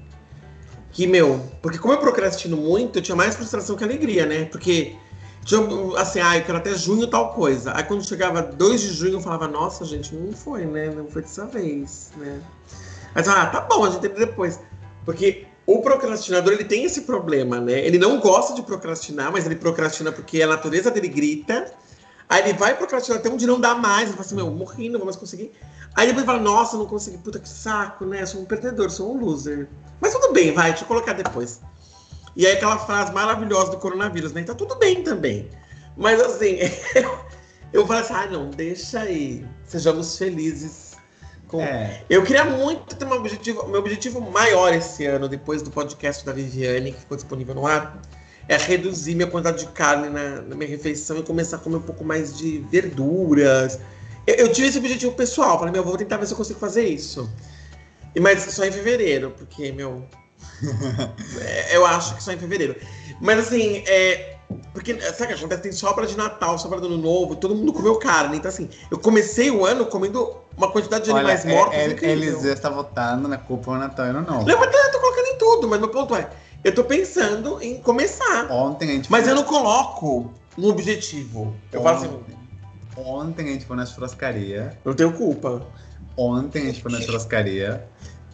que, 0.93 1.07
meu, 1.07 1.41
porque 1.63 1.79
como 1.79 1.95
eu 1.95 1.99
procrastino 1.99 2.57
muito, 2.57 2.99
eu 2.99 3.03
tinha 3.03 3.17
mais 3.17 3.35
frustração 3.35 3.77
que 3.77 3.85
alegria, 3.85 4.27
né? 4.27 4.45
Porque 4.47 4.97
tinha, 5.45 5.61
assim, 5.97 6.21
ah, 6.21 6.37
eu 6.37 6.45
quero 6.45 6.59
até 6.59 6.75
junho 6.75 7.07
tal 7.07 7.33
coisa. 7.33 7.73
Aí 7.75 7.85
quando 7.85 8.07
chegava 8.07 8.43
2 8.43 8.81
de 8.81 8.89
junho, 8.93 9.15
eu 9.15 9.21
falava, 9.21 9.49
nossa, 9.49 9.85
gente, 9.85 10.15
não 10.15 10.33
foi, 10.33 10.65
né? 10.65 10.91
Não 10.91 11.07
foi 11.07 11.23
dessa 11.23 11.47
vez, 11.47 12.11
né? 12.17 12.41
Mas, 13.15 13.29
ah, 13.29 13.47
tá 13.47 13.61
bom, 13.61 13.85
a 13.85 13.91
gente 13.91 14.01
tem 14.01 14.11
depois. 14.11 14.61
Porque 15.05 15.47
o 15.67 15.81
procrastinador, 15.81 16.53
ele 16.53 16.65
tem 16.65 16.85
esse 16.85 17.03
problema, 17.03 17.61
né? 17.61 17.85
Ele 17.87 17.99
não 17.99 18.19
gosta 18.21 18.55
de 18.55 18.63
procrastinar, 18.63 19.31
mas 19.33 19.47
ele 19.47 19.57
procrastina 19.57 20.11
porque 20.11 20.43
a 20.43 20.47
natureza 20.47 20.91
dele 20.91 21.09
grita. 21.09 21.73
Aí 22.29 22.43
ele 22.43 22.59
vai 22.59 22.77
procrastinar 22.77 23.19
até 23.19 23.29
dia 23.31 23.47
não 23.47 23.61
dá 23.61 23.75
mais. 23.75 24.09
Ele 24.09 24.13
fala 24.13 24.23
assim, 24.23 24.37
meu, 24.37 24.51
morri, 24.51 24.89
não 24.89 24.99
vou 24.99 25.07
mais 25.07 25.17
conseguir. 25.17 25.53
Aí 25.97 26.07
depois 26.07 26.25
fala, 26.25 26.39
nossa, 26.39 26.77
não 26.77 26.87
consegui, 26.87 27.19
puta 27.19 27.39
que 27.39 27.49
saco, 27.49 28.05
né? 28.05 28.25
Sou 28.25 28.41
um 28.43 28.45
perdedor, 28.45 28.91
sou 28.91 29.15
um 29.15 29.19
loser. 29.19 29.69
Mas 30.01 30.13
tudo 30.13 30.33
bem, 30.33 30.53
vai, 30.53 30.71
deixa 30.71 30.85
eu 30.85 30.89
colocar 30.89 31.13
depois. 31.13 31.61
E 32.37 32.47
aí 32.47 32.53
aquela 32.53 32.79
frase 32.79 33.13
maravilhosa 33.13 33.73
do 33.73 33.79
coronavírus, 33.79 34.33
né? 34.33 34.43
Tá 34.45 34.55
tudo 34.55 34.77
bem 34.77 35.03
também. 35.03 35.51
Mas 35.97 36.21
assim, 36.21 36.59
eu, 37.73 37.87
falo 37.87 38.01
assim, 38.01 38.15
ah, 38.15 38.27
não, 38.27 38.51
deixa 38.51 39.01
aí. 39.01 39.45
Sejamos 39.65 40.17
felizes. 40.17 40.97
Com... 41.49 41.61
É. 41.61 42.05
Eu 42.09 42.23
queria 42.23 42.45
muito 42.45 42.95
ter 42.95 43.05
um 43.05 43.13
objetivo, 43.13 43.67
meu 43.67 43.81
objetivo 43.81 44.21
maior 44.21 44.73
esse 44.73 45.05
ano, 45.07 45.29
depois 45.29 45.63
do 45.63 45.71
podcast 45.71 46.25
da 46.25 46.33
Viviane, 46.33 46.93
que 46.93 47.01
ficou 47.01 47.17
disponível 47.17 47.57
no 47.57 47.67
ar, 47.67 48.01
é 48.49 48.57
reduzir 48.57 49.17
minha 49.17 49.27
quantidade 49.27 49.67
de 49.67 49.73
carne 49.73 50.09
na, 50.09 50.43
na 50.43 50.55
minha 50.55 50.71
refeição 50.71 51.19
e 51.19 51.23
começar 51.25 51.57
a 51.57 51.59
comer 51.59 51.77
um 51.77 51.83
pouco 51.83 52.05
mais 52.05 52.37
de 52.37 52.59
verduras, 52.71 53.81
eu, 54.27 54.35
eu 54.35 54.53
tive 54.53 54.69
esse 54.69 54.79
objetivo 54.79 55.13
pessoal. 55.13 55.59
Falei, 55.59 55.73
meu, 55.73 55.85
vou 55.85 55.97
tentar 55.97 56.17
ver 56.17 56.27
se 56.27 56.33
eu 56.33 56.37
consigo 56.37 56.59
fazer 56.59 56.87
isso. 56.87 57.31
E, 58.15 58.21
mas 58.21 58.43
só 58.43 58.65
em 58.65 58.73
fevereiro, 58.73 59.33
porque, 59.37 59.73
meu. 59.73 60.05
é, 61.41 61.77
eu 61.77 61.85
acho 61.87 62.17
que 62.17 62.23
só 62.23 62.33
em 62.33 62.39
fevereiro. 62.39 62.77
Mas 63.21 63.39
assim, 63.39 63.85
é. 63.87 64.37
Porque, 64.73 65.01
sabe 65.01 65.25
o 65.25 65.27
que 65.29 65.35
acontece? 65.35 65.63
Tem 65.63 65.73
sobra 65.73 66.07
de 66.07 66.17
Natal, 66.17 66.59
sobra 66.59 66.81
do 66.81 66.87
Ano 66.87 66.99
Novo, 66.99 67.37
todo 67.37 67.55
mundo 67.55 67.73
comeu 67.73 67.97
carne. 67.97 68.37
Então, 68.37 68.49
assim, 68.49 68.69
eu 68.91 68.99
comecei 68.99 69.49
o 69.49 69.65
ano 69.65 69.87
comendo 69.87 70.37
uma 70.57 70.71
quantidade 70.73 71.05
de 71.05 71.11
animais 71.13 71.45
Olha, 71.45 71.55
mortos. 71.55 71.77
É, 71.77 71.85
é, 71.85 72.11
eles 72.11 72.43
já 72.43 72.53
está 72.53 72.69
votando 72.69 73.29
na 73.29 73.39
culpa 73.39 73.73
do 73.73 73.79
Natal 73.79 74.07
e 74.07 74.09
Ano 74.09 74.23
Novo. 74.23 74.49
Não, 74.49 74.59
mas 74.59 74.75
eu 74.75 74.91
tô 74.91 74.99
colocando 74.99 75.27
em 75.27 75.39
tudo, 75.39 75.69
mas 75.69 75.79
meu 75.79 75.89
ponto 75.89 76.17
é. 76.17 76.29
Eu 76.65 76.75
tô 76.75 76.83
pensando 76.85 77.63
em 77.63 77.81
começar. 77.81 78.51
Ontem 78.51 78.91
a 78.91 78.93
gente. 78.95 79.11
Mas 79.11 79.27
eu 79.29 79.35
não 79.37 79.45
coloco 79.45 80.31
um 80.59 80.69
objetivo. 80.69 81.55
Eu 81.73 81.81
Ontem. 81.81 81.85
falo 81.85 81.97
assim. 81.97 82.40
Ontem 82.97 83.49
a 83.49 83.53
gente 83.53 83.65
foi 83.65 83.77
na 83.77 83.87
churrascaria. 83.87 84.77
Eu 84.85 84.95
tenho 84.95 85.13
culpa. 85.13 85.63
Ontem 86.17 86.63
a 86.63 86.67
gente 86.67 86.83
foi 86.83 86.93
na 86.93 87.01
churrascaria. 87.01 87.87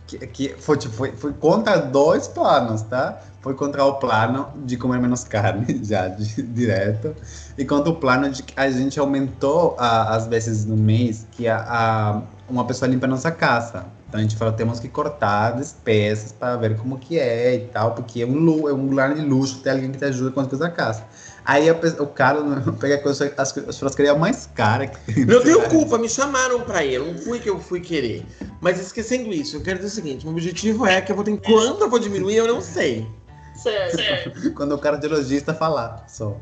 Que, 0.07 0.19
que 0.19 0.49
foi, 0.57 0.77
tipo, 0.77 0.95
foi, 0.95 1.13
foi 1.13 1.33
contra 1.33 1.79
dois 1.79 2.29
planos, 2.29 2.83
tá? 2.83 3.21
Foi 3.41 3.55
contra 3.55 3.85
o 3.85 3.95
plano 3.95 4.49
de 4.65 4.77
comer 4.77 5.01
menos 5.01 5.25
carne, 5.25 5.79
já 5.83 6.09
de, 6.09 6.43
direto. 6.43 7.15
E 7.59 7.65
contra 7.65 7.91
o 7.91 7.97
plano 7.97 8.31
de 8.31 8.43
que 8.43 8.59
a 8.59 8.71
gente 8.71 8.99
aumentou 9.01 9.75
a, 9.79 10.15
as 10.15 10.27
vezes 10.27 10.65
no 10.65 10.77
mês 10.77 11.27
que 11.33 11.49
a, 11.49 11.59
a, 11.59 12.23
uma 12.49 12.65
pessoa 12.65 12.89
limpa 12.89 13.07
a 13.07 13.09
nossa 13.09 13.33
casa. 13.33 13.87
Então 14.09 14.21
a 14.21 14.23
gente 14.23 14.37
falou, 14.37 14.55
temos 14.55 14.79
que 14.79 14.89
cortar 14.89 15.57
despesas 15.57 16.31
para 16.31 16.57
ver 16.57 16.77
como 16.77 16.99
que 16.99 17.19
é 17.19 17.57
e 17.57 17.61
tal, 17.67 17.93
porque 17.93 18.23
é 18.23 18.27
um, 18.27 18.69
é 18.69 18.73
um 18.73 18.89
lugar 18.89 19.13
de 19.13 19.21
luxo 19.21 19.59
ter 19.59 19.71
alguém 19.71 19.91
que 19.91 19.99
te 19.99 20.05
ajuda 20.05 20.31
com 20.31 20.41
as 20.41 20.47
coisas 20.47 20.69
da 20.69 20.73
casa. 20.73 21.03
Aí 21.47 21.71
a, 21.71 21.75
o 21.75 22.07
cara 22.09 22.41
pega 22.81 22.99
coisa, 22.99 23.33
as, 23.37 23.57
as 23.57 23.77
churrascarias 23.77 24.19
mais 24.19 24.47
caras. 24.53 24.91
Não 25.27 25.41
tenho 25.41 25.69
culpa, 25.69 25.97
me 25.97 26.09
chamaram 26.09 26.61
pra 26.63 26.85
ir, 26.85 26.99
não 26.99 27.17
fui 27.17 27.39
que 27.39 27.49
eu 27.49 27.61
fui 27.61 27.81
querer. 27.81 28.27
Mas 28.61 28.81
esquecendo 28.81 29.33
isso, 29.33 29.57
eu 29.57 29.63
quero 29.63 29.79
dizer 29.79 29.89
o 29.89 29.95
seguinte: 29.95 30.27
meu 30.27 30.35
objetivo 30.35 30.85
é 30.85 31.01
que 31.01 31.13
eu 31.13 31.17
vou 31.17 31.25
ter. 31.25 31.39
Quando 31.39 31.83
eu 31.83 31.89
vou 31.89 32.01
diminuir, 32.01 32.37
eu 32.37 32.49
não 32.49 32.61
sei. 32.61 33.09
Certo. 33.55 34.53
Quando 34.55 34.75
o 34.75 34.79
cardiologista 34.79 35.55
falar, 35.55 36.05
só. 36.09 36.37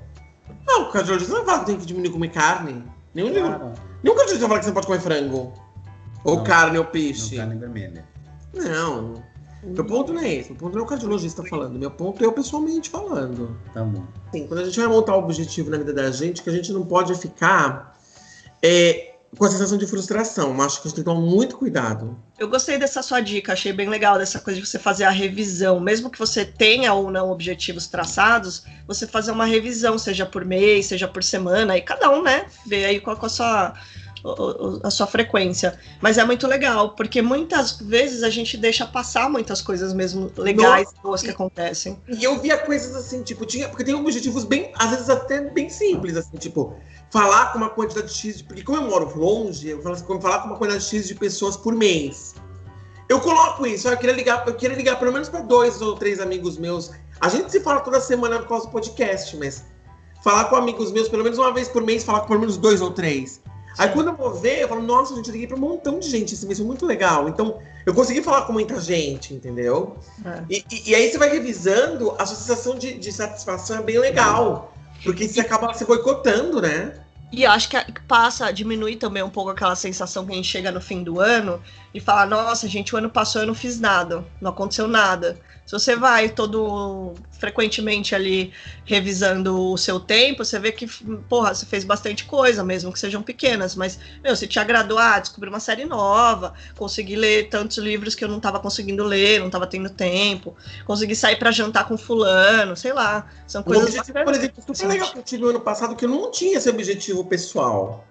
Não, 0.66 0.88
o 0.88 0.90
cardiologista 0.90 1.34
não 1.34 1.44
fala 1.44 1.60
que 1.60 1.66
tem 1.66 1.76
que 1.76 1.86
diminuir 1.86 2.10
comer 2.10 2.30
carne. 2.30 2.82
Nenhum, 3.14 3.32
claro. 3.32 3.72
nenhum 4.02 4.16
cardiologista 4.16 4.48
fala 4.48 4.58
que 4.58 4.64
você 4.64 4.70
não 4.70 4.74
pode 4.74 4.86
comer 4.86 5.00
frango. 5.00 5.52
Ou 6.24 6.36
não, 6.36 6.44
carne 6.44 6.78
ou 6.78 6.84
peixe. 6.86 7.36
Não, 7.36 7.44
carne 7.44 7.60
vermelha. 7.60 8.04
Não. 8.54 9.22
Meu 9.66 9.84
ponto 9.84 10.12
não 10.12 10.22
é 10.22 10.34
esse, 10.34 10.50
meu 10.50 10.58
ponto 10.58 10.74
não 10.74 10.82
é 10.82 10.84
o 10.84 10.88
cardiologista 10.88 11.42
falando, 11.44 11.78
meu 11.78 11.90
ponto 11.90 12.22
é 12.22 12.26
eu 12.26 12.32
pessoalmente 12.32 12.90
falando. 12.90 13.56
Tá 13.72 13.82
bom. 13.82 14.04
Sim, 14.32 14.46
quando 14.46 14.60
a 14.60 14.64
gente 14.64 14.78
vai 14.78 14.88
montar 14.88 15.16
o 15.16 15.20
um 15.20 15.24
objetivo 15.24 15.70
na 15.70 15.78
vida 15.78 15.92
da 15.92 16.10
gente, 16.10 16.42
que 16.42 16.50
a 16.50 16.52
gente 16.52 16.72
não 16.72 16.84
pode 16.84 17.14
ficar 17.14 17.98
é, 18.62 19.14
com 19.36 19.44
a 19.44 19.50
sensação 19.50 19.76
de 19.76 19.86
frustração. 19.86 20.60
Acho 20.60 20.80
que 20.80 20.88
a 20.88 20.90
gente 20.90 20.96
tem 20.96 21.04
que 21.04 21.10
tomar 21.10 21.20
muito 21.20 21.56
cuidado. 21.56 22.16
Eu 22.38 22.48
gostei 22.48 22.78
dessa 22.78 23.02
sua 23.02 23.20
dica, 23.20 23.52
achei 23.52 23.72
bem 23.72 23.88
legal 23.88 24.18
dessa 24.18 24.40
coisa 24.40 24.60
de 24.60 24.66
você 24.66 24.78
fazer 24.78 25.04
a 25.04 25.10
revisão. 25.10 25.80
Mesmo 25.80 26.10
que 26.10 26.18
você 26.18 26.44
tenha 26.44 26.92
ou 26.92 27.10
não 27.10 27.30
objetivos 27.30 27.86
traçados, 27.86 28.64
você 28.86 29.06
fazer 29.06 29.32
uma 29.32 29.44
revisão, 29.44 29.98
seja 29.98 30.24
por 30.24 30.44
mês, 30.44 30.86
seja 30.86 31.08
por 31.08 31.22
semana, 31.22 31.76
e 31.76 31.82
cada 31.82 32.10
um, 32.10 32.22
né, 32.22 32.46
vê 32.66 32.84
aí 32.84 33.00
qual 33.00 33.16
é 33.16 33.26
a 33.26 33.28
sua 33.28 33.74
a 34.82 34.90
sua 34.90 35.06
frequência. 35.06 35.78
Mas 36.00 36.16
é 36.16 36.24
muito 36.24 36.46
legal, 36.46 36.90
porque 36.90 37.20
muitas 37.20 37.72
vezes 37.72 38.22
a 38.22 38.30
gente 38.30 38.56
deixa 38.56 38.86
passar 38.86 39.28
muitas 39.28 39.60
coisas 39.60 39.92
mesmo 39.92 40.30
legais, 40.36 40.86
Nossa, 40.86 41.02
boas 41.02 41.22
que 41.22 41.30
acontecem. 41.30 42.00
E 42.08 42.24
eu 42.24 42.40
via 42.40 42.56
coisas 42.56 42.94
assim, 42.96 43.22
tipo, 43.22 43.44
tinha, 43.44 43.68
porque 43.68 43.84
tem 43.84 43.94
objetivos 43.94 44.44
bem, 44.44 44.72
às 44.76 44.90
vezes 44.90 45.10
até 45.10 45.40
bem 45.50 45.68
simples, 45.68 46.16
assim, 46.16 46.36
tipo, 46.38 46.74
falar 47.10 47.52
com 47.52 47.58
uma 47.58 47.70
quantidade 47.70 48.12
X, 48.12 48.38
de, 48.38 48.44
porque 48.44 48.62
como 48.62 48.78
eu 48.78 48.88
moro 48.88 49.16
longe, 49.16 49.68
eu 49.68 49.82
falo 49.82 49.94
assim, 49.94 50.04
como 50.04 50.20
falar 50.20 50.40
com 50.40 50.48
uma 50.48 50.56
quantidade 50.56 50.84
X 50.84 51.06
de 51.08 51.14
pessoas 51.14 51.56
por 51.56 51.74
mês. 51.74 52.34
Eu 53.08 53.20
coloco 53.20 53.66
isso, 53.66 53.86
eu 53.86 53.96
queria 53.98 54.14
ligar, 54.14 54.42
eu 54.46 54.54
queria 54.54 54.76
ligar 54.76 54.98
pelo 54.98 55.12
menos 55.12 55.28
para 55.28 55.40
dois 55.40 55.82
ou 55.82 55.94
três 55.94 56.18
amigos 56.18 56.56
meus. 56.56 56.90
A 57.20 57.28
gente 57.28 57.52
se 57.52 57.60
fala 57.60 57.80
toda 57.80 58.00
semana 58.00 58.38
por 58.38 58.48
causa 58.48 58.66
do 58.66 58.72
podcast, 58.72 59.36
mas 59.36 59.64
falar 60.22 60.46
com 60.46 60.56
amigos 60.56 60.90
meus 60.90 61.08
pelo 61.08 61.22
menos 61.22 61.38
uma 61.38 61.52
vez 61.52 61.68
por 61.68 61.82
mês, 61.82 62.02
falar 62.02 62.20
com 62.20 62.28
pelo 62.28 62.40
menos 62.40 62.56
dois 62.56 62.80
ou 62.80 62.90
três. 62.90 63.42
Aí 63.78 63.88
quando 63.88 64.08
eu 64.08 64.16
vou 64.16 64.34
ver, 64.34 64.60
eu 64.60 64.68
falo, 64.68 64.82
nossa, 64.82 65.14
gente, 65.14 65.28
eu 65.28 65.32
liguei 65.32 65.46
pra 65.46 65.56
um 65.56 65.60
montão 65.60 65.98
de 65.98 66.08
gente 66.08 66.34
esse 66.34 66.46
mês, 66.46 66.58
foi 66.58 66.66
muito 66.66 66.86
legal. 66.86 67.28
Então, 67.28 67.58
eu 67.84 67.92
consegui 67.92 68.22
falar 68.22 68.42
com 68.42 68.52
muita 68.52 68.80
gente, 68.80 69.34
entendeu? 69.34 69.96
É. 70.24 70.42
E, 70.48 70.64
e, 70.70 70.90
e, 70.90 70.94
aí 70.94 71.10
você 71.10 71.18
vai 71.18 71.30
revisando, 71.30 72.14
a 72.18 72.24
sua 72.26 72.36
sensação 72.36 72.78
de, 72.78 72.94
de 72.94 73.12
satisfação 73.12 73.78
é 73.78 73.82
bem 73.82 73.98
legal. 73.98 74.72
Porque 75.02 75.28
você 75.28 75.40
acaba 75.40 75.74
se 75.74 75.84
boicotando, 75.84 76.62
né? 76.62 76.94
E 77.32 77.44
acho 77.44 77.68
que 77.68 77.76
passa, 78.06 78.52
diminui 78.52 78.96
também 78.96 79.22
um 79.22 79.28
pouco 79.28 79.50
aquela 79.50 79.74
sensação 79.74 80.24
que 80.24 80.32
a 80.32 80.36
gente 80.36 80.48
chega 80.48 80.70
no 80.70 80.80
fim 80.80 81.02
do 81.02 81.18
ano 81.18 81.60
e 81.94 82.00
fala, 82.00 82.26
nossa, 82.26 82.66
gente, 82.68 82.92
o 82.92 82.98
ano 82.98 83.08
passou 83.08 83.42
eu 83.42 83.46
não 83.46 83.54
fiz 83.54 83.78
nada, 83.78 84.24
não 84.40 84.50
aconteceu 84.50 84.88
nada. 84.88 85.38
Se 85.64 85.72
você 85.72 85.96
vai 85.96 86.28
todo 86.28 87.14
frequentemente 87.30 88.14
ali 88.14 88.52
revisando 88.84 89.70
o 89.70 89.78
seu 89.78 89.98
tempo, 89.98 90.44
você 90.44 90.58
vê 90.58 90.72
que, 90.72 90.86
porra, 91.28 91.54
você 91.54 91.64
fez 91.64 91.84
bastante 91.84 92.24
coisa, 92.24 92.62
mesmo 92.64 92.92
que 92.92 92.98
sejam 92.98 93.22
pequenas, 93.22 93.74
mas, 93.76 93.98
meu, 94.22 94.34
você 94.34 94.46
te 94.46 94.58
agradou, 94.58 94.98
ah, 94.98 95.20
descobri 95.20 95.48
uma 95.48 95.60
série 95.60 95.84
nova, 95.84 96.52
consegui 96.76 97.16
ler 97.16 97.48
tantos 97.48 97.78
livros 97.78 98.14
que 98.14 98.24
eu 98.24 98.28
não 98.28 98.38
estava 98.38 98.58
conseguindo 98.58 99.04
ler, 99.04 99.38
não 99.38 99.46
estava 99.46 99.66
tendo 99.66 99.88
tempo, 99.88 100.54
consegui 100.84 101.14
sair 101.14 101.36
para 101.36 101.50
jantar 101.50 101.86
com 101.86 101.96
fulano, 101.96 102.76
sei 102.76 102.92
lá. 102.92 103.30
São 103.46 103.62
coisas. 103.62 103.88
objetivo, 103.88 104.24
por 104.24 104.34
exemplo, 104.34 104.64
super 104.66 104.88
legal 104.88 105.12
que 105.12 105.18
eu 105.18 105.22
tive 105.22 105.42
no 105.44 105.48
ano 105.50 105.60
passado, 105.60 105.94
que 105.94 106.04
eu 106.04 106.10
não 106.10 106.30
tinha 106.30 106.58
esse 106.58 106.68
objetivo 106.68 107.24
pessoal, 107.24 108.04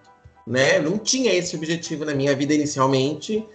né? 0.48 0.80
Não 0.80 0.98
tinha 0.98 1.34
esse 1.34 1.56
objetivo 1.56 2.06
na 2.06 2.16
minha 2.16 2.36
vida 2.36 2.54
inicialmente. 2.54 3.46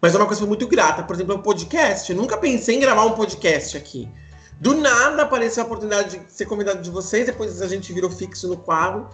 Mas 0.00 0.14
é 0.14 0.18
uma 0.18 0.26
coisa 0.26 0.46
muito 0.46 0.66
grata. 0.66 1.02
Por 1.02 1.14
exemplo, 1.14 1.34
o 1.34 1.38
um 1.38 1.42
podcast. 1.42 2.10
Eu 2.10 2.16
nunca 2.16 2.36
pensei 2.36 2.76
em 2.76 2.80
gravar 2.80 3.04
um 3.04 3.12
podcast 3.12 3.76
aqui. 3.76 4.08
Do 4.60 4.74
nada 4.74 5.22
apareceu 5.22 5.62
a 5.62 5.66
oportunidade 5.66 6.18
de 6.18 6.32
ser 6.32 6.44
convidado 6.44 6.82
de 6.82 6.90
vocês, 6.90 7.24
depois 7.24 7.62
a 7.62 7.66
gente 7.66 7.92
virou 7.92 8.10
fixo 8.10 8.46
no 8.46 8.58
quadro. 8.58 9.08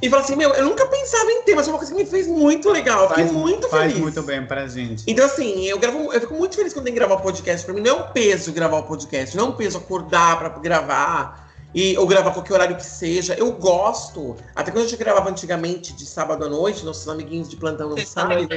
E 0.00 0.10
falou 0.10 0.24
assim, 0.24 0.36
meu, 0.36 0.50
eu 0.50 0.64
nunca 0.64 0.86
pensava 0.86 1.30
em 1.30 1.42
ter, 1.42 1.54
mas 1.54 1.64
foi 1.64 1.72
uma 1.72 1.78
coisa 1.78 1.92
que 1.92 1.98
me 1.98 2.08
fez 2.08 2.26
muito 2.26 2.70
legal. 2.70 3.04
Eu 3.04 3.08
fiquei 3.08 3.24
faz, 3.24 3.36
muito 3.36 3.68
faz 3.68 3.82
feliz. 3.82 3.92
Faz 3.94 4.02
muito 4.02 4.22
bem 4.22 4.46
pra 4.46 4.66
gente. 4.68 5.02
Então, 5.06 5.24
assim, 5.24 5.64
eu 5.64 5.78
gravo, 5.78 6.12
eu 6.12 6.20
fico 6.20 6.34
muito 6.34 6.54
feliz 6.54 6.72
quando 6.72 6.84
tem 6.84 6.92
que 6.92 6.98
gravar 6.98 7.16
podcast. 7.16 7.64
Pra 7.64 7.74
mim 7.74 7.80
não 7.80 7.90
é 7.90 7.94
um 7.94 8.12
peso 8.12 8.52
gravar 8.52 8.78
o 8.78 8.82
podcast, 8.82 9.36
não 9.36 9.46
é 9.46 9.48
um 9.48 9.52
peso 9.52 9.78
acordar 9.78 10.38
pra 10.38 10.50
gravar. 10.50 11.46
E, 11.74 11.96
ou 11.98 12.06
gravar 12.06 12.30
qualquer 12.30 12.54
horário 12.54 12.76
que 12.76 12.84
seja. 12.84 13.34
Eu 13.34 13.52
gosto. 13.52 14.36
Até 14.54 14.70
quando 14.70 14.84
a 14.84 14.88
gente 14.88 14.98
gravava 14.98 15.28
antigamente 15.28 15.92
de 15.94 16.06
sábado 16.06 16.44
à 16.44 16.48
noite, 16.48 16.84
nossos 16.84 17.08
amiguinhos 17.08 17.48
de 17.48 17.56
plantão 17.56 17.90
não 17.90 17.98
sabem. 17.98 18.48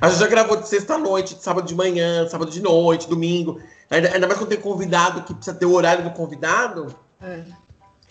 A 0.00 0.08
gente 0.08 0.20
já 0.20 0.26
gravou 0.26 0.56
de 0.56 0.68
sexta-noite, 0.68 1.34
de 1.34 1.42
sábado 1.42 1.66
de 1.66 1.74
manhã, 1.74 2.28
sábado 2.28 2.50
de 2.50 2.62
noite, 2.62 3.08
domingo. 3.08 3.60
Ainda, 3.90 4.12
ainda 4.12 4.26
mais 4.26 4.38
quando 4.38 4.50
tem 4.50 4.60
convidado 4.60 5.22
que 5.22 5.34
precisa 5.34 5.56
ter 5.56 5.66
o 5.66 5.72
horário 5.72 6.04
do 6.04 6.10
convidado. 6.10 6.94
É. 7.20 7.42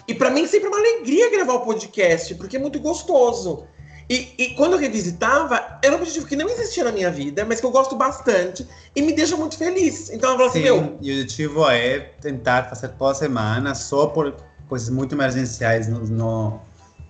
E 0.08 0.14
para 0.14 0.30
mim 0.30 0.48
sempre 0.48 0.68
é 0.68 0.70
uma 0.70 0.80
alegria 0.80 1.30
gravar 1.32 1.54
o 1.54 1.62
podcast, 1.62 2.34
porque 2.36 2.58
é 2.58 2.60
muito 2.60 2.80
gostoso. 2.80 3.66
E, 4.10 4.34
e, 4.38 4.50
quando 4.56 4.74
eu 4.74 4.80
revisitava, 4.80 5.80
era 5.84 5.94
um 5.94 5.98
objetivo 5.98 6.26
que 6.26 6.36
não 6.36 6.48
existia 6.48 6.86
na 6.86 6.94
minha 6.94 7.12
vida, 7.12 7.44
mas 7.44 7.60
que 7.60 7.66
eu 7.66 7.72
gosto 7.72 7.94
bastante 7.94 8.66
e 8.96 9.02
me 9.02 9.12
deixa 9.12 9.36
muito 9.36 9.58
feliz. 9.58 10.10
Então 10.10 10.32
eu 10.32 10.38
falo 10.38 10.50
assim, 10.50 10.62
meu. 10.62 10.98
E 11.02 11.12
o 11.12 11.14
objetivo 11.16 11.70
é 11.70 12.00
tentar 12.22 12.70
fazer 12.70 12.88
toda 12.90 13.14
semana 13.16 13.76
só 13.76 14.08
por 14.08 14.34
coisas 14.70 14.90
muito 14.90 15.14
emergenciais 15.14 15.90
no. 15.90 16.00
no 16.08 16.60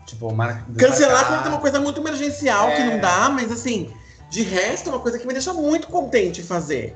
tipo, 0.08 0.34
mar... 0.34 0.66
Cancelar 0.76 1.28
quando 1.28 1.44
tem 1.44 1.52
uma 1.52 1.62
coisa 1.62 1.80
muito 1.80 2.02
emergencial 2.02 2.70
é... 2.70 2.76
que 2.78 2.84
não 2.84 3.00
dá, 3.00 3.30
mas 3.30 3.52
assim, 3.52 3.94
de 4.30 4.44
resto, 4.44 4.90
é 4.90 4.94
uma 4.94 5.02
coisa 5.02 5.18
que 5.18 5.26
me 5.26 5.34
deixa 5.34 5.54
muito 5.54 5.88
contente 5.88 6.44
fazer. 6.44 6.96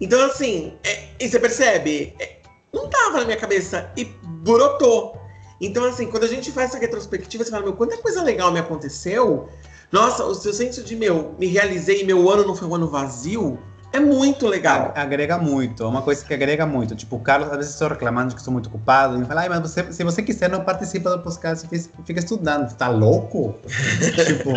Então, 0.00 0.20
assim, 0.24 0.76
é, 0.82 1.08
e 1.20 1.28
você 1.28 1.38
percebe? 1.38 2.14
É, 2.18 2.38
não 2.72 2.88
tava 2.88 3.20
na 3.20 3.24
minha 3.24 3.36
cabeça 3.36 3.90
e 3.96 4.04
brotou. 4.04 5.16
Então, 5.60 5.84
assim, 5.84 6.06
quando 6.06 6.24
a 6.24 6.28
gente 6.28 6.50
faz 6.50 6.70
essa 6.70 6.78
retrospectiva, 6.78 7.44
você 7.44 7.50
fala, 7.50 7.62
meu, 7.62 7.74
quanta 7.74 7.96
coisa 7.98 8.22
legal 8.22 8.50
me 8.50 8.58
aconteceu. 8.58 9.48
Nossa, 9.92 10.24
o 10.24 10.34
seu 10.34 10.52
senso 10.52 10.82
de, 10.82 10.96
meu, 10.96 11.36
me 11.38 11.46
realizei 11.46 12.02
meu 12.04 12.28
ano 12.28 12.44
não 12.44 12.56
foi 12.56 12.66
um 12.66 12.74
ano 12.74 12.88
vazio. 12.88 13.58
É 13.92 14.00
muito 14.00 14.46
legal. 14.46 14.92
Agrega 14.96 15.36
muito, 15.36 15.82
é 15.82 15.86
uma 15.86 16.00
coisa 16.00 16.24
que 16.24 16.32
agrega 16.32 16.64
muito. 16.64 16.96
Tipo, 16.96 17.16
o 17.16 17.20
Carlos, 17.20 17.50
às 17.50 17.56
vezes 17.56 17.72
estou 17.72 17.88
reclamando 17.88 18.34
que 18.34 18.40
estou 18.40 18.52
muito 18.52 18.68
ocupado. 18.68 19.20
E 19.20 19.24
fala, 19.26 19.48
mas 19.48 19.60
você, 19.60 19.92
se 19.92 20.02
você 20.02 20.22
quiser, 20.22 20.48
não 20.48 20.64
participa 20.64 21.10
do 21.10 21.22
podcast, 21.22 21.68
fica 21.68 22.18
estudando. 22.18 22.74
Tá 22.74 22.88
louco? 22.88 23.54
tipo, 24.26 24.50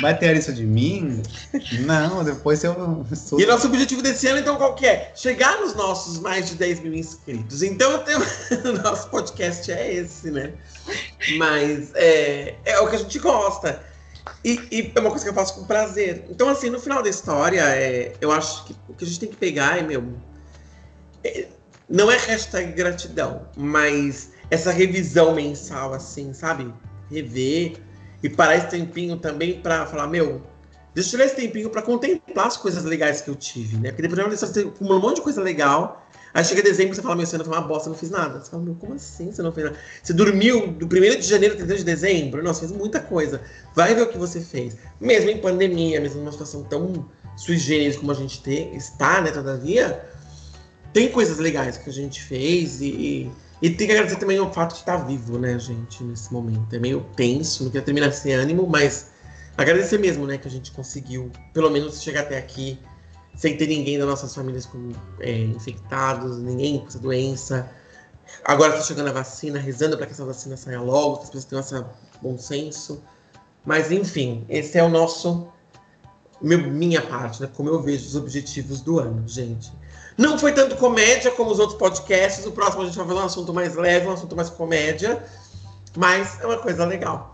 vai 0.00 0.18
ter 0.18 0.36
isso 0.36 0.52
de 0.52 0.64
mim? 0.64 1.22
Não, 1.80 2.24
depois 2.24 2.64
eu. 2.64 3.06
Estudo. 3.12 3.40
E 3.40 3.46
nosso 3.46 3.68
objetivo 3.68 4.02
desse 4.02 4.26
ano, 4.26 4.40
então, 4.40 4.56
qual 4.56 4.74
que 4.74 4.86
é? 4.86 5.12
Chegar 5.14 5.60
nos 5.60 5.74
nossos 5.74 6.18
mais 6.18 6.48
de 6.48 6.56
10 6.56 6.80
mil 6.80 6.94
inscritos. 6.94 7.62
Então, 7.62 7.98
tenho... 8.00 8.18
o 8.64 8.82
nosso 8.82 9.08
podcast 9.08 9.70
é 9.70 9.94
esse, 9.94 10.30
né? 10.30 10.52
Mas 11.36 11.92
é, 11.94 12.54
é 12.64 12.80
o 12.80 12.88
que 12.88 12.96
a 12.96 12.98
gente 12.98 13.18
gosta. 13.20 13.91
E, 14.44 14.60
e, 14.72 14.92
é 14.94 15.00
uma 15.00 15.10
coisa 15.10 15.24
que 15.24 15.30
eu 15.30 15.34
faço 15.34 15.54
com 15.54 15.64
prazer. 15.64 16.24
Então, 16.28 16.48
assim, 16.48 16.68
no 16.68 16.80
final 16.80 17.02
da 17.02 17.08
história, 17.08 17.60
é, 17.60 18.14
eu 18.20 18.32
acho 18.32 18.64
que 18.64 18.76
o 18.88 18.94
que 18.94 19.04
a 19.04 19.06
gente 19.06 19.20
tem 19.20 19.28
que 19.28 19.36
pegar 19.36 19.78
é, 19.78 19.82
meu. 19.82 20.14
É, 21.22 21.46
não 21.88 22.10
é 22.10 22.16
hashtag 22.16 22.72
gratidão, 22.72 23.46
mas 23.56 24.30
essa 24.50 24.72
revisão 24.72 25.34
mensal, 25.34 25.92
assim, 25.92 26.32
sabe? 26.32 26.72
Rever 27.10 27.76
e 28.22 28.28
parar 28.28 28.56
esse 28.56 28.68
tempinho 28.68 29.16
também 29.16 29.60
para 29.60 29.86
falar, 29.86 30.06
meu, 30.06 30.42
deixa 30.94 31.08
eu 31.08 31.10
tirar 31.12 31.24
esse 31.26 31.36
tempinho 31.36 31.68
para 31.68 31.82
contemplar 31.82 32.46
as 32.46 32.56
coisas 32.56 32.84
legais 32.84 33.20
que 33.20 33.28
eu 33.28 33.34
tive, 33.34 33.76
né? 33.76 33.90
Porque 33.90 34.08
depois 34.08 34.42
acumula 34.42 34.98
um 34.98 35.02
monte 35.02 35.16
de 35.16 35.22
coisa 35.22 35.42
legal 35.42 36.06
Aí 36.34 36.44
chega 36.44 36.62
dezembro 36.62 36.92
e 36.92 36.96
você 36.96 37.02
fala, 37.02 37.16
meu, 37.16 37.26
você 37.26 37.36
não 37.36 37.44
foi 37.44 37.54
uma 37.54 37.66
bosta, 37.66 37.90
não 37.90 37.96
fiz 37.96 38.10
nada. 38.10 38.40
Você 38.40 38.50
fala, 38.50 38.62
meu, 38.62 38.74
como 38.74 38.94
assim 38.94 39.30
você 39.30 39.42
não 39.42 39.52
fez 39.52 39.66
nada? 39.66 39.78
Você 40.02 40.12
dormiu 40.14 40.68
do 40.68 40.86
1 40.86 40.88
de 41.20 41.22
janeiro 41.22 41.54
até 41.54 41.64
31 41.64 41.76
de 41.76 41.84
dezembro? 41.84 42.42
Nossa, 42.42 42.60
fez 42.60 42.72
muita 42.72 43.00
coisa. 43.00 43.42
Vai 43.74 43.94
ver 43.94 44.02
o 44.02 44.06
que 44.08 44.16
você 44.16 44.40
fez. 44.40 44.76
Mesmo 44.98 45.30
em 45.30 45.38
pandemia, 45.38 46.00
mesmo 46.00 46.20
numa 46.20 46.32
situação 46.32 46.62
tão 46.64 47.06
sui 47.36 47.58
generis 47.58 47.96
como 47.96 48.12
a 48.12 48.14
gente 48.14 48.42
tem, 48.42 48.74
está, 48.76 49.20
né, 49.20 49.30
todavia, 49.30 50.04
tem 50.92 51.08
coisas 51.10 51.38
legais 51.38 51.76
que 51.76 51.88
a 51.88 51.92
gente 51.92 52.22
fez 52.22 52.80
e, 52.80 53.30
e, 53.60 53.70
tem 53.70 53.86
que 53.86 53.92
agradecer 53.92 54.16
também 54.16 54.38
o 54.38 54.50
fato 54.52 54.72
de 54.72 54.80
estar 54.80 54.98
vivo, 54.98 55.38
né, 55.38 55.58
gente, 55.58 56.02
nesse 56.04 56.32
momento. 56.32 56.74
É 56.74 56.78
meio 56.78 57.06
tenso, 57.16 57.64
não 57.64 57.70
queria 57.70 57.84
terminar 57.84 58.12
sem 58.12 58.34
ânimo, 58.34 58.66
mas 58.66 59.10
agradecer 59.56 59.98
mesmo, 59.98 60.26
né, 60.26 60.36
que 60.38 60.46
a 60.46 60.50
gente 60.50 60.70
conseguiu, 60.72 61.30
pelo 61.54 61.70
menos, 61.70 62.02
chegar 62.02 62.20
até 62.22 62.38
aqui 62.38 62.78
sem 63.34 63.56
ter 63.56 63.66
ninguém 63.66 63.98
das 63.98 64.06
nossas 64.06 64.34
famílias 64.34 64.66
como 64.66 64.92
é, 65.20 65.38
infectados, 65.38 66.38
ninguém 66.38 66.78
com 66.78 66.86
essa 66.86 66.98
doença. 66.98 67.70
Agora 68.44 68.72
está 68.72 68.84
chegando 68.84 69.08
a 69.08 69.12
vacina, 69.12 69.58
rezando 69.58 69.96
para 69.96 70.06
que 70.06 70.12
essa 70.12 70.24
vacina 70.24 70.56
saia 70.56 70.80
logo, 70.80 71.18
que 71.18 71.24
as 71.24 71.30
pessoas 71.30 71.68
tenham 71.68 71.82
esse 71.82 72.20
bom 72.20 72.38
senso. 72.38 73.02
Mas, 73.64 73.90
enfim, 73.92 74.44
esse 74.48 74.78
é 74.78 74.82
o 74.82 74.88
nosso. 74.88 75.48
Meu, 76.40 76.58
minha 76.58 77.00
parte, 77.02 77.40
né? 77.40 77.48
Como 77.54 77.68
eu 77.68 77.80
vejo 77.80 78.04
os 78.04 78.16
objetivos 78.16 78.80
do 78.80 78.98
ano, 78.98 79.22
gente. 79.28 79.72
Não 80.18 80.38
foi 80.38 80.52
tanto 80.52 80.76
comédia 80.76 81.30
como 81.30 81.50
os 81.50 81.58
outros 81.58 81.78
podcasts. 81.78 82.44
O 82.44 82.52
próximo 82.52 82.82
a 82.82 82.86
gente 82.86 82.96
vai 82.96 83.06
fazer 83.06 83.20
um 83.20 83.24
assunto 83.24 83.54
mais 83.54 83.74
leve, 83.76 84.06
um 84.06 84.12
assunto 84.12 84.34
mais 84.34 84.50
comédia. 84.50 85.24
Mas 85.96 86.40
é 86.40 86.46
uma 86.46 86.58
coisa 86.58 86.84
legal. 86.84 87.31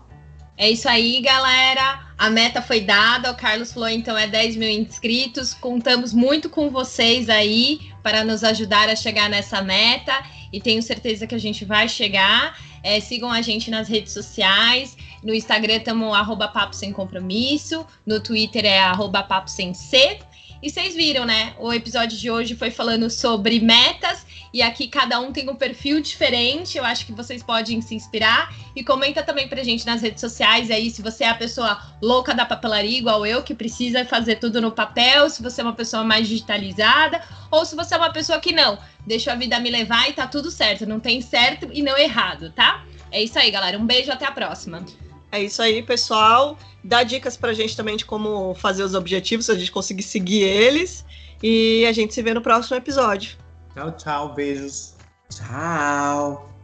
É 0.58 0.68
isso 0.68 0.88
aí, 0.88 1.20
galera. 1.20 2.00
A 2.18 2.28
meta 2.28 2.60
foi 2.60 2.80
dada. 2.80 3.30
O 3.30 3.36
Carlos 3.36 3.72
falou, 3.72 3.88
então, 3.88 4.18
é 4.18 4.26
10 4.26 4.56
mil 4.56 4.68
inscritos. 4.68 5.54
Contamos 5.54 6.12
muito 6.12 6.50
com 6.50 6.68
vocês 6.68 7.28
aí 7.28 7.92
para 8.02 8.24
nos 8.24 8.42
ajudar 8.42 8.88
a 8.88 8.96
chegar 8.96 9.30
nessa 9.30 9.62
meta. 9.62 10.12
E 10.52 10.60
tenho 10.60 10.82
certeza 10.82 11.28
que 11.28 11.34
a 11.36 11.38
gente 11.38 11.64
vai 11.64 11.88
chegar. 11.88 12.58
É, 12.82 12.98
sigam 12.98 13.30
a 13.30 13.40
gente 13.40 13.70
nas 13.70 13.88
redes 13.88 14.12
sociais. 14.12 14.96
No 15.22 15.32
Instagram 15.32 15.76
estamos 15.76 16.12
arroba 16.12 16.48
papo 16.48 16.74
sem 16.74 16.92
compromisso. 16.92 17.86
No 18.04 18.18
Twitter 18.18 18.64
é 18.64 18.80
arroba 18.80 19.22
papo 19.22 19.48
sem 19.48 19.72
ser. 19.72 20.18
E 20.60 20.68
vocês 20.68 20.92
viram, 20.96 21.24
né? 21.24 21.54
O 21.60 21.72
episódio 21.72 22.18
de 22.18 22.28
hoje 22.28 22.56
foi 22.56 22.72
falando 22.72 23.08
sobre 23.08 23.60
metas 23.60 24.26
e 24.52 24.62
aqui 24.62 24.88
cada 24.88 25.20
um 25.20 25.32
tem 25.32 25.48
um 25.48 25.54
perfil 25.54 26.00
diferente. 26.00 26.78
Eu 26.78 26.84
acho 26.84 27.06
que 27.06 27.12
vocês 27.12 27.42
podem 27.42 27.80
se 27.80 27.94
inspirar 27.94 28.54
e 28.74 28.82
comenta 28.82 29.22
também 29.22 29.48
pra 29.48 29.62
gente 29.62 29.86
nas 29.86 30.02
redes 30.02 30.20
sociais 30.20 30.70
aí 30.70 30.90
se 30.90 31.02
você 31.02 31.24
é 31.24 31.28
a 31.28 31.34
pessoa 31.34 31.80
louca 32.00 32.34
da 32.34 32.46
papelaria 32.46 32.98
igual 32.98 33.26
eu 33.26 33.42
que 33.42 33.54
precisa 33.54 34.04
fazer 34.04 34.36
tudo 34.36 34.60
no 34.60 34.72
papel, 34.72 35.28
se 35.28 35.42
você 35.42 35.60
é 35.60 35.64
uma 35.64 35.74
pessoa 35.74 36.04
mais 36.04 36.28
digitalizada 36.28 37.22
ou 37.50 37.64
se 37.64 37.74
você 37.74 37.94
é 37.94 37.98
uma 37.98 38.12
pessoa 38.12 38.38
que 38.38 38.52
não, 38.52 38.78
deixa 39.06 39.32
a 39.32 39.36
vida 39.36 39.58
me 39.60 39.70
levar 39.70 40.08
e 40.08 40.12
tá 40.12 40.26
tudo 40.26 40.50
certo, 40.50 40.86
não 40.86 41.00
tem 41.00 41.20
certo 41.20 41.68
e 41.72 41.82
não 41.82 41.96
errado, 41.96 42.52
tá? 42.52 42.84
É 43.10 43.22
isso 43.22 43.38
aí, 43.38 43.50
galera. 43.50 43.78
Um 43.78 43.86
beijo, 43.86 44.12
até 44.12 44.26
a 44.26 44.32
próxima. 44.32 44.84
É 45.30 45.42
isso 45.42 45.60
aí, 45.60 45.82
pessoal. 45.82 46.58
Dá 46.82 47.02
dicas 47.02 47.36
pra 47.36 47.52
gente 47.52 47.76
também 47.76 47.96
de 47.96 48.04
como 48.04 48.54
fazer 48.54 48.82
os 48.82 48.94
objetivos, 48.94 49.46
se 49.46 49.52
a 49.52 49.54
gente 49.54 49.72
conseguir 49.72 50.02
seguir 50.02 50.42
eles. 50.42 51.04
E 51.42 51.84
a 51.86 51.92
gente 51.92 52.14
se 52.14 52.22
vê 52.22 52.34
no 52.34 52.40
próximo 52.40 52.76
episódio. 52.76 53.36
Tchau, 53.78 53.92
tchau. 53.92 54.34
Beijos. 54.34 54.96
Tchau. 55.30 56.57